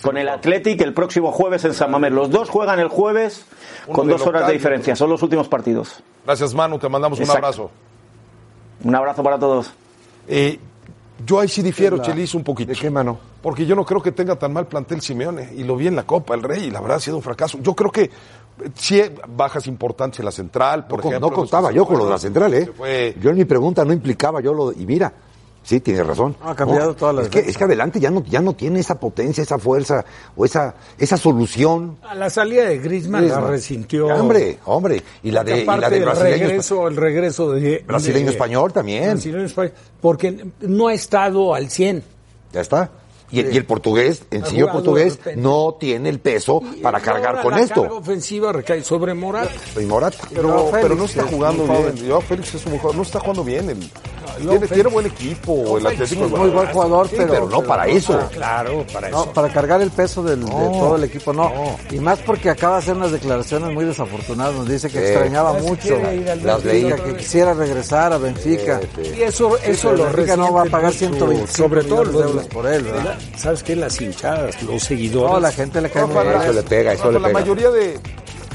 Con 0.02 0.16
el 0.18 0.28
Athletic 0.28 0.80
el 0.82 0.94
próximo 0.94 1.32
jueves 1.32 1.64
en 1.64 1.74
San 1.74 1.90
Mamés. 1.90 2.12
Los 2.12 2.30
dos 2.30 2.48
juegan 2.48 2.78
el 2.78 2.88
jueves 2.88 3.44
Uno 3.86 3.96
con 3.96 4.08
dos 4.08 4.24
horas 4.26 4.46
de 4.46 4.52
diferencia. 4.52 4.94
Son 4.94 5.10
los 5.10 5.22
últimos 5.22 5.48
partidos. 5.48 6.00
Gracias, 6.24 6.54
Manu. 6.54 6.78
Te 6.78 6.88
mandamos 6.88 7.18
un 7.18 7.30
abrazo. 7.30 7.70
Un 8.84 8.94
abrazo 8.94 9.22
para 9.22 9.38
todos. 9.38 9.72
Eh, 10.28 10.58
yo 11.24 11.40
ahí 11.40 11.48
sí 11.48 11.62
difiero, 11.62 11.98
Chelis, 11.98 12.34
un 12.34 12.42
poquito. 12.44 12.72
¿De 12.72 12.78
qué 12.78 12.90
mano? 12.90 13.18
Porque 13.42 13.64
yo 13.64 13.74
no 13.76 13.84
creo 13.84 14.02
que 14.02 14.12
tenga 14.12 14.36
tan 14.36 14.52
mal 14.52 14.66
plantel 14.66 15.00
Simeone. 15.00 15.50
Y 15.56 15.64
lo 15.64 15.76
vi 15.76 15.86
en 15.86 15.96
la 15.96 16.02
Copa, 16.04 16.34
el 16.34 16.42
Rey, 16.42 16.64
y 16.64 16.70
la 16.70 16.80
verdad 16.80 16.96
ha 16.98 17.00
sido 17.00 17.16
un 17.16 17.22
fracaso. 17.22 17.58
Yo 17.62 17.74
creo 17.74 17.90
que 17.90 18.02
eh, 18.02 18.10
sí 18.74 19.00
bajas 19.28 19.66
importantes 19.66 20.18
en 20.20 20.24
la 20.26 20.32
central, 20.32 20.86
por 20.86 21.02
no, 21.02 21.08
ejemplo. 21.10 21.30
no 21.30 21.34
contaba 21.34 21.70
yo 21.72 21.86
con 21.86 21.98
lo 21.98 22.04
de 22.04 22.10
la 22.10 22.18
central, 22.18 22.52
¿eh? 22.54 22.70
Fue- 22.76 23.14
Yo 23.20 23.30
en 23.30 23.36
mi 23.36 23.44
pregunta 23.44 23.84
no 23.84 23.92
implicaba 23.92 24.40
yo 24.40 24.52
lo... 24.52 24.72
Y 24.72 24.84
mira, 24.86 25.12
sí, 25.66 25.80
tiene 25.80 26.02
razón. 26.02 26.34
Ha 26.42 26.54
cambiado 26.54 26.94
toda 26.94 27.12
la 27.12 27.22
es 27.22 27.28
que, 27.28 27.40
es 27.40 27.58
que 27.58 27.64
adelante 27.64 28.00
ya 28.00 28.10
no, 28.10 28.22
ya 28.24 28.40
no 28.40 28.54
tiene 28.54 28.80
esa 28.80 28.98
potencia, 28.98 29.42
esa 29.42 29.58
fuerza 29.58 30.04
o 30.36 30.44
esa, 30.46 30.74
esa 30.96 31.16
solución. 31.18 31.98
A 32.08 32.14
la 32.14 32.30
salida 32.30 32.64
de 32.64 32.78
Griezmann, 32.78 33.22
Griezmann. 33.22 33.44
la 33.44 33.50
resintió. 33.50 34.06
Hombre, 34.06 34.58
hombre. 34.64 35.02
Y 35.24 35.30
la 35.32 35.42
de, 35.44 35.58
y 35.62 35.64
la 35.66 35.72
Aparte 35.74 35.90
de 35.90 35.96
el 35.98 36.04
brasileño, 36.04 36.46
regreso, 36.46 36.88
el 36.88 36.96
regreso 36.96 37.50
de 37.52 37.84
brasileño 37.86 38.26
de- 38.26 38.32
español 38.32 38.72
también. 38.72 39.10
brasileño 39.10 39.44
español, 39.44 39.72
porque 40.00 40.46
no 40.60 40.88
ha 40.88 40.94
estado 40.94 41.54
al 41.54 41.68
100. 41.68 42.02
Ya 42.52 42.60
está. 42.60 42.90
Y, 43.30 43.40
el- 43.40 43.52
y 43.52 43.56
el 43.56 43.64
portugués, 43.64 44.22
el 44.30 44.42
Ha 44.44 44.46
señor 44.46 44.70
portugués, 44.72 45.18
no 45.36 45.76
tiene 45.80 46.08
el 46.08 46.20
peso 46.20 46.62
para 46.82 46.98
Y 47.00 47.02
cargar 47.02 47.42
con 47.42 47.52
la 47.54 47.60
esto. 47.60 47.82
carga 47.82 47.96
ofensiva 47.98 48.52
recae 48.52 48.82
sobre 48.84 49.14
Morata. 49.14 49.50
Soy 49.74 49.84
Morata. 49.86 50.18
Pero, 50.32 50.48
Joao 50.48 50.70
pero 50.70 50.82
Félix, 50.82 50.98
no 50.98 51.04
está 51.06 51.22
es 51.22 51.30
jugando 51.30 51.62
un 51.64 51.68
bien. 51.96 52.08
Joao 52.08 52.20
Félix 52.20 52.54
es 52.54 52.66
un 52.66 52.72
jugador. 52.78 52.96
No 52.96 53.02
está 53.02 53.18
jugando 53.20 53.44
bien. 53.44 53.70
El- 53.70 53.90
tiene, 54.68 54.88
buen 54.90 55.06
equipo. 55.06 55.78
el 55.78 55.82
Félix 55.86 55.86
Atlético 56.02 56.24
es 56.26 56.30
Muy 56.30 56.50
buen 56.50 56.66
jugador, 56.68 57.08
Sí, 57.08 57.14
pero, 57.16 57.30
pero 57.32 57.48
no 57.48 57.62
para 57.62 57.86
eso. 57.86 58.20
Claro, 58.32 58.84
para 58.92 59.08
No, 59.08 59.22
eso. 59.24 59.32
para 59.32 59.48
cargar 59.48 59.80
el 59.80 59.90
peso 59.90 60.22
del- 60.22 60.44
de 60.44 60.50
todo 60.50 60.96
el 60.96 61.04
equipo, 61.04 61.32
no. 61.32 61.50
Y 61.90 61.98
más 62.00 62.18
porque 62.20 62.50
acaba 62.50 62.74
de 62.76 62.82
hacer 62.82 62.96
unas 62.96 63.12
declaraciones 63.12 63.72
muy 63.72 63.84
desafortunadas. 63.86 64.54
Nos 64.54 64.68
dice 64.68 64.88
que 64.90 64.98
Sí. 64.98 65.04
extrañaba 65.04 65.54
mucho. 65.54 65.98
Las 66.44 66.62
Benfica 66.62 66.96
Que 67.02 67.16
quisiera 67.16 67.54
regresar 67.54 68.12
a 68.12 68.18
Benfica. 68.18 68.80
Y 69.16 69.22
eso, 69.22 69.56
eso 69.58 69.92
lo 69.92 70.04
Benfica 70.04 70.36
no 70.36 70.52
va 70.52 70.62
a 70.62 70.66
pagar 70.66 70.92
mucho, 70.92 70.98
125 70.98 71.56
sobre 71.68 71.84
todo 71.84 72.04
millones 72.04 72.12
de 72.12 72.20
los- 72.22 72.30
euros 72.32 72.46
por 72.48 72.66
él, 72.66 72.82
¿verdad? 72.84 73.15
¿Sabes 73.36 73.62
qué? 73.62 73.76
Las 73.76 74.00
hinchadas, 74.00 74.62
los 74.62 74.82
seguidores. 74.82 75.32
No, 75.32 75.40
la 75.40 75.52
gente 75.52 75.80
le 75.80 75.90
cae 75.90 76.04
muy 76.06 76.14
Rafa, 76.14 76.28
bien. 76.30 76.42
Eso 76.42 76.52
le 76.52 76.62
pega, 76.62 76.92
eso 76.92 77.02
Rafa, 77.04 77.12
le 77.12 77.20
la 77.20 77.28
pega. 77.28 77.40
mayoría 77.40 77.70
de, 77.70 78.00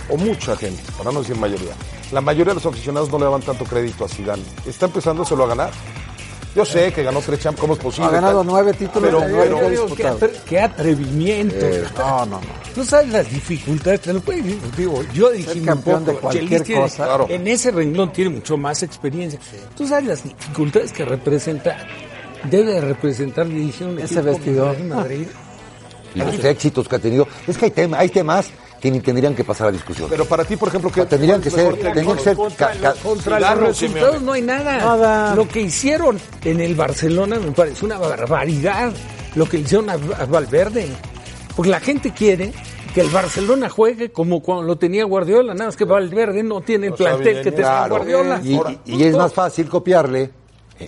o 0.10 0.18
mucha 0.18 0.56
gente, 0.56 0.82
para 0.98 1.12
no 1.12 1.20
decir 1.22 1.36
mayoría, 1.38 1.72
la 2.12 2.22
mayoría 2.22 2.52
de 2.52 2.56
los 2.56 2.66
aficionados 2.66 3.10
no 3.12 3.18
le 3.20 3.26
daban 3.26 3.42
tanto 3.42 3.64
crédito 3.66 4.06
a 4.06 4.10
Zidane. 4.10 4.44
Está 4.66 4.88
empezándoselo 4.88 5.44
a 5.44 5.48
ganar. 5.48 5.72
Yo 6.54 6.66
sé 6.66 6.92
que 6.92 7.02
ganó 7.02 7.22
tres 7.22 7.40
champions, 7.40 7.62
¿cómo 7.62 7.74
es 7.76 7.80
posible? 7.80 8.10
Ha 8.10 8.12
ganado 8.12 8.40
Tal. 8.40 8.48
nueve 8.48 8.74
títulos 8.74 9.24
Pero- 9.24 9.38
pero- 9.42 9.70
Digo, 9.70 9.96
qué, 9.96 10.04
atre- 10.06 10.42
qué 10.46 10.60
atrevimiento. 10.60 11.66
No, 11.98 12.26
no, 12.26 12.26
no. 12.26 12.42
Tú 12.76 12.84
sabes 12.84 13.08
las 13.10 13.30
dificultades, 13.32 14.02
te 14.02 14.12
lo 14.12 14.20
puedes 14.20 14.44
decir, 14.44 14.60
digo, 14.76 15.02
yo 15.14 15.30
dije 15.32 15.54
un 15.60 15.66
campeón 15.66 16.04
de 16.04 16.14
cualquier 16.16 16.50
Chelis 16.50 16.64
tiene- 16.64 16.82
cosa. 16.82 17.06
Claro. 17.06 17.26
en 17.30 17.48
ese 17.48 17.72
renglón 17.72 18.12
tiene 18.12 18.32
mucho 18.32 18.58
más 18.58 18.84
experiencia. 18.84 19.40
Tú 19.78 19.88
sabes 19.88 20.06
las 20.08 20.24
dificultades 20.26 20.92
que 20.92 21.06
representa 21.06 21.78
debe 22.50 22.74
de 22.74 22.82
representar 22.82 23.48
dirigir 23.48 23.88
un 23.88 24.00
Ese 24.00 24.22
vestidor. 24.22 24.76
Real 24.76 24.88
Madrid. 24.88 25.28
Y 26.16 26.20
los 26.20 26.44
éxitos 26.44 26.88
que 26.88 26.96
ha 26.96 27.00
tenido. 27.00 27.28
Es 27.48 27.58
que 27.58 27.66
hay, 27.66 27.72
tema, 27.72 28.00
hay 28.00 28.10
temas 28.10 28.50
que 28.82 28.90
ni 28.90 29.00
tendrían 29.00 29.36
que 29.36 29.44
pasar 29.44 29.68
a 29.68 29.72
discusión. 29.72 30.08
Pero 30.10 30.26
para 30.26 30.44
ti, 30.44 30.56
por 30.58 30.68
ejemplo, 30.70 30.92
que 30.92 31.06
tendrían 31.06 31.40
que 31.40 31.52
ser, 31.52 31.76
tendrían 31.78 32.16
que 32.18 32.24
ser 32.24 32.36
Contra, 32.36 32.72
ca- 32.72 32.94
contra 33.04 33.40
los 33.40 33.60
resultados 33.68 34.22
no 34.24 34.34
hay 34.34 34.42
nada. 34.42 34.78
Nada. 34.78 35.36
Lo 35.36 35.48
que 35.48 35.62
hicieron 35.62 36.20
en 36.44 36.60
el 36.62 36.74
Barcelona 36.76 37.38
me 37.40 37.52
parece 37.52 37.86
una 37.86 37.98
barbaridad. 38.00 38.92
Lo 39.36 39.46
que 39.48 39.58
le 39.58 39.64
hicieron 39.64 39.90
a, 39.90 39.94
a 39.94 40.26
Valverde. 40.26 40.88
Porque 41.56 41.70
la 41.70 41.80
gente 41.80 42.12
quiere 42.12 42.52
que 42.96 43.02
el 43.02 43.10
Barcelona 43.10 43.70
juegue 43.70 44.12
como 44.12 44.42
cuando 44.42 44.64
lo 44.64 44.78
tenía 44.78 45.06
Guardiola. 45.06 45.54
Nada 45.54 45.68
más 45.68 45.78
que 45.78 45.86
Valverde 45.86 46.42
no 46.44 46.62
tiene 46.62 46.88
el 46.88 46.94
plantel 46.94 47.44
que 47.44 47.52
tenía 47.52 47.68
Claro. 47.86 47.96
Guardiola. 47.98 48.42
Y, 48.86 49.04
es 49.04 49.16
más 49.16 49.32
fácil 49.32 49.70
copiarle 49.70 50.32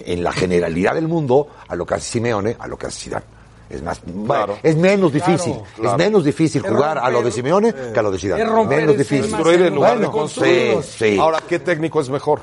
en 0.06 0.24
la 0.24 0.32
generalidad 0.32 0.96
del 0.96 1.08
mundo 1.08 1.48
a 1.68 1.76
lo 1.76 1.86
que 1.86 1.96
hace 1.96 2.12
Simeone, 2.12 2.56
a 2.60 2.68
lo 2.68 2.78
que 2.78 2.88
hace 2.88 3.06
Zidane. 3.06 3.26
Es 3.70 3.82
más, 3.82 4.02
Claro. 4.26 4.58
es 4.62 4.76
menos 4.76 5.12
difícil, 5.12 5.56
claro. 5.76 5.92
es 5.92 5.98
menos 5.98 6.24
difícil 6.24 6.62
jugar 6.62 7.00
a 7.00 7.10
lo 7.10 7.22
de 7.24 7.32
Simeone 7.32 7.74
que 7.94 8.00
a 8.00 8.04
lo 8.04 8.12
de 8.12 8.20
Zidane. 8.20 8.44
es 8.44 8.50
romper 8.50 8.78
menos 8.80 8.92
el 8.94 8.98
difícil. 9.00 9.32
construir 9.32 9.62
en 9.64 9.74
lugar 9.76 10.00
de 10.00 10.08
construir. 10.08 10.84
sí, 10.84 11.14
sí. 11.14 11.18
Ahora, 11.20 11.40
¿qué 11.48 11.60
técnico 11.60 12.00
es 12.02 12.10
mejor? 12.10 12.42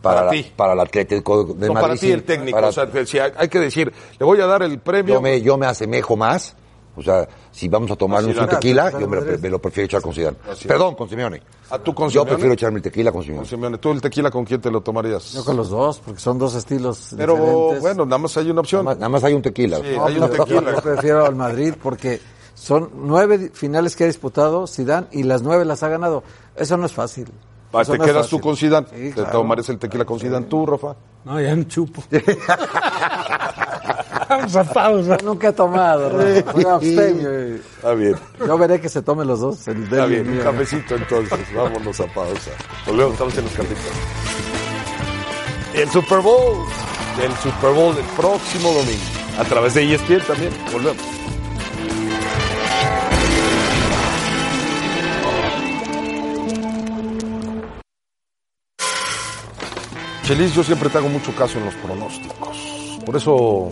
para, 0.00 0.16
para 0.16 0.26
la- 0.26 0.32
ti. 0.32 0.52
para 0.56 0.72
el 0.72 0.80
Atlético 0.80 1.44
de 1.44 1.66
No, 1.68 1.74
Madrid. 1.74 1.88
para 1.88 1.96
ti 2.00 2.10
el 2.10 2.24
técnico. 2.24 2.56
para- 2.56 2.68
o 2.68 2.72
sea, 2.72 2.90
que 2.90 3.06
si 3.06 3.18
hay, 3.20 3.30
hay 3.36 3.48
que 3.48 3.60
decir, 3.60 3.92
le 4.18 4.24
voy 4.26 4.40
a 4.40 4.46
dar 4.46 4.62
el 4.64 4.78
premio. 4.80 5.14
yo, 5.14 5.20
me, 5.20 5.40
yo 5.40 5.56
me 5.56 5.66
asemejo 5.66 6.16
más. 6.16 6.56
O 6.94 7.02
sea, 7.02 7.26
si 7.50 7.68
vamos 7.68 7.90
a 7.90 7.96
tomarnos 7.96 8.36
un 8.36 8.46
tequila, 8.48 8.90
yo 8.90 9.08
me 9.08 9.16
lo, 9.16 9.22
me 9.22 9.58
prefiero 9.58 9.86
echar 9.86 10.02
con 10.02 10.12
Zidane. 10.12 10.36
Perdón, 10.66 10.94
con 10.94 11.08
Simeone. 11.08 11.42
¿A 11.70 11.78
tú 11.78 11.94
con 11.94 12.08
Yo 12.08 12.20
Simeone? 12.20 12.28
prefiero 12.30 12.52
echarme 12.54 12.76
el 12.78 12.82
tequila 12.82 13.10
con 13.10 13.20
Con 13.20 13.26
Simeone. 13.26 13.48
Simeone. 13.48 13.78
¿Tú 13.78 13.92
el 13.92 14.00
tequila 14.02 14.30
con 14.30 14.44
quién 14.44 14.60
te 14.60 14.70
lo 14.70 14.82
tomarías? 14.82 15.32
Yo 15.32 15.42
con 15.44 15.56
los 15.56 15.70
dos, 15.70 16.00
porque 16.04 16.20
son 16.20 16.38
dos 16.38 16.54
estilos 16.54 17.14
Pero 17.16 17.34
diferentes. 17.36 17.80
bueno, 17.80 18.04
nada 18.04 18.18
más 18.18 18.36
hay 18.36 18.44
una 18.44 18.52
Nada 18.52 18.60
opción. 18.60 18.84
más, 18.84 18.96
nada 18.96 19.08
más 19.08 19.24
hay 19.24 19.32
un 19.32 19.40
tequila. 19.42 19.78
Sí, 19.78 19.94
No, 19.96 20.04
hay 20.06 20.18
un 20.18 20.30
tequila. 20.30 20.74
Yo 20.74 20.82
prefiero 20.82 21.24
al 21.24 21.34
Madrid 21.34 21.74
porque 21.82 22.20
son 22.54 22.90
nueve 22.94 23.50
finales 23.54 23.96
que 23.96 24.04
ha 24.04 24.06
disputado 24.06 24.66
Zidane 24.66 25.06
y 25.12 25.22
las 25.22 25.40
nueve 25.42 25.64
las 25.64 25.82
ha 25.82 25.88
ganado. 25.88 26.22
Eso 26.54 26.76
no 26.76 26.84
es 26.86 26.92
fácil. 26.92 27.26
Ah, 27.72 27.84
¿Te 27.86 27.96
no 27.96 28.04
quedas 28.04 28.28
tú 28.28 28.38
con 28.38 28.54
Zidane? 28.54 28.86
Sí, 28.90 28.96
¿Te 29.08 29.12
claro. 29.14 29.30
tomarías 29.30 29.66
el 29.70 29.78
tequila 29.78 30.04
con 30.04 30.20
Zidane 30.20 30.44
tú, 30.44 30.66
Rafa? 30.66 30.94
No, 31.24 31.40
ya 31.40 31.56
no 31.56 31.62
chupo. 31.64 32.02
Vamos 34.32 34.56
a 34.56 34.64
pausa. 34.64 35.18
Yo 35.18 35.26
nunca 35.26 35.48
he 35.48 35.52
tomado, 35.52 36.08
Rafa. 36.08 36.52
Soy 36.52 36.64
abstemio 36.64 37.48
y 37.48 37.52
Está 37.56 37.92
bien. 37.92 38.16
Yo 38.38 38.58
veré 38.58 38.80
que 38.80 38.88
se 38.88 39.02
tomen 39.02 39.26
los 39.26 39.40
dos. 39.40 39.68
El 39.68 39.82
Está 39.82 40.06
bien, 40.06 40.26
un 40.26 40.38
cafecito 40.38 40.94
entonces, 40.94 41.54
vámonos 41.54 42.00
a 42.00 42.06
pausa. 42.06 42.50
Volvemos, 42.86 43.12
estamos 43.12 43.36
en 43.36 43.44
los 43.44 43.52
capítulos. 43.52 43.92
El 45.74 45.90
Super 45.90 46.20
Bowl, 46.20 46.64
el 47.22 47.32
Super 47.36 47.72
Bowl 47.72 47.94
del 47.94 48.04
próximo 48.16 48.72
domingo, 48.72 49.02
a 49.38 49.44
través 49.44 49.74
de 49.74 49.94
ESPN 49.94 50.26
también, 50.26 50.52
volvemos. 50.72 51.02
Chelis, 60.24 60.54
yo 60.54 60.62
siempre 60.62 60.88
te 60.88 60.96
hago 60.96 61.08
mucho 61.10 61.34
caso 61.34 61.58
en 61.58 61.66
los 61.66 61.74
pronósticos. 61.74 62.98
Por 63.04 63.16
eso 63.16 63.68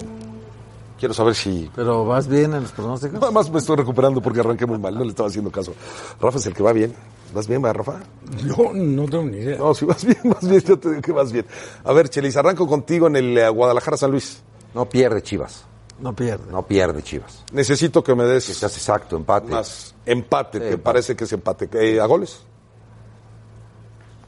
quiero 1.00 1.14
saber 1.14 1.34
si 1.34 1.68
Pero 1.74 2.04
vas 2.04 2.28
bien 2.28 2.54
en 2.54 2.62
los 2.62 2.70
pronósticos. 2.72 3.18
Nada 3.18 3.32
más 3.32 3.50
me 3.50 3.58
estoy 3.58 3.74
recuperando 3.76 4.20
porque 4.22 4.38
arranqué 4.40 4.66
muy 4.66 4.78
mal, 4.78 4.94
no 4.94 5.02
le 5.02 5.08
estaba 5.10 5.28
haciendo 5.28 5.50
caso. 5.50 5.72
Rafa 6.20 6.38
es 6.38 6.46
el 6.46 6.54
que 6.54 6.62
va 6.62 6.72
bien. 6.72 6.94
¿Vas 7.34 7.48
bien, 7.48 7.64
va, 7.64 7.72
Rafa? 7.72 8.00
Yo 8.44 8.72
no 8.74 9.06
tengo 9.06 9.24
ni 9.24 9.38
idea. 9.38 9.56
No, 9.58 9.72
si 9.74 9.84
vas 9.86 10.04
bien, 10.04 10.18
vas 10.24 10.48
bien, 10.48 10.60
yo 10.60 10.78
te 10.78 10.90
digo 10.90 11.00
que 11.02 11.12
vas 11.12 11.32
bien. 11.32 11.46
A 11.84 11.92
ver, 11.92 12.08
Chelis, 12.10 12.36
arranco 12.36 12.66
contigo 12.66 13.06
en 13.06 13.16
el 13.16 13.38
eh, 13.38 13.48
Guadalajara-San 13.48 14.10
Luis. 14.10 14.42
No 14.74 14.88
pierde 14.88 15.22
Chivas. 15.22 15.64
No 16.00 16.14
pierde. 16.14 16.50
No 16.50 16.64
pierde 16.66 17.02
Chivas. 17.02 17.44
Necesito 17.52 18.02
que 18.04 18.14
me 18.14 18.24
des 18.24 18.48
Estás 18.48 18.76
exacto, 18.76 19.16
empate. 19.16 19.50
más 19.50 19.94
empate, 20.06 20.58
Sí, 20.58 20.62
que 20.64 20.70
empate. 20.70 20.82
parece 20.84 21.16
que 21.16 21.24
es 21.24 21.32
empate. 21.32 21.68
Eh, 21.72 22.00
¿A 22.00 22.06
goles? 22.06 22.40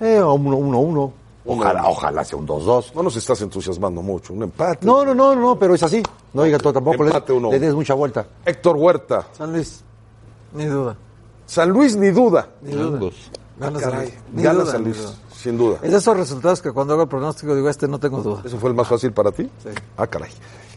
Eh, 0.00 0.20
uno, 0.22 0.56
uno, 0.56 0.56
uno. 0.56 0.78
Uno, 0.80 1.12
Ojalá, 1.44 1.88
ojalá 1.88 2.24
sea 2.24 2.38
un 2.38 2.46
2-2. 2.46 2.94
No 2.94 3.02
nos 3.02 3.16
estás 3.16 3.40
entusiasmando 3.42 4.00
mucho. 4.00 4.32
Un 4.32 4.44
empate. 4.44 4.86
No, 4.86 5.04
no, 5.04 5.14
no, 5.14 5.34
no, 5.34 5.58
pero 5.58 5.74
es 5.74 5.82
así. 5.82 6.02
No 6.32 6.44
diga 6.44 6.58
tú 6.58 6.72
tampoco. 6.72 7.04
Empate 7.04 7.32
le, 7.32 7.38
uno. 7.38 7.50
le 7.50 7.58
des 7.58 7.74
mucha 7.74 7.94
vuelta. 7.94 8.24
Héctor 8.44 8.76
Huerta. 8.76 9.26
San 9.32 9.52
Luis. 9.52 9.82
Ni 10.54 10.66
duda. 10.66 10.96
San 11.46 11.70
Luis, 11.70 11.96
ni 11.96 12.10
duda. 12.10 12.48
Ni 12.62 12.72
duda. 12.72 13.10
Gana 13.58 13.80
San 13.80 13.90
Caray, 13.90 14.14
Luis. 14.32 14.44
Gana 14.44 14.66
San 14.66 14.84
Luis, 14.84 15.12
sin 15.36 15.58
duda. 15.58 15.78
Es 15.82 15.90
de 15.90 15.96
esos 15.98 16.16
resultados 16.16 16.62
que 16.62 16.72
cuando 16.72 16.94
hago 16.94 17.02
el 17.02 17.08
pronóstico 17.08 17.54
digo, 17.54 17.68
este 17.68 17.86
no 17.88 17.98
tengo 17.98 18.22
duda. 18.22 18.42
¿Eso 18.44 18.58
fue 18.58 18.70
el 18.70 18.76
más 18.76 18.86
fácil 18.88 19.12
para 19.12 19.30
ti? 19.32 19.42
Sí. 19.62 19.68
Ah, 19.96 20.06
caray. 20.06 20.30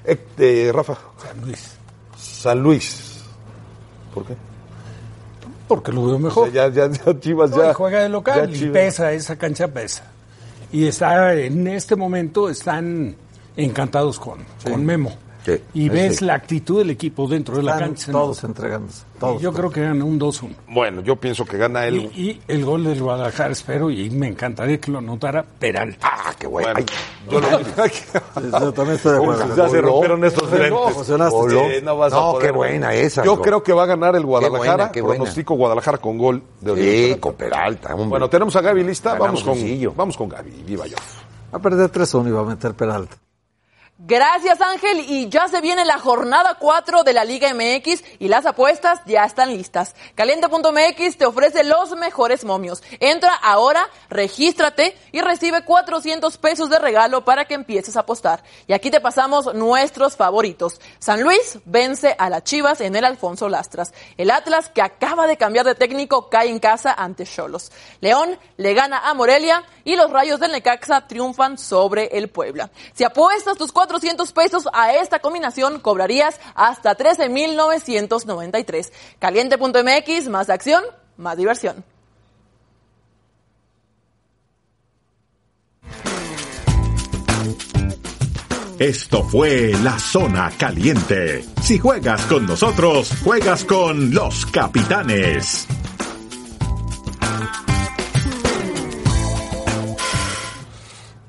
Eh, 0.03 0.25
eh, 0.37 0.71
Rafa. 0.73 0.97
San 1.17 1.41
Luis. 1.45 1.71
San 2.17 2.59
Luis. 2.61 3.21
¿Por 4.13 4.25
qué? 4.25 4.35
Porque 5.67 5.91
lo 5.91 6.05
veo 6.05 6.15
O 6.15 6.19
mejor. 6.19 6.51
sea, 6.51 6.67
ya, 6.69 6.87
ya, 6.87 6.91
ya, 7.05 7.19
Chivas 7.19 7.51
No, 7.51 7.57
ya. 7.57 7.71
y 7.71 7.73
juega 7.73 7.99
de 8.01 8.09
local 8.09 8.47
ya 8.49 8.55
y 8.55 8.59
Chivas- 8.59 8.73
pesa, 8.73 9.11
esa 9.13 9.35
cancha 9.37 9.67
pesa. 9.67 10.03
Y 10.75 10.87
está 10.87 11.33
en 11.33 11.67
este 11.67 11.95
momento 11.95 12.49
están 12.49 13.15
encantados 13.55 14.19
con, 14.19 14.39
con 14.61 14.85
Memo. 14.85 15.13
Sí, 15.45 15.61
y 15.75 15.83
sí. 15.83 15.89
ves 15.89 16.21
la 16.23 16.33
actitud 16.33 16.79
del 16.79 16.89
equipo 16.89 17.27
dentro 17.27 17.55
de 17.57 17.61
la 17.63 17.73
Están 17.73 17.89
cancha. 17.89 18.11
todos 18.11 18.41
¿no? 18.43 18.49
entregándose. 18.49 19.03
Todos. 19.19 19.41
Yo 19.41 19.53
creo 19.53 19.69
que 19.69 19.81
gana 19.81 20.03
un 20.03 20.19
2-1. 20.19 20.49
Bueno, 20.69 21.01
yo 21.01 21.15
pienso 21.17 21.45
que 21.45 21.55
gana 21.57 21.85
él. 21.85 22.09
Y, 22.15 22.21
y 22.21 22.41
el 22.47 22.65
gol 22.65 22.83
del 22.83 22.99
Guadalajara, 23.01 23.51
espero, 23.51 23.89
y 23.91 24.09
me 24.09 24.27
encantaría 24.27 24.79
que 24.81 24.91
lo 24.91 24.97
anotara 24.97 25.45
Peralta. 25.59 25.99
Ah, 26.11 26.33
qué 26.37 26.47
bueno. 26.47 26.73
Bueno, 26.73 26.79
Ay, 26.79 26.85
yo 27.29 27.39
lo 27.39 27.59
Sí, 27.87 28.03
yo 28.59 28.73
también 28.73 28.95
estoy 28.97 29.11
de 29.13 29.17
acuerdo. 29.19 29.55
Ya 29.55 29.69
se 29.69 29.81
rompieron 29.81 30.23
estos. 30.25 30.49
Sí, 30.49 30.57
no 31.83 31.97
vas 31.97 32.11
a 32.13 32.15
No, 32.15 32.31
poder. 32.33 32.45
qué 32.47 32.51
buena 32.51 32.93
esa. 32.93 33.23
Yo 33.23 33.35
bro. 33.35 33.43
creo 33.43 33.63
que 33.63 33.73
va 33.73 33.83
a 33.83 33.85
ganar 33.87 34.15
el 34.15 34.25
Guadalajara. 34.25 34.75
buena, 34.75 34.91
qué 34.91 35.01
buena. 35.01 35.17
Pronostico 35.19 35.55
Guadalajara 35.55 35.97
con 35.99 36.17
gol 36.17 36.41
de 36.61 36.71
Oriol 36.71 36.87
Sí, 36.87 37.01
Peralta. 37.03 37.21
con 37.21 37.33
Peralta. 37.35 37.93
hombre. 37.93 38.09
Bueno, 38.09 38.29
tenemos 38.29 38.55
a 38.55 38.61
Gaby 38.61 38.83
lista. 38.83 39.11
Ganamos 39.13 39.27
Vamos 39.27 39.43
con, 39.43 39.55
sencillo. 39.55 39.93
vamos 39.95 40.17
con 40.17 40.27
Gaby. 40.29 40.63
Viva 40.65 40.87
yo. 40.87 40.95
Va 41.53 41.57
a 41.57 41.61
perder 41.61 41.91
3-1 41.91 42.27
y 42.27 42.31
va 42.31 42.41
a 42.41 42.45
meter 42.45 42.73
Peralta. 42.73 43.15
Gracias 43.97 44.59
Ángel 44.59 45.05
y 45.07 45.29
ya 45.29 45.47
se 45.47 45.61
viene 45.61 45.85
la 45.85 45.99
jornada 45.99 46.57
4 46.59 47.03
de 47.03 47.13
la 47.13 47.23
Liga 47.23 47.53
MX 47.53 48.03
y 48.19 48.27
las 48.27 48.45
apuestas 48.45 48.99
ya 49.05 49.23
están 49.23 49.55
listas. 49.55 49.95
Caliente.mx 50.15 51.17
te 51.17 51.25
ofrece 51.25 51.63
los 51.63 51.95
mejores 51.95 52.43
momios. 52.43 52.83
Entra 52.99 53.33
ahora, 53.33 53.87
regístrate 54.09 54.97
y 55.13 55.21
recibe 55.21 55.63
400 55.63 56.37
pesos 56.39 56.69
de 56.69 56.77
regalo 56.77 57.23
para 57.23 57.45
que 57.45 57.53
empieces 57.53 57.95
a 57.95 58.01
apostar. 58.01 58.43
Y 58.67 58.73
aquí 58.73 58.91
te 58.91 58.99
pasamos 58.99 59.53
nuestros 59.55 60.17
favoritos. 60.17 60.81
San 60.99 61.23
Luis 61.23 61.59
vence 61.63 62.17
a 62.19 62.29
las 62.29 62.43
Chivas 62.43 62.81
en 62.81 62.97
el 62.97 63.05
Alfonso 63.05 63.47
Lastras. 63.47 63.93
El 64.17 64.29
Atlas 64.29 64.67
que 64.67 64.81
acaba 64.81 65.25
de 65.25 65.37
cambiar 65.37 65.65
de 65.65 65.73
técnico 65.73 66.29
cae 66.29 66.49
en 66.49 66.59
casa 66.59 66.93
ante 66.93 67.25
Cholos. 67.25 67.71
León 68.01 68.37
le 68.57 68.73
gana 68.73 69.09
a 69.09 69.13
Morelia 69.13 69.63
y 69.85 69.95
los 69.95 70.11
Rayos 70.11 70.41
del 70.41 70.51
Necaxa 70.51 71.07
triunfan 71.07 71.57
sobre 71.57 72.07
el 72.07 72.27
Puebla. 72.27 72.69
Si 72.93 73.05
apuestas 73.05 73.57
tus 73.57 73.71
400 73.71 74.33
pesos 74.33 74.67
a 74.73 74.93
esta 74.93 75.19
combinación, 75.19 75.79
cobrarías 75.79 76.41
hasta 76.55 76.95
13,993. 76.95 78.91
Caliente.mx, 79.19 80.27
más 80.27 80.49
acción, 80.49 80.83
más 81.15 81.37
diversión. 81.37 81.85
Esto 88.79 89.23
fue 89.23 89.71
La 89.83 89.97
Zona 89.97 90.51
Caliente. 90.57 91.45
Si 91.61 91.79
juegas 91.79 92.25
con 92.25 92.45
nosotros, 92.45 93.09
juegas 93.23 93.63
con 93.63 94.13
los 94.13 94.45
capitanes. 94.47 95.65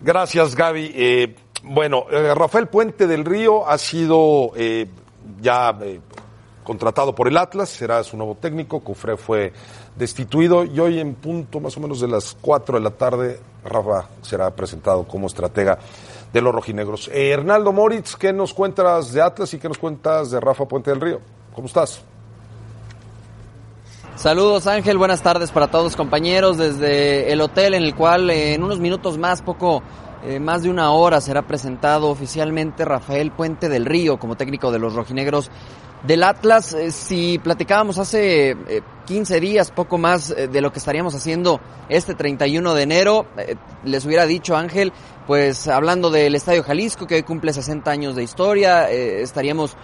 Gracias, 0.06 0.54
Gaby. 0.54 0.92
Eh, 0.94 1.34
bueno, 1.64 2.06
eh, 2.12 2.32
Rafael 2.32 2.68
Puente 2.68 3.08
del 3.08 3.24
Río 3.24 3.68
ha 3.68 3.76
sido 3.76 4.52
eh, 4.54 4.86
ya 5.40 5.76
eh, 5.82 6.00
contratado 6.62 7.12
por 7.12 7.26
el 7.26 7.36
Atlas, 7.36 7.70
será 7.70 8.04
su 8.04 8.16
nuevo 8.16 8.36
técnico. 8.36 8.78
Cufré 8.78 9.16
fue 9.16 9.52
destituido 9.96 10.62
y 10.62 10.78
hoy 10.78 11.00
en 11.00 11.16
punto 11.16 11.58
más 11.58 11.76
o 11.76 11.80
menos 11.80 11.98
de 11.98 12.06
las 12.06 12.36
4 12.40 12.78
de 12.78 12.84
la 12.84 12.92
tarde, 12.92 13.40
Rafa 13.64 14.08
será 14.22 14.54
presentado 14.54 15.08
como 15.08 15.26
estratega 15.26 15.76
de 16.32 16.40
los 16.40 16.54
rojinegros. 16.54 17.08
Eh, 17.08 17.30
Hernaldo 17.30 17.72
Moritz, 17.72 18.14
¿qué 18.14 18.32
nos 18.32 18.54
cuentas 18.54 19.12
de 19.12 19.20
Atlas 19.20 19.52
y 19.54 19.58
qué 19.58 19.66
nos 19.66 19.78
cuentas 19.78 20.30
de 20.30 20.38
Rafa 20.38 20.66
Puente 20.66 20.92
del 20.92 21.00
Río? 21.00 21.20
¿Cómo 21.52 21.66
estás? 21.66 22.04
Saludos 24.16 24.66
Ángel, 24.66 24.96
buenas 24.96 25.20
tardes 25.20 25.50
para 25.50 25.66
todos 25.66 25.94
compañeros 25.94 26.56
desde 26.56 27.30
el 27.30 27.42
hotel 27.42 27.74
en 27.74 27.82
el 27.82 27.94
cual 27.94 28.30
eh, 28.30 28.54
en 28.54 28.62
unos 28.62 28.80
minutos 28.80 29.18
más, 29.18 29.42
poco 29.42 29.82
eh, 30.24 30.40
más 30.40 30.62
de 30.62 30.70
una 30.70 30.90
hora 30.90 31.20
será 31.20 31.42
presentado 31.42 32.08
oficialmente 32.08 32.86
Rafael 32.86 33.30
Puente 33.30 33.68
del 33.68 33.84
Río 33.84 34.18
como 34.18 34.34
técnico 34.34 34.72
de 34.72 34.78
los 34.78 34.94
rojinegros 34.94 35.50
del 36.02 36.22
Atlas. 36.22 36.72
Eh, 36.72 36.92
si 36.92 37.38
platicábamos 37.38 37.98
hace 37.98 38.52
eh, 38.52 38.80
15 39.04 39.38
días, 39.38 39.70
poco 39.70 39.98
más 39.98 40.34
de 40.34 40.60
lo 40.62 40.72
que 40.72 40.78
estaríamos 40.78 41.14
haciendo 41.14 41.60
este 41.90 42.14
31 42.14 42.72
de 42.72 42.82
enero, 42.82 43.26
les 43.84 44.04
hubiera 44.06 44.24
dicho 44.24 44.56
Ángel, 44.56 44.94
pues 45.26 45.68
hablando 45.68 46.10
del 46.10 46.34
Estadio 46.34 46.62
Jalisco, 46.62 47.06
que 47.06 47.16
hoy 47.16 47.22
cumple 47.22 47.52
60 47.52 47.88
años 47.90 48.16
de 48.16 48.24
historia, 48.24 48.90
estaríamos 48.90 49.76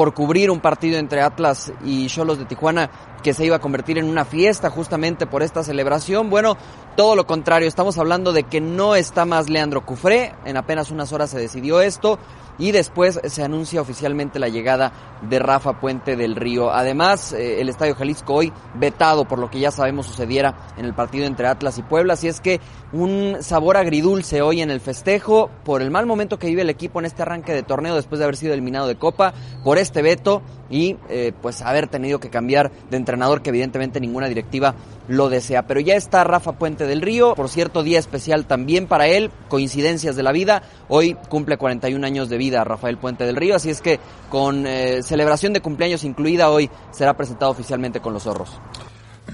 por 0.00 0.14
cubrir 0.14 0.50
un 0.50 0.60
partido 0.60 0.98
entre 0.98 1.20
Atlas 1.20 1.74
y 1.84 2.06
Cholos 2.06 2.38
de 2.38 2.46
Tijuana 2.46 2.90
que 3.22 3.34
se 3.34 3.44
iba 3.44 3.56
a 3.56 3.58
convertir 3.58 3.98
en 3.98 4.06
una 4.06 4.24
fiesta 4.24 4.70
justamente 4.70 5.26
por 5.26 5.42
esta 5.42 5.62
celebración. 5.62 6.30
Bueno, 6.30 6.56
todo 6.96 7.14
lo 7.14 7.26
contrario, 7.26 7.68
estamos 7.68 7.98
hablando 7.98 8.32
de 8.32 8.44
que 8.44 8.62
no 8.62 8.96
está 8.96 9.26
más 9.26 9.50
Leandro 9.50 9.84
Cufré, 9.84 10.34
en 10.46 10.56
apenas 10.56 10.90
unas 10.90 11.12
horas 11.12 11.28
se 11.28 11.38
decidió 11.38 11.82
esto 11.82 12.18
y 12.60 12.70
después 12.72 13.18
se 13.24 13.42
anuncia 13.42 13.80
oficialmente 13.80 14.38
la 14.38 14.48
llegada 14.48 14.92
de 15.22 15.38
Rafa 15.38 15.80
Puente 15.80 16.14
del 16.14 16.36
Río. 16.36 16.70
Además, 16.70 17.32
eh, 17.32 17.60
el 17.60 17.68
Estadio 17.68 17.96
Jalisco 17.96 18.34
hoy 18.34 18.52
vetado 18.74 19.26
por 19.26 19.38
lo 19.38 19.50
que 19.50 19.58
ya 19.58 19.70
sabemos 19.70 20.06
sucediera 20.06 20.54
en 20.76 20.84
el 20.84 20.94
partido 20.94 21.26
entre 21.26 21.48
Atlas 21.48 21.78
y 21.78 21.82
Puebla, 21.82 22.12
así 22.12 22.28
es 22.28 22.40
que 22.40 22.60
un 22.92 23.38
sabor 23.40 23.76
agridulce 23.76 24.42
hoy 24.42 24.60
en 24.60 24.70
el 24.70 24.80
festejo 24.80 25.50
por 25.64 25.80
el 25.82 25.90
mal 25.90 26.06
momento 26.06 26.38
que 26.38 26.48
vive 26.48 26.62
el 26.62 26.70
equipo 26.70 27.00
en 27.00 27.06
este 27.06 27.22
arranque 27.22 27.54
de 27.54 27.62
torneo 27.62 27.94
después 27.94 28.18
de 28.18 28.24
haber 28.24 28.36
sido 28.36 28.52
eliminado 28.52 28.86
de 28.86 28.96
Copa, 28.96 29.32
por 29.64 29.78
este 29.78 30.02
veto 30.02 30.42
y 30.68 30.96
eh, 31.08 31.32
pues 31.40 31.62
haber 31.62 31.88
tenido 31.88 32.20
que 32.20 32.30
cambiar 32.30 32.70
de 32.90 32.96
entrenador 32.96 33.42
que 33.42 33.50
evidentemente 33.50 34.00
ninguna 34.00 34.28
directiva 34.28 34.74
lo 35.10 35.28
desea. 35.28 35.66
Pero 35.66 35.80
ya 35.80 35.96
está 35.96 36.22
Rafa 36.24 36.52
Puente 36.52 36.86
del 36.86 37.02
Río, 37.02 37.34
por 37.34 37.48
cierto, 37.48 37.82
día 37.82 37.98
especial 37.98 38.46
también 38.46 38.86
para 38.86 39.08
él, 39.08 39.30
coincidencias 39.48 40.14
de 40.14 40.22
la 40.22 40.30
vida. 40.30 40.62
Hoy 40.88 41.16
cumple 41.28 41.58
41 41.58 42.06
años 42.06 42.28
de 42.28 42.38
vida 42.38 42.62
Rafael 42.62 42.96
Puente 42.96 43.24
del 43.24 43.36
Río, 43.36 43.56
así 43.56 43.70
es 43.70 43.80
que 43.80 43.98
con 44.30 44.66
eh, 44.66 45.02
celebración 45.02 45.52
de 45.52 45.60
cumpleaños 45.60 46.04
incluida 46.04 46.48
hoy 46.48 46.70
será 46.92 47.14
presentado 47.16 47.50
oficialmente 47.50 48.00
con 48.00 48.12
los 48.12 48.22
zorros. 48.22 48.50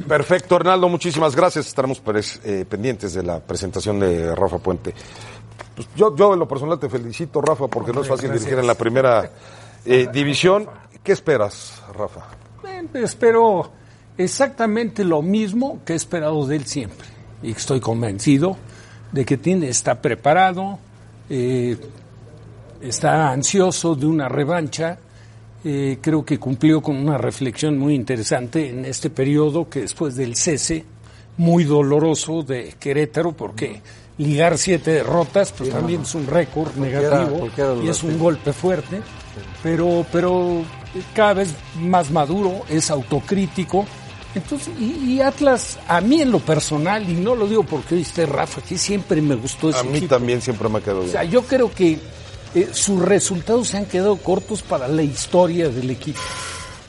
Perfecto, 0.09 0.57
Hernaldo, 0.57 0.89
muchísimas 0.89 1.37
gracias. 1.37 1.67
Estaremos 1.67 2.01
pues, 2.01 2.41
eh, 2.45 2.65
pendientes 2.69 3.13
de 3.13 3.23
la 3.23 3.41
presentación 3.41 4.01
de 4.01 4.35
Rafa 4.35 4.59
Puente. 4.59 4.95
Pues 5.75 5.89
yo, 5.95 6.17
yo 6.17 6.33
en 6.33 6.39
lo 6.39 6.49
personal 6.49 6.79
te 6.79 6.89
felicito, 6.89 7.43
Rafa, 7.43 7.69
porque 7.69 7.93
no 7.93 8.01
es 8.01 8.09
fácil 8.09 8.29
Gracias. 8.29 8.45
dirigir 8.45 8.59
en 8.59 8.67
la 8.67 8.75
primera 8.75 9.31
eh, 9.85 10.09
división. 10.11 10.69
¿Qué 11.03 11.13
esperas, 11.13 11.83
Rafa? 11.95 12.21
Eh, 12.67 12.83
Espero 12.95 13.71
exactamente 14.19 15.05
lo 15.05 15.23
mismo 15.23 15.81
que 15.85 15.93
he 15.93 15.97
esperado 15.97 16.47
de 16.47 16.57
él 16.57 16.67
siempre. 16.67 17.07
Y 17.43 17.51
estoy 17.53 17.81
convencido 17.81 18.57
de 19.13 19.25
que 19.25 19.37
tiene, 19.37 19.69
está 19.69 20.01
preparado, 20.01 20.79
eh, 21.29 21.77
está 22.81 23.31
ansioso 23.31 23.95
de 23.95 24.07
una 24.07 24.29
revancha. 24.29 24.99
Eh, 25.65 25.99
creo 26.01 26.25
que 26.25 26.39
cumplió 26.39 26.81
con 26.81 26.97
una 26.97 27.19
reflexión 27.19 27.79
muy 27.79 27.95
interesante 27.95 28.69
en 28.69 28.85
este 28.85 29.11
periodo 29.11 29.69
que 29.69 29.81
después 29.81 30.15
del 30.15 30.37
cese 30.37 30.85
muy 31.39 31.65
doloroso 31.65 32.43
de 32.43 32.75
Querétaro, 32.79 33.33
porque 33.33 33.83
ligar 34.19 34.57
siete 34.57 34.93
derrotas 34.93 35.53
pues 35.53 35.71
también 35.71 36.03
es 36.03 36.15
un 36.15 36.27
récord 36.27 36.75
negativo 36.77 37.39
cualquiera 37.39 37.75
y 37.83 37.89
es 37.89 38.03
un 38.03 38.19
golpe 38.19 38.53
fuerte, 38.53 39.01
pero, 39.63 40.07
pero 40.11 40.63
cada 41.15 41.35
vez 41.35 41.55
más 41.81 42.11
maduro, 42.11 42.63
es 42.69 42.91
autocrítico. 42.91 43.87
Entonces, 44.37 44.73
y, 44.79 45.15
y 45.15 45.21
Atlas, 45.23 45.79
a 45.89 46.01
mí 46.01 46.21
en 46.21 46.31
lo 46.31 46.39
personal, 46.41 47.09
y 47.09 47.15
no 47.15 47.35
lo 47.35 47.49
digo 47.49 47.65
porque 47.65 47.95
viste 47.97 48.27
Rafa, 48.27 48.61
que 48.61 48.77
siempre 48.77 49.21
me 49.23 49.35
gustó 49.35 49.71
ese 49.71 49.79
A 49.81 49.83
mí 49.83 49.97
equipo. 49.97 50.15
también 50.15 50.41
siempre 50.43 50.69
me 50.69 50.79
ha 50.79 50.81
quedado 50.83 50.99
O 51.01 51.03
bien. 51.03 51.13
sea, 51.13 51.25
yo 51.25 51.43
creo 51.43 51.73
que 51.73 51.99
eh, 52.55 52.69
sus 52.73 53.01
resultados 53.01 53.69
se 53.69 53.79
han 53.79 53.87
quedado 53.87 54.17
cortos 54.19 54.63
para 54.63 54.89
la 54.89 55.03
historia 55.03 55.69
del 55.71 55.91
equipo. 55.91 56.21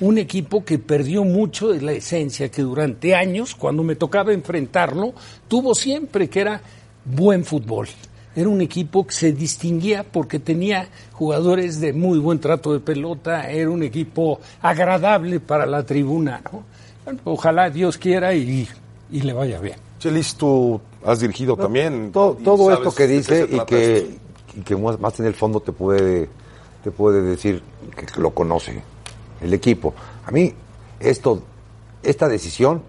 Un 0.02 0.18
equipo 0.18 0.64
que 0.64 0.78
perdió 0.78 1.24
mucho 1.24 1.70
de 1.70 1.82
la 1.82 1.93
esencia 1.93 2.50
que 2.52 2.62
durante 2.62 3.16
años, 3.16 3.56
cuando 3.56 3.82
me 3.82 3.95
tocaba 3.95 4.34
enfrentarlo, 4.34 5.14
tuvo 5.48 5.74
siempre, 5.74 6.30
que 6.30 6.41
era 6.41 6.62
buen 7.06 7.45
fútbol. 7.45 7.88
Era 8.36 8.50
un 8.50 8.62
equipo 8.62 9.08
que 9.08 9.14
se 9.14 9.32
distinguía 9.32 10.04
porque 10.04 10.38
tenía 10.38 10.89
jugadores 11.14 11.80
de 11.80 11.93
muy 11.93 12.20
buen 12.20 12.39
trato 12.39 12.74
de 12.74 12.80
pelota, 12.82 13.50
era 13.50 13.72
un 13.72 13.82
equipo 13.82 14.39
agradable 14.62 15.39
para 15.39 15.66
la 15.66 15.84
tribuna. 15.84 16.41
¿no? 16.54 16.64
Bueno, 17.08 17.22
ojalá 17.24 17.70
Dios 17.70 17.97
quiera 17.97 18.34
y, 18.34 18.68
y 19.10 19.22
le 19.22 19.32
vaya 19.32 19.62
bien. 19.62 19.78
Chelis, 19.97 20.36
tú 20.36 20.82
has 21.05 21.22
dirigido 21.22 21.55
también. 21.55 22.12
todo, 22.12 22.34
todo 22.34 22.74
esto 22.74 22.93
que 22.93 23.08
dice 23.08 23.47
y 23.49 23.62
que, 23.62 23.95
esto. 23.95 24.12
y 24.58 24.62
que 24.62 24.76
más 24.76 25.18
en 25.22 25.28
el 25.28 25.34
fondo 25.34 25.62
te 25.62 25.72
puede, 25.72 26.28
te 26.84 26.91
puede 26.91 27.22
decir 27.22 27.64
que, 27.95 28.20
lo 28.20 28.32
conoce 28.32 28.84
el 29.39 29.53
equipo. 29.53 29.93
A 30.26 30.32
mí, 30.32 30.53
esto, 30.99 31.41
esta 32.03 32.28
decisión 32.28 32.84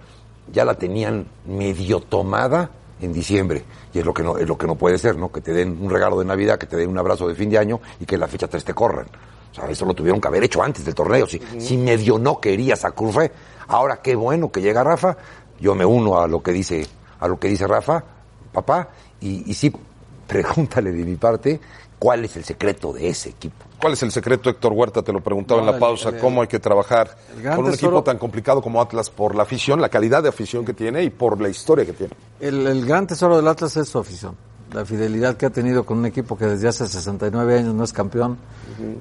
ya 0.52 0.64
la 0.64 0.74
tenían 0.74 1.28
medio 1.46 2.00
tomada 2.00 2.72
en 3.00 3.12
diciembre. 3.12 3.62
Y 3.94 4.00
es 4.00 4.04
lo 4.04 4.12
que 4.12 4.24
no, 4.24 4.36
es 4.36 4.48
lo 4.48 4.58
que 4.58 4.66
no 4.66 4.74
puede 4.74 4.98
ser, 4.98 5.14
¿no? 5.14 5.30
Que 5.30 5.42
te 5.42 5.52
den 5.52 5.78
un 5.80 5.90
regalo 5.90 6.18
de 6.18 6.24
Navidad, 6.24 6.58
que 6.58 6.66
te 6.66 6.76
den 6.76 6.90
un 6.90 6.98
abrazo 6.98 7.28
de 7.28 7.36
fin 7.36 7.50
de 7.50 7.58
año 7.58 7.78
y 8.00 8.04
que 8.04 8.16
en 8.16 8.22
la 8.22 8.26
fecha 8.26 8.48
3 8.48 8.64
te 8.64 8.74
corran. 8.74 9.06
O 9.52 9.54
sea, 9.54 9.68
eso 9.70 9.84
lo 9.86 9.94
tuvieron 9.94 10.20
que 10.20 10.28
haber 10.28 10.44
hecho 10.44 10.62
antes 10.62 10.84
del 10.84 10.94
torneo. 10.94 11.26
Si, 11.26 11.40
si 11.58 11.76
medio 11.76 12.18
no 12.18 12.40
querías 12.40 12.84
a 12.84 12.90
Cruzre, 12.92 13.32
ahora 13.68 14.00
qué 14.02 14.14
bueno 14.14 14.50
que 14.52 14.60
llega 14.60 14.84
Rafa. 14.84 15.16
Yo 15.60 15.74
me 15.74 15.84
uno 15.84 16.18
a 16.20 16.28
lo 16.28 16.42
que 16.42 16.52
dice, 16.52 16.86
a 17.20 17.26
lo 17.28 17.38
que 17.40 17.48
dice 17.48 17.66
Rafa, 17.66 18.04
papá, 18.52 18.88
y, 19.20 19.50
y 19.50 19.54
sí, 19.54 19.72
pregúntale 20.26 20.92
de 20.92 21.04
mi 21.04 21.16
parte 21.16 21.60
cuál 21.98 22.24
es 22.24 22.36
el 22.36 22.44
secreto 22.44 22.92
de 22.92 23.08
ese 23.08 23.30
equipo. 23.30 23.64
¿Cuál 23.80 23.92
es 23.94 24.02
el 24.02 24.12
secreto, 24.12 24.50
Héctor 24.50 24.72
Huerta? 24.72 25.02
Te 25.02 25.12
lo 25.12 25.20
preguntaba 25.20 25.60
No, 25.62 25.68
en 25.68 25.74
la 25.74 25.78
pausa. 25.80 26.10
el- 26.10 26.18
¿Cómo 26.18 26.42
hay 26.42 26.48
que 26.48 26.58
trabajar 26.58 27.16
con 27.54 27.64
un 27.64 27.70
tesoro- 27.72 27.74
equipo 27.74 28.02
tan 28.04 28.18
complicado 28.18 28.60
como 28.62 28.80
Atlas 28.80 29.08
por 29.10 29.34
la 29.34 29.42
afición, 29.44 29.80
la 29.80 29.88
calidad 29.88 30.22
de 30.22 30.28
afición 30.28 30.64
que 30.64 30.74
tiene 30.74 31.02
y 31.04 31.10
por 31.10 31.40
la 31.40 31.48
historia 31.48 31.84
que 31.84 31.92
tiene? 31.92 32.12
El, 32.40 32.66
el 32.66 32.84
gran 32.86 33.06
tesoro 33.06 33.36
del 33.36 33.46
Atlas 33.48 33.76
es 33.76 33.88
su 33.88 33.98
afición. 33.98 34.36
La 34.72 34.84
fidelidad 34.84 35.36
que 35.36 35.46
ha 35.46 35.50
tenido 35.50 35.84
con 35.84 35.98
un 35.98 36.06
equipo 36.06 36.36
que 36.36 36.46
desde 36.46 36.68
hace 36.68 36.86
69 36.86 37.58
años 37.58 37.74
no 37.74 37.84
es 37.84 37.92
campeón, 37.92 38.38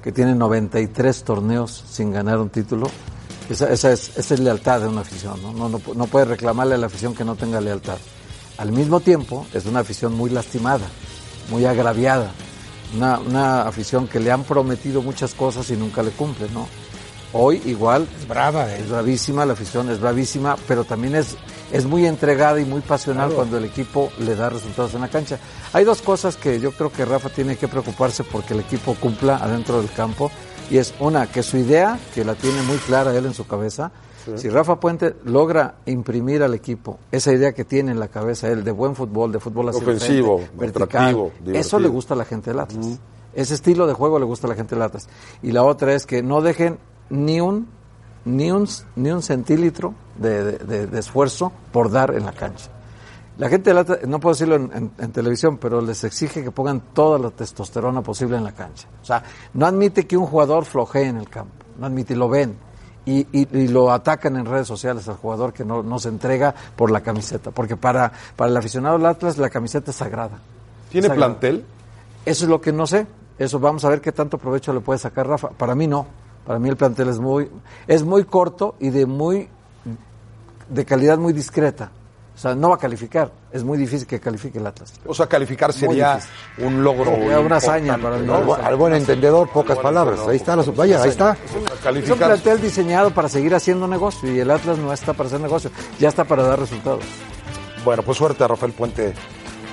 que 0.02 0.12
tiene 0.12 0.34
93 0.34 1.24
torneos 1.24 1.84
sin 1.90 2.10
ganar 2.10 2.38
un 2.38 2.48
título. 2.48 2.90
Esa, 3.50 3.70
esa 3.70 3.92
es, 3.92 4.16
esa 4.16 4.34
es 4.34 4.40
lealtad 4.40 4.80
de 4.80 4.88
una 4.88 5.02
afición. 5.02 5.40
¿no? 5.42 5.52
No, 5.52 5.68
no, 5.68 5.80
no 5.94 6.06
puede 6.06 6.24
reclamarle 6.24 6.74
a 6.74 6.78
la 6.78 6.86
afición 6.86 7.14
que 7.14 7.24
no 7.24 7.36
tenga 7.36 7.60
lealtad. 7.60 7.98
Al 8.56 8.72
mismo 8.72 9.00
tiempo, 9.00 9.46
es 9.54 9.66
una 9.66 9.80
afición 9.80 10.14
muy 10.14 10.30
lastimada, 10.30 10.86
muy 11.50 11.64
agraviada. 11.64 12.32
Una, 12.96 13.18
una 13.18 13.62
afición 13.62 14.08
que 14.08 14.20
le 14.20 14.32
han 14.32 14.44
prometido 14.44 15.02
muchas 15.02 15.34
cosas 15.34 15.70
y 15.70 15.76
nunca 15.76 16.02
le 16.02 16.10
cumple, 16.10 16.48
¿no? 16.50 16.66
Hoy 17.32 17.60
igual 17.66 18.08
Es 18.18 18.26
brava, 18.26 18.72
¿eh? 18.72 18.80
es 18.80 18.88
bravísima, 18.88 19.44
la 19.44 19.52
afición 19.52 19.90
es 19.90 20.00
bravísima, 20.00 20.56
pero 20.66 20.84
también 20.84 21.14
es, 21.14 21.36
es 21.72 21.86
muy 21.86 22.06
entregada 22.06 22.60
y 22.60 22.64
muy 22.64 22.80
pasional 22.80 23.32
cuando 23.32 23.58
el 23.58 23.64
equipo 23.64 24.10
le 24.18 24.34
da 24.34 24.50
resultados 24.50 24.94
en 24.94 25.00
la 25.02 25.08
cancha. 25.08 25.38
Hay 25.72 25.84
dos 25.84 26.02
cosas 26.02 26.36
que 26.36 26.60
yo 26.60 26.72
creo 26.72 26.90
que 26.90 27.04
Rafa 27.04 27.28
tiene 27.28 27.56
que 27.56 27.68
preocuparse 27.68 28.24
porque 28.24 28.54
el 28.54 28.60
equipo 28.60 28.94
cumpla 28.94 29.36
adentro 29.36 29.78
del 29.80 29.90
campo. 29.90 30.30
Y 30.70 30.76
es 30.76 30.94
una, 31.00 31.26
que 31.26 31.42
su 31.42 31.56
idea, 31.56 31.98
que 32.14 32.24
la 32.24 32.34
tiene 32.34 32.60
muy 32.62 32.76
clara 32.76 33.16
él 33.16 33.24
en 33.26 33.34
su 33.34 33.46
cabeza, 33.46 33.90
si 34.36 34.50
Rafa 34.50 34.78
Puente 34.78 35.16
logra 35.24 35.76
imprimir 35.86 36.42
al 36.42 36.52
equipo 36.52 36.98
esa 37.10 37.32
idea 37.32 37.52
que 37.52 37.64
tiene 37.64 37.92
en 37.92 37.98
la 37.98 38.08
cabeza 38.08 38.48
él 38.48 38.62
de 38.62 38.72
buen 38.72 38.94
fútbol, 38.94 39.32
de 39.32 39.40
fútbol 39.40 39.70
hacia 39.70 39.82
Ofensivo, 39.82 40.38
frente, 40.38 40.56
vertical, 40.58 41.32
eso 41.54 41.78
le 41.78 41.88
gusta 41.88 42.12
a 42.12 42.16
la 42.18 42.26
gente 42.26 42.50
del 42.50 42.60
Atlas. 42.60 43.00
Ese 43.34 43.54
estilo 43.54 43.86
de 43.86 43.94
juego 43.94 44.18
le 44.18 44.26
gusta 44.26 44.46
a 44.46 44.50
la 44.50 44.56
gente 44.56 44.74
del 44.74 44.82
Atlas. 44.82 45.08
Y 45.42 45.52
la 45.52 45.62
otra 45.62 45.94
es 45.94 46.04
que 46.04 46.22
no 46.22 46.42
dejen 46.42 46.78
ni 47.08 47.40
un 47.40 47.68
ni 48.36 48.50
un, 48.50 48.68
ni 48.96 49.10
un 49.10 49.22
centímetro 49.22 49.94
de, 50.16 50.44
de- 50.44 50.58
de- 50.58 50.86
de 50.86 50.98
esfuerzo 50.98 51.50
por 51.72 51.90
dar 51.90 52.14
en 52.14 52.24
la 52.24 52.32
cancha. 52.32 52.70
La 53.38 53.48
gente 53.48 53.70
del 53.70 53.78
Atlas, 53.78 54.00
no 54.06 54.18
puedo 54.18 54.34
decirlo 54.34 54.56
en, 54.56 54.70
en- 54.74 54.90
en 54.98 55.12
televisión, 55.12 55.58
pero 55.58 55.80
les 55.80 56.02
exige 56.04 56.42
que 56.42 56.50
pongan 56.50 56.80
toda 56.92 57.18
la 57.18 57.30
testosterona 57.30 58.02
posible 58.02 58.36
en 58.36 58.44
la 58.44 58.52
cancha. 58.52 58.88
O 59.00 59.04
sea, 59.04 59.22
no 59.54 59.64
admite 59.66 60.06
que 60.06 60.16
un 60.16 60.26
jugador 60.26 60.64
flojee 60.64 61.04
en 61.04 61.18
el 61.18 61.28
campo, 61.28 61.52
no 61.78 61.86
admite, 61.86 62.14
y 62.14 62.16
lo 62.16 62.28
ven. 62.28 62.56
Y, 63.06 63.20
y- 63.32 63.48
y 63.56 63.68
lo 63.68 63.90
atacan 63.92 64.36
en 64.36 64.44
redes 64.44 64.66
sociales 64.66 65.08
al 65.08 65.16
jugador 65.16 65.52
que 65.52 65.64
no, 65.64 65.82
no 65.82 65.98
se 65.98 66.08
entrega 66.10 66.54
por 66.76 66.90
la 66.90 67.00
camiseta. 67.00 67.50
Porque 67.52 67.76
para, 67.76 68.12
para 68.36 68.50
el 68.50 68.56
aficionado 68.56 68.98
del 68.98 69.06
Atlas 69.06 69.38
la 69.38 69.48
camiseta 69.48 69.92
es 69.92 69.96
sagrada. 69.96 70.38
¿Tiene 70.90 71.06
Es 71.06 71.10
sagrada. 71.12 71.38
plantel? 71.38 71.64
Eso 72.26 72.44
es 72.44 72.50
lo 72.50 72.60
que 72.60 72.72
no 72.72 72.86
sé. 72.86 73.06
Eso 73.38 73.60
vamos 73.60 73.84
a 73.84 73.88
ver 73.88 74.00
qué 74.00 74.10
tanto 74.12 74.36
provecho 74.36 74.72
le 74.74 74.80
puede 74.80 74.98
sacar 74.98 75.26
Rafa. 75.28 75.48
Para 75.50 75.74
mí 75.76 75.86
no. 75.86 76.06
Para 76.48 76.58
mí 76.58 76.70
el 76.70 76.78
plantel 76.78 77.10
es 77.10 77.18
muy, 77.18 77.46
es 77.86 78.04
muy 78.04 78.24
corto 78.24 78.74
y 78.80 78.88
de 78.88 79.04
muy, 79.04 79.50
de 80.70 80.84
calidad 80.86 81.18
muy 81.18 81.34
discreta. 81.34 81.90
O 82.34 82.38
sea, 82.40 82.54
no 82.54 82.70
va 82.70 82.76
a 82.76 82.78
calificar. 82.78 83.30
Es 83.52 83.64
muy 83.64 83.76
difícil 83.76 84.06
que 84.06 84.18
califique 84.18 84.56
el 84.58 84.66
Atlas. 84.66 84.94
O 85.04 85.12
sea, 85.12 85.26
calificar 85.26 85.74
sería 85.74 86.18
un 86.56 86.82
logro. 86.82 87.04
Sería 87.04 87.40
una 87.40 87.56
hazaña 87.56 87.98
para 87.98 88.16
mí. 88.16 88.26
¿no? 88.26 88.54
Al, 88.54 88.76
buen 88.76 88.94
entendedor, 88.94 89.50
pocas 89.50 89.76
palabras. 89.76 90.20
Ahí 90.26 90.36
está, 90.36 90.56
la- 90.56 90.62
vaya, 90.62 91.02
ahí 91.02 91.10
está. 91.10 91.36
Es 91.94 92.10
un 92.10 92.16
plantel 92.16 92.62
diseñado 92.62 93.10
para 93.10 93.28
seguir 93.28 93.54
haciendo 93.54 93.86
negocio 93.86 94.32
y 94.32 94.40
el 94.40 94.50
Atlas 94.50 94.78
no 94.78 94.90
está 94.90 95.12
para 95.12 95.26
hacer 95.26 95.40
negocio, 95.40 95.70
ya 95.98 96.08
está 96.08 96.24
para 96.24 96.44
dar 96.44 96.58
resultados. 96.58 97.04
Bueno, 97.84 98.02
pues 98.02 98.16
suerte 98.16 98.42
a 98.42 98.48
Rafael 98.48 98.72
Puente 98.72 99.12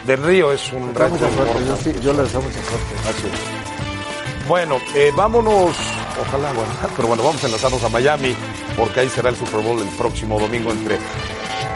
Del 0.05 0.21
Río 0.21 0.51
es 0.51 0.73
un 0.73 0.93
suerte, 0.93 1.19
yo, 1.65 1.77
sí, 1.77 1.93
yo 2.01 2.11
le 2.11 2.23
deseo 2.23 2.41
mucha 2.41 2.61
suerte. 2.63 2.95
Así 3.09 3.27
es. 3.27 4.47
Bueno, 4.47 4.75
eh, 4.93 5.11
vámonos, 5.15 5.75
ojalá, 6.21 6.51
bueno, 6.53 6.71
pero 6.95 7.07
bueno, 7.07 7.23
vamos 7.23 7.43
a 7.43 7.47
enlazarnos 7.47 7.83
a 7.83 7.89
Miami, 7.89 8.35
porque 8.77 9.01
ahí 9.01 9.09
será 9.09 9.29
el 9.29 9.35
Super 9.35 9.61
Bowl 9.61 9.81
el 9.81 9.89
próximo 9.89 10.39
domingo 10.39 10.71
entre 10.71 10.97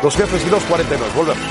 los 0.01 0.15
jefes 0.15 0.45
y 0.45 0.49
los 0.49 0.63
49. 0.63 1.11
Volvemos. 1.15 1.43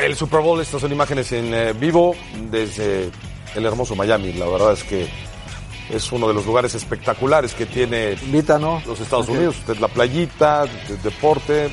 El 0.00 0.16
Super 0.16 0.40
Bowl, 0.40 0.60
estas 0.60 0.80
son 0.80 0.92
imágenes 0.92 1.30
en 1.32 1.52
eh, 1.52 1.72
vivo 1.74 2.14
desde 2.50 3.10
el 3.54 3.66
hermoso 3.66 3.94
Miami. 3.94 4.32
La 4.32 4.46
verdad 4.46 4.72
es 4.72 4.84
que 4.84 5.06
es 5.90 6.12
uno 6.12 6.28
de 6.28 6.34
los 6.34 6.46
lugares 6.46 6.74
espectaculares 6.74 7.54
que 7.54 7.66
tiene 7.66 8.16
Invítanos. 8.22 8.84
los 8.86 9.00
Estados 9.00 9.28
Unidos. 9.28 9.56
Usted 9.58 9.78
la 9.78 9.88
playita, 9.88 10.64
el 10.64 11.02
deporte, 11.02 11.70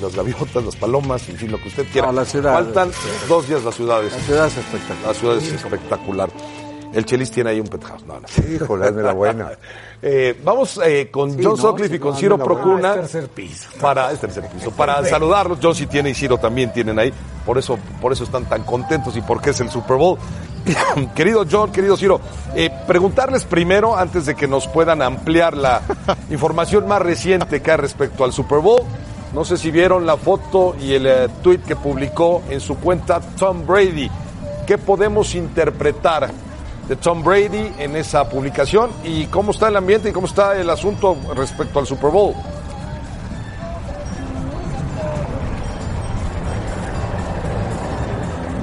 las 0.00 0.14
gaviotas, 0.14 0.64
las 0.64 0.76
palomas, 0.76 1.28
en 1.28 1.36
fin, 1.36 1.50
lo 1.50 1.58
que 1.58 1.68
usted 1.68 1.86
quiera. 1.92 2.08
No, 2.08 2.12
la 2.12 2.24
ciudad. 2.24 2.52
Faltan 2.54 2.90
dos 3.28 3.48
días 3.48 3.64
las 3.64 3.74
ciudades. 3.74 4.12
La 4.12 4.20
ciudad 4.20 4.46
es 4.46 4.56
espectacular. 4.56 5.06
La 5.06 5.14
ciudad 5.14 5.36
es 5.36 5.52
espectacular. 5.52 6.30
El 6.92 7.04
Chelis 7.04 7.30
tiene 7.30 7.50
ahí 7.50 7.60
un 7.60 7.66
penthouse. 7.66 8.04
No, 8.06 8.18
no. 8.20 8.54
Híjole, 8.54 8.88
enhorabuena. 8.88 9.50
Eh, 10.00 10.40
vamos 10.44 10.78
eh, 10.84 11.08
con 11.10 11.32
Sí, 11.32 11.42
John 11.42 11.76
¿no? 11.76 11.84
Y 11.84 11.98
con 11.98 12.16
Ciro 12.16 12.38
Procuna. 12.38 12.92
Ah, 12.92 12.94
es 12.94 13.00
tercer 13.10 13.28
piso. 13.30 13.68
Para, 13.80 14.12
es 14.12 14.20
tercer 14.20 14.48
piso. 14.48 14.70
Para 14.70 15.04
saludarlos, 15.04 15.58
John 15.60 15.74
sí 15.74 15.86
tiene 15.88 16.10
y 16.10 16.14
Ciro 16.14 16.38
también 16.38 16.72
tienen 16.72 17.00
ahí. 17.00 17.12
Por 17.44 17.58
eso, 17.58 17.76
por 18.00 18.12
eso 18.12 18.22
están 18.22 18.48
tan 18.48 18.62
contentos 18.62 19.16
y 19.16 19.22
porque 19.22 19.50
es 19.50 19.58
el 19.60 19.70
Super 19.70 19.96
Bowl. 19.96 20.16
querido 21.14 21.44
John, 21.50 21.72
querido 21.72 21.96
Ciro, 21.96 22.20
eh, 22.54 22.70
preguntarles 22.86 23.44
primero, 23.44 23.96
antes 23.96 24.26
de 24.26 24.34
que 24.34 24.46
nos 24.46 24.66
puedan 24.66 25.02
ampliar 25.02 25.56
la 25.56 25.82
información 26.30 26.86
más 26.86 27.02
reciente 27.02 27.62
que 27.62 27.70
hay 27.70 27.76
respecto 27.76 28.24
al 28.24 28.32
Super 28.32 28.58
Bowl. 28.60 28.82
No 29.34 29.44
sé 29.44 29.58
si 29.58 29.70
vieron 29.70 30.06
la 30.06 30.16
foto 30.16 30.74
y 30.80 30.94
el 30.94 31.06
eh, 31.06 31.28
tweet 31.42 31.58
que 31.58 31.76
publicó 31.76 32.42
en 32.48 32.60
su 32.60 32.76
cuenta 32.76 33.20
Tom 33.20 33.66
Brady. 33.66 34.10
¿Qué 34.66 34.78
podemos 34.78 35.34
interpretar 35.34 36.30
de 36.88 36.96
Tom 36.96 37.22
Brady 37.22 37.72
en 37.78 37.96
esa 37.96 38.28
publicación 38.28 38.90
y 39.04 39.26
cómo 39.26 39.50
está 39.50 39.68
el 39.68 39.76
ambiente 39.76 40.08
y 40.08 40.12
cómo 40.12 40.26
está 40.26 40.58
el 40.58 40.70
asunto 40.70 41.16
respecto 41.34 41.78
al 41.78 41.86
Super 41.86 42.10
Bowl? 42.10 42.34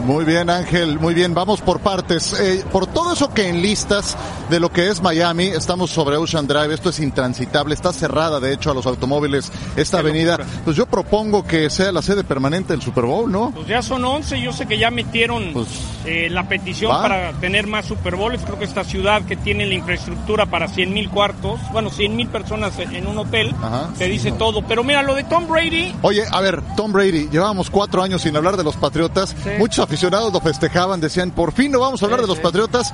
Muy 0.06 0.24
bien, 0.24 0.52
Ángel, 0.52 1.00
muy 1.00 1.16
bien. 1.16 1.34
Vamos 1.34 1.62
por 1.62 1.80
partes. 1.80 2.34
Eh, 2.40 2.64
por 2.72 2.86
todo 2.86 3.14
eso 3.14 3.34
que 3.34 3.50
enlistas 3.50 4.16
de 4.52 4.60
lo 4.60 4.72
que 4.72 4.90
es 4.90 5.02
Miami, 5.02 5.46
estamos 5.46 5.90
sobre 5.90 6.16
Ocean 6.18 6.46
Drive, 6.46 6.72
esto 6.76 6.90
es 6.90 7.00
intransitable, 7.00 7.74
está 7.74 7.92
cerrada 7.92 8.40
de 8.40 8.54
hecho 8.54 8.70
a 8.70 8.76
los 8.76 8.86
automóviles 8.86 9.52
esta 9.76 10.00
avenida. 10.00 10.38
Pues 10.64 10.78
yo 10.78 10.86
propongo 10.86 11.44
que 11.44 11.72
sea 11.72 11.92
la 11.92 12.04
sede 12.04 12.24
permanente 12.24 12.74
del 12.74 12.84
Super 12.84 13.06
Bowl, 13.06 13.32
¿no? 13.32 13.50
Pues 13.50 13.68
ya 13.68 13.82
son 13.82 14.06
11, 14.06 14.40
yo 14.42 14.54
sé 14.54 14.68
que 14.68 14.78
ya 14.78 14.92
metieron 14.92 15.52
Pues, 15.54 15.68
eh, 16.06 16.30
la 16.30 16.48
petición 16.48 16.92
va. 16.92 17.02
para 17.02 17.32
tener 17.40 17.66
más 17.66 17.86
Super 17.88 18.16
Bowls. 18.16 18.44
Creo 18.46 18.60
que 18.60 18.66
esta 18.66 18.84
ciudad 18.84 19.24
que 19.24 19.36
tiene 19.36 19.66
la 19.66 19.74
infraestructura 19.74 20.46
para 20.46 20.68
100 20.68 20.94
mil 20.94 21.10
cuartos, 21.10 21.60
bueno, 21.72 21.90
100 21.90 22.16
mil 22.16 22.28
personas 22.28 22.78
en 22.78 23.08
un 23.08 23.18
hotel, 23.18 23.56
Ajá. 23.60 23.90
te 23.98 24.06
dice 24.08 24.32
todo. 24.34 24.62
Pero 24.68 24.84
mira, 24.84 25.02
lo 25.02 25.16
de 25.16 25.24
Tom 25.24 25.48
Brady, 25.48 25.96
Oye, 26.04 26.24
a 26.32 26.42
ver, 26.42 26.62
Tom 26.78 26.92
Brady, 26.94 27.28
llevábamos 27.32 27.72
cuatro 27.72 28.04
años 28.04 28.22
sin 28.22 28.38
hablar 28.38 28.56
de 28.56 28.64
los 28.64 28.76
Patriotas. 28.76 29.30
Sí. 29.44 29.50
Muchos 29.58 29.80
aficionados 29.96 30.34
lo 30.34 30.42
festejaban, 30.42 31.00
decían, 31.00 31.32
por 31.32 31.54
fin 31.54 31.72
no 31.72 31.80
vamos 31.80 32.02
a 32.02 32.06
hablar 32.06 32.20
de 32.20 32.28
los 32.28 32.40
Patriotas. 32.40 32.94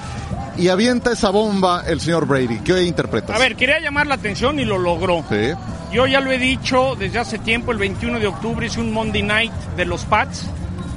Y 0.56 0.68
avienta 0.68 1.12
esa 1.12 1.32
bomba 1.32 1.84
el 1.88 2.00
señor 2.00 2.28
Brady. 2.28 2.60
¿Qué 2.60 2.84
interpretas? 2.84 3.36
a 3.36 3.40
ver, 3.40 3.56
quería 3.56 3.80
llamar 3.80 4.06
la 4.06 4.16
atención 4.16 4.60
y 4.60 4.66
lo 4.66 4.78
logró. 4.78 5.24
Sí. 5.28 5.54
Yo 5.92 6.06
ya 6.06 6.20
lo 6.20 6.32
he 6.32 6.38
dicho 6.38 6.96
desde 6.96 7.18
hace 7.18 7.40
tiempo, 7.40 7.72
el 7.72 7.80
21 7.80 8.20
de 8.20 8.28
octubre 8.28 8.68
hice 8.68 8.80
un 8.80 8.94
Monday 8.94 9.24
Night 9.24 9.52
de 9.76 9.86
los 9.86 10.06
Pats. 10.06 10.46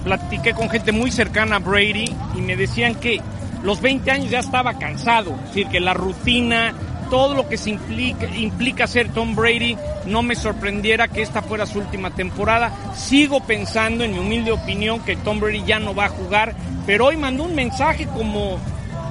Platiqué 0.05 0.53
con 0.53 0.69
gente 0.69 0.93
muy 0.93 1.11
cercana 1.11 1.57
a 1.57 1.59
Brady 1.61 2.15
y 2.35 2.43
me 2.43 2.55
decían 2.57 2.97
que 2.97 3.23
los 3.63 3.81
20 3.81 4.11
años 4.11 4.31
ya 4.31 4.41
estaba 4.41 4.75
cansado. 4.75 5.35
Es 5.45 5.49
decir, 5.49 5.69
que 5.69 5.81
la 5.81 5.95
rutina, 5.95 6.75
todo 7.15 7.37
lo 7.37 7.49
que 7.49 7.57
se 7.57 7.71
implica, 7.71 8.27
implica 8.27 8.89
ser 8.89 9.09
Tom 9.09 9.37
Brady, 9.37 9.79
no 10.05 10.25
me 10.25 10.35
sorprendiera 10.35 11.07
que 11.07 11.23
esta 11.23 11.43
fuera 11.43 11.65
su 11.65 11.79
última 11.79 12.11
temporada. 12.11 12.73
Sigo 12.97 13.39
pensando, 13.39 14.03
en 14.03 14.15
mi 14.15 14.19
humilde 14.19 14.51
opinión, 14.51 14.99
que 14.99 15.15
Tom 15.15 15.39
Brady 15.39 15.63
ya 15.65 15.79
no 15.79 15.95
va 15.95 16.07
a 16.07 16.09
jugar, 16.09 16.57
pero 16.87 17.07
hoy 17.07 17.17
mandó 17.17 17.45
un 17.45 17.55
mensaje 17.55 18.09
como 18.09 18.59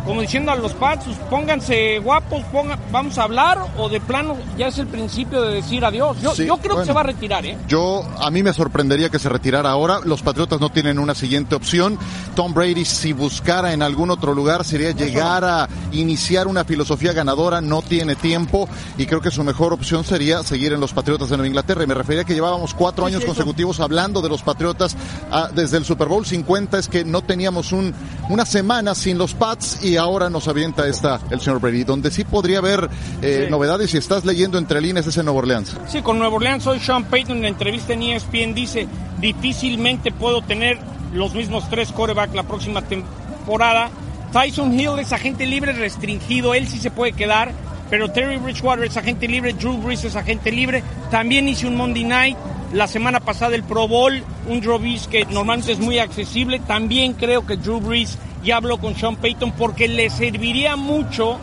como 0.06 0.22
diciendo 0.22 0.52
a 0.52 0.56
los 0.56 0.74
Pats, 0.74 1.06
pónganse 1.30 2.00
guapos, 2.00 2.42
ponga- 2.52 2.78
vamos 2.92 3.18
a 3.18 3.24
hablar, 3.24 3.58
o 3.78 3.90
de 3.90 4.00
plano 4.02 4.36
ya 4.58 4.68
es 4.68 4.78
el 4.78 4.88
principio 4.88 5.42
de 5.42 5.56
decir 5.56 5.84
adiós. 5.86 6.18
Yo, 6.22 6.34
Sí, 6.36 6.46
yo 6.46 6.58
creo 6.58 6.76
bueno. 6.76 6.82
que 6.82 6.86
se 6.88 6.94
va 6.94 7.02
a 7.02 7.04
retirar, 7.04 7.46
¿eh? 7.46 7.58
Yo, 7.68 8.04
a 8.20 8.30
mí 8.32 8.44
me 8.44 8.54
sorprendería 8.54 9.10
que 9.10 9.20
se 9.20 9.30
retirara 9.30 9.70
ahora. 9.72 10.00
Los 10.04 10.22
Patriotas 10.22 10.60
no 10.60 10.70
tienen 10.72 11.00
una 11.00 11.16
siguiente 11.16 11.56
opción. 11.56 11.98
Tom 12.36 12.54
Brady, 12.54 12.86
si 12.86 13.14
buscara 13.14 13.74
en 13.74 13.82
algún 13.82 14.10
otro 14.12 14.34
lugar, 14.34 14.64
sería 14.66 14.92
llegar 14.92 15.44
a 15.44 15.68
iniciar 15.92 16.48
una 16.48 16.64
filosofía 16.66 17.14
ganadora. 17.14 17.62
No 17.62 17.82
tiene 17.82 18.16
tiempo 18.16 18.68
y 18.98 19.06
creo 19.06 19.22
que 19.22 19.32
su 19.32 19.44
mejor 19.44 19.74
opción 19.74 20.04
sería 20.04 20.44
seguir 20.44 20.74
en 20.74 20.80
los 20.80 20.94
Patriotas 20.94 21.30
de 21.30 21.38
Nueva 21.38 21.48
Inglaterra. 21.48 21.84
Y 21.84 21.88
me 21.88 21.94
refería 21.94 22.22
a 22.22 22.26
que 22.26 22.34
llevábamos 22.34 22.74
cuatro 22.74 23.06
años 23.06 23.24
consecutivos 23.26 23.80
hablando 23.80 24.22
de 24.22 24.30
los 24.30 24.42
Patriotas 24.44 24.96
ah, 25.32 25.50
desde 25.54 25.78
el 25.78 25.86
Super 25.86 26.08
Bowl 26.08 26.26
50. 26.26 26.78
Es 26.78 26.88
que 26.88 27.04
no 27.06 27.22
teníamos 27.22 27.72
un, 27.72 27.94
una 28.30 28.46
semana 28.46 28.96
sin 28.96 29.18
los 29.18 29.34
Pats 29.34 29.84
y 29.84 29.93
ahora 29.98 30.30
nos 30.30 30.48
avienta 30.48 30.88
esta 30.88 31.20
el 31.30 31.40
señor 31.42 31.60
Brady. 31.60 31.84
Donde 31.84 32.12
sí 32.12 32.24
podría 32.24 32.60
haber 32.60 32.90
eh, 33.22 33.44
Sí. 33.46 33.52
novedades 33.52 33.92
si 33.92 33.98
estás 33.98 34.26
leyendo 34.26 34.58
entre 34.58 34.82
líneas 34.82 35.08
es 35.08 35.18
en 35.18 35.26
Nueva 35.26 35.40
Orleans. 35.40 35.76
Sí, 35.88 36.02
con 36.02 36.18
Nuevo 36.20 36.36
Orleans 36.38 36.66
hoy 36.68 36.80
Sean 36.80 37.04
Payton 37.06 37.38
en 37.38 37.44
la 37.44 37.50
entrevista 37.50 37.94
en 37.94 38.04
ESPN 38.04 38.54
dice, 38.54 38.88
difícilmente 39.20 40.12
puedo 40.12 40.42
tener 40.42 40.78
los 41.14 41.34
mismos 41.34 41.70
tres 41.70 41.92
corebacks 41.92 42.34
la 42.36 42.44
próxima 42.44 42.82
temporada. 42.82 43.90
Tyson 44.32 44.80
Hill 44.80 45.00
es 45.00 45.12
agente 45.14 45.46
libre 45.46 45.74
restringido, 45.74 46.54
él 46.54 46.68
sí 46.68 46.80
se 46.80 46.90
puede 46.92 47.14
quedar, 47.14 47.52
pero 47.90 48.10
Terry 48.12 48.38
Bridgewater 48.38 48.86
es 48.86 48.98
agente 48.98 49.28
libre, 49.28 49.54
Drew 49.54 49.78
Brees 49.78 50.04
es 50.04 50.16
agente 50.16 50.52
libre. 50.52 50.84
También 51.12 51.48
hice 51.48 51.68
un 51.68 51.76
Monday 51.76 52.04
Night, 52.04 52.38
la 52.74 52.88
semana 52.88 53.20
pasada 53.20 53.56
el 53.56 53.64
Pro 53.64 53.88
Bowl, 53.88 54.24
un 54.48 54.60
Drew 54.60 54.80
Brees 54.80 55.08
que 55.08 55.26
normalmente 55.26 55.72
es 55.72 55.80
muy 55.80 56.00
accesible. 56.00 56.60
También 56.60 57.14
creo 57.14 57.46
que 57.46 57.58
Drew 57.58 57.80
Brees 57.80 58.18
ya 58.44 58.58
habló 58.58 58.78
con 58.78 58.96
Sean 58.96 59.16
Payton 59.16 59.54
porque 59.54 59.88
le 59.88 60.10
serviría 60.10 60.76
mucho 60.76 61.40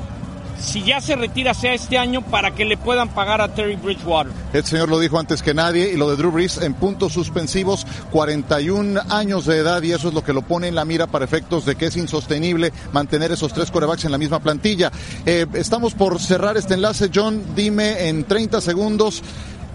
si 0.60 0.82
ya 0.84 1.00
se 1.00 1.16
retira 1.16 1.54
sea 1.54 1.74
este 1.74 1.98
año 1.98 2.22
para 2.22 2.54
que 2.54 2.64
le 2.64 2.76
puedan 2.76 3.08
pagar 3.08 3.40
a 3.40 3.48
Terry 3.48 3.76
Bridgewater. 3.76 4.32
El 4.52 4.64
señor 4.64 4.88
lo 4.88 4.98
dijo 4.98 5.18
antes 5.18 5.42
que 5.42 5.54
nadie 5.54 5.92
y 5.92 5.96
lo 5.96 6.10
de 6.10 6.16
Drew 6.16 6.30
Brees 6.30 6.58
en 6.58 6.74
puntos 6.74 7.12
suspensivos, 7.12 7.86
41 8.10 9.00
años 9.08 9.46
de 9.46 9.56
edad 9.56 9.82
y 9.82 9.92
eso 9.92 10.08
es 10.08 10.14
lo 10.14 10.22
que 10.22 10.32
lo 10.32 10.42
pone 10.42 10.68
en 10.68 10.74
la 10.74 10.84
mira 10.84 11.06
para 11.06 11.24
efectos 11.24 11.64
de 11.64 11.76
que 11.76 11.86
es 11.86 11.96
insostenible 11.96 12.72
mantener 12.92 13.32
esos 13.32 13.52
tres 13.52 13.70
corebacks 13.70 14.04
en 14.04 14.12
la 14.12 14.18
misma 14.18 14.40
plantilla. 14.40 14.92
Eh, 15.24 15.46
estamos 15.54 15.94
por 15.94 16.20
cerrar 16.20 16.56
este 16.56 16.74
enlace. 16.74 17.10
John, 17.14 17.42
dime 17.54 18.08
en 18.08 18.24
30 18.24 18.60
segundos 18.60 19.22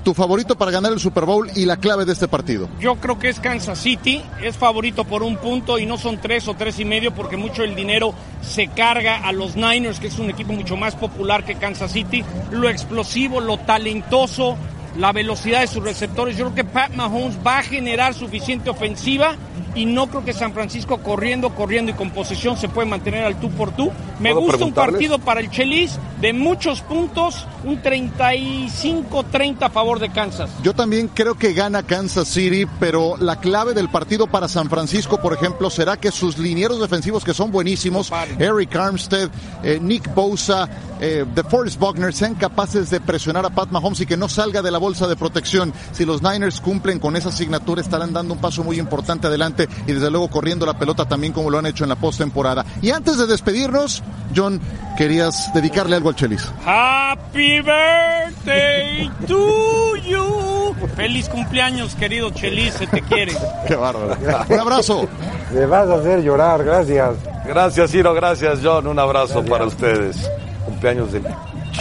tu 0.06 0.14
favorito 0.14 0.56
para 0.56 0.70
ganar 0.70 0.94
el 0.94 1.00
Super 1.00 1.26
Bowl 1.26 1.50
y 1.56 1.66
la 1.66 1.78
clave 1.78 2.06
de 2.06 2.14
este 2.14 2.28
partido. 2.28 2.70
Yo 2.80 2.96
creo 2.98 3.18
que 3.18 3.28
es 3.28 3.40
Kansas 3.40 3.80
City, 3.80 4.22
es 4.40 4.56
favorito 4.56 5.04
por 5.04 5.24
un 5.24 5.36
punto 5.36 5.80
y 5.80 5.88
no 5.88 5.98
son 5.98 6.22
tres 6.22 6.48
o 6.48 6.54
tres 6.54 6.80
y 6.80 6.86
medio 6.86 7.12
porque 7.14 7.38
mucho 7.38 7.64
del 7.64 7.76
dinero 7.76 8.14
se 8.42 8.68
carga 8.68 9.18
a 9.18 9.32
los 9.32 9.56
Niners, 9.56 10.00
que 10.00 10.08
es 10.08 10.20
un 10.20 10.30
equipo 10.30 10.54
mucho 10.54 10.78
más 10.78 10.96
popular 10.96 11.44
que 11.44 11.56
Kansas 11.56 11.92
City. 11.92 12.24
Lo 12.52 12.70
explosivo, 12.70 13.42
lo 13.42 13.58
talentoso, 13.58 14.56
la 14.96 15.12
velocidad 15.12 15.62
de 15.62 15.68
sus 15.68 15.84
receptores. 15.84 16.38
Yo 16.38 16.46
creo 16.46 16.56
que 16.56 16.72
Pat 16.72 16.92
Mahomes 16.94 17.40
va 17.46 17.58
a 17.58 17.64
generar 17.64 18.14
suficiente 18.14 18.70
ofensiva 18.70 19.36
y 19.76 19.86
no 19.86 20.08
creo 20.08 20.24
que 20.24 20.34
San 20.34 20.54
Francisco 20.54 20.98
corriendo, 21.00 21.54
corriendo 21.54 21.92
y 21.92 21.96
con 21.96 22.10
posesión 22.10 22.58
se 22.58 22.70
puede 22.70 22.88
mantener 22.88 23.26
al 23.26 23.40
tú 23.40 23.52
por 23.52 23.72
tú. 23.72 23.92
Me 24.20 24.32
¿Puedo 24.32 24.48
gusta 24.48 24.66
un 24.66 24.74
partido 24.74 25.20
para 25.20 25.42
el 25.42 25.52
Chelis 25.52 26.00
de 26.22 26.32
muchos 26.32 26.82
puntos, 26.82 27.46
un 27.66 27.82
35-30 27.82 29.64
a 29.64 29.70
favor 29.70 30.00
de 30.00 30.10
Kansas. 30.10 30.50
Yo 30.64 30.74
también 30.74 31.10
creo 31.10 31.36
que 31.36 31.54
gana 31.54 31.84
Kansas 31.84 32.30
City, 32.30 32.66
pero 32.80 33.18
la 33.18 33.36
clave 33.36 33.74
del 33.74 33.90
partido 33.90 34.28
para 34.28 34.48
San 34.48 34.70
Francisco, 34.70 35.22
por 35.22 35.34
ejemplo, 35.34 35.70
será 35.70 35.98
que 35.98 36.12
sus 36.12 36.38
linieros 36.38 36.80
defensivos, 36.80 37.26
que 37.26 37.34
son 37.34 37.52
buenísimos, 37.52 38.12
Eric 38.40 38.76
Armstead, 38.76 39.30
eh, 39.62 39.80
Nick 39.82 40.14
Bosa, 40.16 40.70
eh, 41.02 41.26
DeForest 41.36 41.78
Buckner, 41.78 42.14
sean 42.14 42.36
capaces 42.36 42.90
de 42.90 43.02
presionar 43.02 43.46
a 43.46 43.50
Pat 43.50 43.70
Mahomes 43.70 44.00
y 44.00 44.06
que 44.06 44.16
no 44.16 44.30
salga 44.30 44.62
de 44.62 44.72
la 44.72 44.78
bolsa 44.78 45.08
de 45.08 45.18
protección. 45.18 45.74
Si 45.92 46.06
los 46.06 46.22
Niners 46.24 46.62
cumplen 46.62 47.00
con 47.00 47.18
esa 47.18 47.30
asignatura, 47.30 47.82
estarán 47.82 48.14
dando 48.14 48.34
un 48.34 48.40
paso 48.40 48.64
muy 48.64 48.80
importante 48.80 49.28
adelante 49.28 49.65
y 49.88 49.94
desde 49.94 50.10
luego 50.12 50.28
corriendo 50.30 50.66
la 50.66 50.78
pelota 50.78 51.06
también 51.08 51.34
como 51.34 51.50
lo 51.50 51.58
han 51.60 51.66
hecho 51.66 51.84
en 51.84 51.90
la 51.90 51.96
postemporada. 51.96 52.66
Y 52.82 52.92
antes 52.92 53.18
de 53.18 53.28
despedirnos, 53.28 54.04
John, 54.36 54.60
querías 54.98 55.52
dedicarle 55.54 55.96
algo 55.96 56.10
al 56.10 56.16
Chelis. 56.16 56.52
Happy 56.66 57.62
birthday 57.62 59.10
to 59.28 59.96
you. 59.98 60.76
Feliz 60.96 61.30
cumpleaños, 61.30 61.96
querido 61.96 62.30
Chelis, 62.32 62.74
se 62.74 62.88
te 62.88 63.02
quiere. 63.02 63.34
Qué 63.68 63.76
bárbaro. 63.76 64.18
Un 64.50 64.60
abrazo. 64.60 65.08
Me 65.54 65.66
vas 65.66 65.90
a 65.90 65.96
hacer 65.96 66.22
llorar, 66.24 66.64
gracias. 66.64 67.16
Gracias, 67.46 67.92
Ciro, 67.92 68.14
gracias, 68.14 68.60
John. 68.64 68.88
Un 68.88 69.00
abrazo 69.00 69.44
para 69.46 69.66
ustedes. 69.66 70.18
Cumpleaños 70.66 71.12
del 71.12 71.26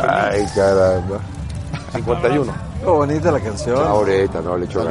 Ay, 0.02 0.44
caramba. 0.54 1.20
51. 1.94 2.52
Qué 2.80 2.86
bonita 2.86 3.30
la 3.32 3.40
canción. 3.40 3.78
Ahorita, 3.78 4.40
no, 4.40 4.58
le 4.58 4.66
echo. 4.66 4.84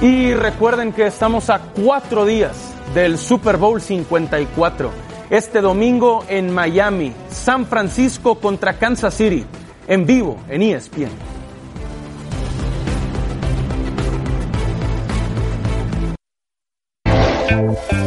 Y 0.00 0.34
recuerden 0.34 0.92
que 0.92 1.06
estamos 1.06 1.48
a 1.48 1.58
cuatro 1.58 2.26
días 2.26 2.74
del 2.94 3.16
Super 3.16 3.56
Bowl 3.56 3.80
54. 3.80 4.90
Este 5.30 5.62
domingo 5.62 6.22
en 6.28 6.52
Miami, 6.52 7.14
San 7.30 7.66
Francisco 7.66 8.38
contra 8.38 8.78
Kansas 8.78 9.14
City, 9.14 9.44
en 9.88 10.04
vivo 10.04 10.38
en 10.50 10.62
ESPN. 10.62 11.08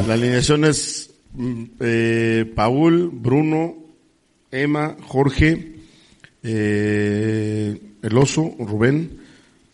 La 0.08 0.14
alineación 0.14 0.66
es 0.66 1.12
mm, 1.34 1.64
eh, 1.80 2.54
Paul, 2.56 3.10
Bruno, 3.12 3.76
Emma, 4.52 4.96
Jorge, 5.08 5.76
eh, 6.44 7.82
El 8.04 8.18
Oso, 8.18 8.54
Rubén, 8.60 9.20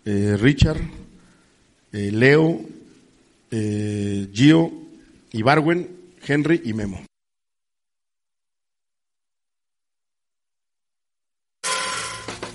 eh, 0.05 0.37
Richard, 0.39 0.79
eh, 1.95 2.11
Leo, 2.11 2.59
eh, 3.51 4.27
Gio, 4.33 4.69
Ibarwen, 5.31 5.89
Henry 6.27 6.61
y 6.65 6.73
Memo. 6.73 6.99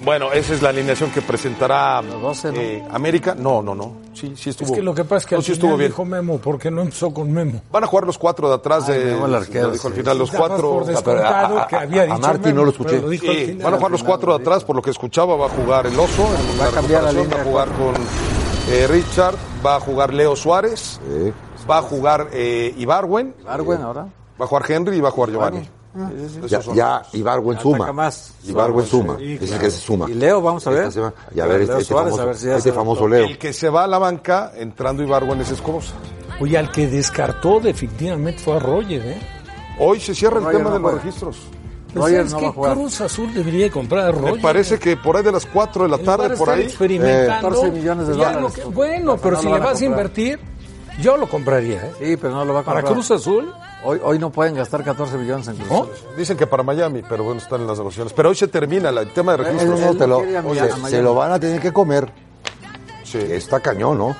Bueno, 0.02 0.32
esa 0.32 0.54
es 0.54 0.62
la 0.62 0.70
alineación 0.70 1.10
que 1.10 1.20
presentará 1.20 2.00
eh, 2.54 2.82
América. 2.90 3.34
No, 3.34 3.60
no, 3.60 3.74
no. 3.74 3.96
Sí, 4.14 4.32
sí 4.34 4.48
estuvo. 4.48 4.68
Es 4.68 4.74
que 4.74 4.82
lo 4.82 4.94
que 4.94 5.04
pasa 5.04 5.16
es 5.18 5.26
que 5.26 5.34
no, 5.34 5.38
al 5.40 5.44
sí 5.44 5.52
final 5.52 5.58
estuvo 5.66 5.76
bien. 5.76 5.90
dijo 5.90 6.04
Memo, 6.06 6.38
porque 6.38 6.70
no 6.70 6.80
empezó 6.80 7.12
con 7.12 7.30
Memo. 7.30 7.60
Van 7.70 7.84
a 7.84 7.86
jugar 7.86 8.06
los 8.06 8.16
cuatro 8.16 8.48
de 8.48 8.54
atrás 8.54 8.88
Ay, 8.88 8.98
de. 8.98 9.22
El 9.22 9.34
arquero, 9.34 9.70
dijo 9.70 9.88
al 9.88 9.94
final, 9.94 10.18
los 10.18 10.30
cuatro. 10.30 10.84
descontado 10.86 11.66
que 11.68 11.76
había 11.76 12.04
dicho 12.04 12.18
Memo, 12.18 12.72
pero 12.82 13.00
lo 13.02 13.08
dijo 13.10 13.28
al 13.30 13.36
Sí, 13.36 13.44
final. 13.46 13.64
van 13.64 13.74
a 13.74 13.76
jugar 13.76 13.90
los 13.92 14.02
cuatro 14.02 14.36
de 14.38 14.40
atrás, 14.42 14.64
por 14.64 14.74
lo 14.76 14.80
que 14.82 14.90
escuchaba, 14.90 15.36
va 15.36 15.46
a 15.46 15.50
jugar 15.50 15.86
el 15.86 15.98
oso. 15.98 16.26
en 16.34 16.60
Va 16.60 16.66
a 16.66 16.70
cambiar 16.70 17.02
la 17.02 17.12
línea 17.12 17.36
Va 17.36 17.42
a 17.42 17.44
jugar 17.44 17.68
con 17.68 17.94
eh, 18.68 18.86
Richard, 18.88 19.36
va 19.64 19.76
a 19.76 19.80
jugar 19.80 20.12
Leo 20.14 20.36
Suárez, 20.36 21.00
va 21.68 21.78
a 21.78 21.82
jugar 21.82 22.28
eh, 22.32 22.74
Ibarwen. 22.78 23.34
Ibarwen 23.40 23.82
ahora. 23.82 24.06
Va 24.40 24.44
a 24.44 24.48
jugar 24.48 24.70
Henry 24.70 24.96
y 24.96 25.00
va 25.00 25.08
a 25.08 25.12
jugar 25.12 25.30
Giovanni. 25.30 25.68
Ya, 26.46 26.62
son 26.62 26.74
ya 26.76 26.98
los- 27.00 27.14
Ibarwen 27.14 27.58
suma. 27.58 27.92
más. 27.92 28.34
Ibarwen 28.44 28.86
suma. 28.86 29.16
Sí, 29.18 29.24
Dice 29.24 29.46
claro. 29.46 29.62
que 29.62 29.70
se 29.72 29.78
suma. 29.80 30.06
Y 30.08 30.14
Leo, 30.14 30.40
vamos 30.40 30.64
a 30.66 30.70
ver. 30.70 30.88
Y 31.34 31.40
a 31.40 31.46
ver, 31.46 31.62
este, 31.62 31.72
este 31.78 31.84
Suárez, 31.86 32.10
famoso, 32.12 32.22
a 32.22 32.26
ver 32.26 32.36
si 32.36 32.46
ya 32.46 32.56
este 32.56 32.70
se 32.70 32.74
famoso 32.74 33.00
adaptó. 33.06 33.16
Leo. 33.16 33.26
El 33.26 33.38
que 33.38 33.52
se 33.52 33.68
va 33.68 33.84
a 33.84 33.86
la 33.88 33.98
banca 33.98 34.52
entrando 34.54 35.02
Ibarwen 35.02 35.40
es 35.40 35.50
Escobosa. 35.50 35.94
Oye, 36.38 36.56
al 36.56 36.70
que 36.70 36.86
descartó 36.86 37.58
definitivamente 37.60 38.40
fue 38.40 38.54
a 38.56 38.58
Roger, 38.60 39.04
¿eh? 39.04 39.20
Hoy 39.80 39.98
se 40.00 40.14
cierra 40.14 40.38
el 40.38 40.44
Roger 40.44 40.58
tema 40.58 40.70
no 40.70 40.76
de 40.76 40.82
los 40.82 40.94
registros. 40.94 41.38
Pero 41.92 42.06
¿sabes 42.06 42.34
qué? 42.34 42.52
Cruz 42.52 43.00
Azul 43.00 43.34
debería 43.34 43.70
comprar 43.70 44.06
a 44.08 44.10
Roger. 44.12 44.34
Me 44.36 44.40
parece 44.42 44.78
que 44.78 44.96
por 44.96 45.16
ahí 45.16 45.22
de 45.22 45.32
las 45.32 45.46
4 45.46 45.82
de 45.84 45.88
la 45.88 45.98
tarde, 45.98 46.36
por 46.36 46.50
ahí. 46.50 46.62
experimentando. 46.62 47.48
14 47.48 47.70
millones 47.70 48.06
de 48.08 48.12
dólares. 48.14 48.40
lo 48.42 48.52
que- 48.52 48.64
bueno, 48.64 49.16
pero 49.16 49.36
No 49.36 49.42
si 49.42 49.48
le 49.48 49.54
a 49.54 49.58
vas 49.58 49.66
a 49.68 49.70
comprar. 49.72 49.90
invertir, 49.90 50.40
yo 51.00 51.16
lo 51.16 51.28
compraría, 51.28 51.86
¿eh? 51.86 51.92
Sí, 51.98 52.16
pero 52.16 52.34
no 52.34 52.44
lo 52.44 52.54
va 52.54 52.60
a 52.60 52.62
Para 52.64 52.80
comprar. 52.80 52.94
Cruz 52.94 53.10
Azul. 53.10 53.52
Hoy, 53.82 53.98
hoy 54.04 54.18
no 54.18 54.30
pueden 54.30 54.54
gastar 54.54 54.84
14 54.84 55.16
millones 55.16 55.48
en 55.48 55.56
Cruz 55.56 55.70
Azul. 55.70 55.88
Dicen 56.16 56.36
que 56.36 56.46
para 56.46 56.62
Miami, 56.62 57.02
pero 57.08 57.24
bueno, 57.24 57.40
están 57.40 57.62
en 57.62 57.66
las 57.66 57.78
negociaciones. 57.78 58.12
Pero 58.12 58.28
hoy 58.28 58.34
se 58.34 58.46
termina 58.48 58.92
la- 58.92 59.00
el 59.02 59.12
tema 59.12 59.32
de 59.32 59.38
registros. 59.44 59.80
No, 59.80 59.94
te 59.96 60.06
lo- 60.06 60.16
a 60.18 60.46
oye, 60.46 60.60
se 60.88 61.00
lo 61.02 61.14
van 61.14 61.32
a 61.32 61.40
tener 61.40 61.60
que 61.60 61.72
comer. 61.72 62.12
Está 63.18 63.60
cañón, 63.60 63.98
¿no? 63.98 64.16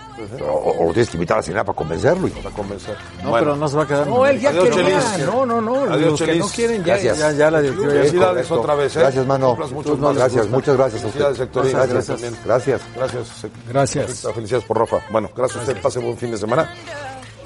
O, 0.46 0.74
o 0.78 0.86
lo 0.86 0.92
tienes 0.92 1.08
que 1.10 1.16
invitar 1.16 1.38
a 1.38 1.42
cenar 1.42 1.64
para 1.64 1.76
convencerlo. 1.76 2.26
y- 2.28 2.30
Para 2.30 2.50
convencer. 2.54 2.96
No, 3.22 3.32
pero 3.32 3.56
no 3.56 3.68
se 3.68 3.76
va 3.76 3.82
a 3.84 3.86
quedar. 3.86 4.06
No, 4.06 4.26
él 4.26 4.40
ya 4.40 4.50
Adiós, 4.50 4.68
quería. 4.76 5.00
No, 5.26 5.46
no, 5.46 5.60
no. 5.60 5.74
Adiós, 5.84 6.10
los 6.10 6.22
que 6.22 6.34
no 6.36 6.48
quieren 6.48 6.78
ya. 6.84 6.94
Gracias. 6.94 7.18
Ya, 7.18 7.32
ya 7.32 7.50
la 7.50 7.60
directiva 7.62 7.92
Felicidades 7.92 8.50
otra 8.50 8.74
vez, 8.74 8.96
¿eh? 8.96 9.00
Gracias, 9.00 9.26
mano. 9.26 9.56
Más. 9.56 10.16
gracias, 10.16 10.48
muchas 10.48 10.76
gracias 10.76 11.04
a 11.04 11.06
usted. 11.06 11.20
Gracias, 11.20 11.48
Gracias 11.52 11.74
gracias. 11.88 12.06
también. 12.06 12.36
Gracias. 12.44 12.80
Gracias. 12.96 13.28
Gracias. 13.68 14.26
Felicidades 14.34 14.64
por 14.66 14.78
Rafa. 14.78 14.98
Bueno, 15.10 15.30
gracias 15.36 15.58
a 15.58 15.60
usted. 15.68 15.80
Pase 15.82 15.98
buen 16.00 16.16
fin 16.16 16.30
de 16.30 16.38
semana. 16.38 16.72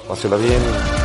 Pásela 0.07 0.35
bien. 0.37 1.04